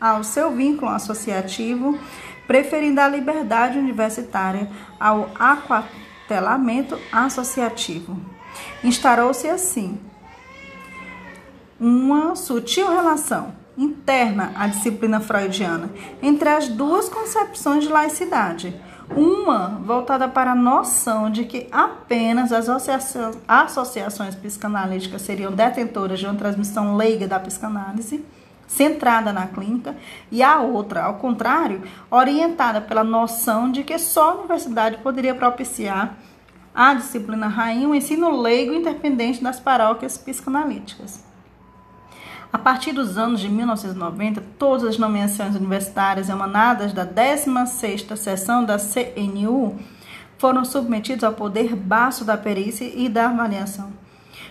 ao 0.01 0.25
seu 0.25 0.51
vínculo 0.51 0.91
associativo, 0.91 1.99
preferindo 2.47 3.03
a 3.03 3.09
liberdade 3.09 3.79
universitária 3.79 4.71
ao 4.99 5.31
aquatelamento 5.39 6.99
associativo. 7.13 8.19
Instaurou-se 8.83 9.47
assim 9.47 10.01
uma 11.79 12.35
sutil 12.35 12.89
relação 12.89 13.55
interna 13.77 14.53
à 14.55 14.67
disciplina 14.67 15.21
freudiana 15.21 15.91
entre 16.23 16.49
as 16.49 16.69
duas 16.69 17.11
concepções 17.11 17.85
de 17.85 17.91
laicidade. 17.91 18.75
Uma 19.17 19.81
voltada 19.85 20.27
para 20.27 20.53
a 20.53 20.57
noção 20.57 21.31
de 21.31 21.45
que 21.45 21.69
apenas 21.71 22.53
as 22.53 22.69
associações 22.69 24.35
psicanalíticas 24.35 25.23
seriam 25.23 25.53
detentoras 25.53 26.19
de 26.19 26.27
uma 26.27 26.35
transmissão 26.35 26.97
leiga 26.97 27.29
da 27.29 27.39
psicanálise 27.39 28.25
centrada 28.67 29.33
na 29.33 29.47
clínica, 29.47 29.95
e 30.33 30.43
a 30.43 30.59
outra, 30.61 31.05
ao 31.05 31.15
contrário, 31.15 31.83
orientada 32.11 32.81
pela 32.81 33.05
noção 33.05 33.71
de 33.71 33.85
que 33.85 33.99
só 33.99 34.31
a 34.31 34.35
universidade 34.35 34.99
poderia 34.99 35.35
propiciar 35.35 36.17
a 36.75 36.95
disciplina 36.95 37.47
rainha, 37.47 37.87
um 37.87 37.95
ensino 37.95 38.41
leigo 38.41 38.73
independente 38.73 39.41
das 39.43 39.61
paróquias 39.61 40.19
psicanalíticas. 40.19 41.23
A 42.55 42.59
partir 42.59 42.93
dos 42.93 43.19
anos 43.19 43.41
de 43.41 43.49
1990, 43.49 44.41
todas 44.57 44.85
as 44.85 44.97
nomeações 44.97 45.57
universitárias 45.57 46.29
emanadas 46.29 46.93
da 46.93 47.05
16ª 47.05 48.15
sessão 48.15 48.65
da 48.65 48.79
CNU 48.79 49.77
foram 50.39 50.65
submetidas 50.65 51.25
ao 51.25 51.33
poder 51.33 51.75
baixo 51.75 52.25
da 52.25 52.37
perícia 52.37 52.85
e 52.85 53.09
da 53.09 53.29
avaliação. 53.29 53.93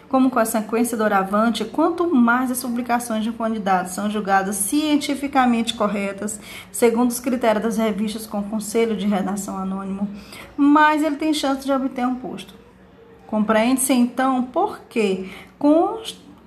Como 0.09 0.29
consequência 0.29 0.97
doravante, 0.97 1.63
quanto 1.63 2.13
mais 2.13 2.51
as 2.51 2.61
publicações 2.61 3.23
de 3.23 3.29
um 3.29 3.33
candidato 3.37 3.87
são 3.87 4.09
julgadas 4.09 4.57
cientificamente 4.57 5.73
corretas, 5.73 6.41
segundo 6.73 7.09
os 7.09 7.21
critérios 7.21 7.63
das 7.63 7.77
revistas 7.77 8.27
com 8.27 8.43
conselho 8.43 8.97
de 8.97 9.07
redação 9.07 9.57
anônimo, 9.57 10.09
mais 10.57 11.01
ele 11.01 11.15
tem 11.15 11.33
chance 11.33 11.65
de 11.65 11.71
obter 11.71 12.05
um 12.05 12.15
posto. 12.15 12.53
Compreende-se 13.27 13.93
então 13.93 14.43
por 14.43 14.81
que, 14.89 15.31
com, 15.57 16.01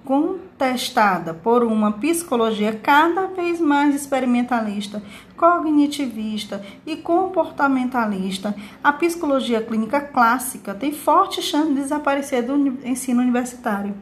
com 0.04 0.45
testada 0.58 1.34
por 1.34 1.62
uma 1.62 1.92
psicologia 1.92 2.72
cada 2.72 3.26
vez 3.26 3.60
mais 3.60 3.94
experimentalista, 3.94 5.02
cognitivista 5.36 6.64
e 6.86 6.96
comportamentalista, 6.96 8.54
a 8.82 8.92
psicologia 8.92 9.62
clínica 9.62 10.00
clássica 10.00 10.74
tem 10.74 10.92
forte 10.92 11.42
chance 11.42 11.68
de 11.68 11.80
desaparecer 11.80 12.42
do 12.42 12.56
ensino 12.86 13.20
universitário. 13.20 13.94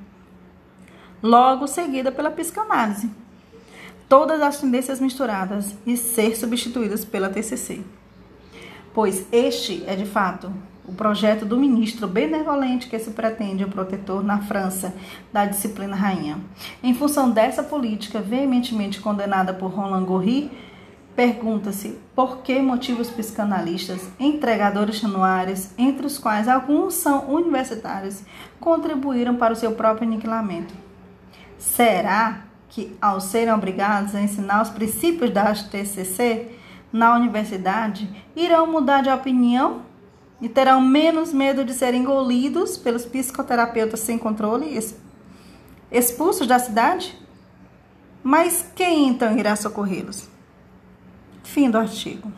Logo 1.23 1.67
seguida 1.67 2.13
pela 2.13 2.31
psicanálise. 2.31 3.11
Todas 4.09 4.41
as 4.41 4.61
tendências 4.61 5.01
misturadas 5.01 5.75
e 5.87 5.97
ser 5.97 6.37
substituídas 6.37 7.05
pela 7.05 7.31
TCC. 7.31 7.83
Pois 8.93 9.27
este 9.33 9.83
é 9.87 9.97
de 9.97 10.07
fato 10.07 10.53
o 10.87 10.93
projeto 10.93 11.45
do 11.45 11.57
ministro 11.57 12.07
benevolente 12.07 12.89
que 12.89 12.99
se 12.99 13.11
pretende 13.11 13.64
o 13.64 13.70
protetor 13.70 14.22
na 14.22 14.39
França 14.41 14.95
da 15.32 15.47
disciplina 15.47 15.97
rainha. 15.97 16.39
Em 16.82 16.95
função 16.95 17.30
dessa 17.30 17.62
política 17.62 18.20
veementemente 18.20 19.01
condenada 19.01 19.55
por 19.55 19.70
Roland 19.70 20.05
Gorry, 20.05 20.51
pergunta-se 21.16 21.99
por 22.14 22.39
que 22.39 22.61
motivos 22.61 23.09
psicanalistas, 23.09 24.09
entregadores 24.18 25.03
anuários, 25.05 25.70
entre 25.78 26.07
os 26.07 26.18
quais 26.18 26.49
alguns 26.49 26.95
são 26.95 27.30
universitários, 27.32 28.22
contribuíram 28.61 29.37
para 29.37 29.53
o 29.53 29.57
seu 29.57 29.72
próprio 29.72 30.07
aniquilamento. 30.07 30.74
Será 31.57 32.43
que, 32.68 32.95
ao 33.01 33.20
serem 33.20 33.55
obrigados 33.55 34.14
a 34.14 34.20
ensinar 34.20 34.61
os 34.61 34.70
princípios 34.70 35.30
da 35.30 35.55
TCC 35.55 36.51
na 36.93 37.14
universidade, 37.14 38.09
irão 38.37 38.66
mudar 38.66 39.03
de 39.03 39.11
opinião 39.11 39.82
e 40.45 40.49
terão 40.51 40.79
menos 40.79 41.33
medo 41.33 41.65
de 41.65 41.73
serem 41.73 42.03
engolidos 42.03 42.77
pelos 42.77 43.07
psicoterapeutas 43.07 44.01
sem 44.01 44.19
controle, 44.19 44.79
expulsos 45.91 46.47
da 46.47 46.59
cidade? 46.59 47.19
Mas 48.23 48.63
quem 48.77 49.09
então 49.09 49.39
irá 49.39 49.57
socorrê-los? 49.57 50.29
Fim 51.43 51.71
do 51.71 51.79
artigo. 51.79 52.31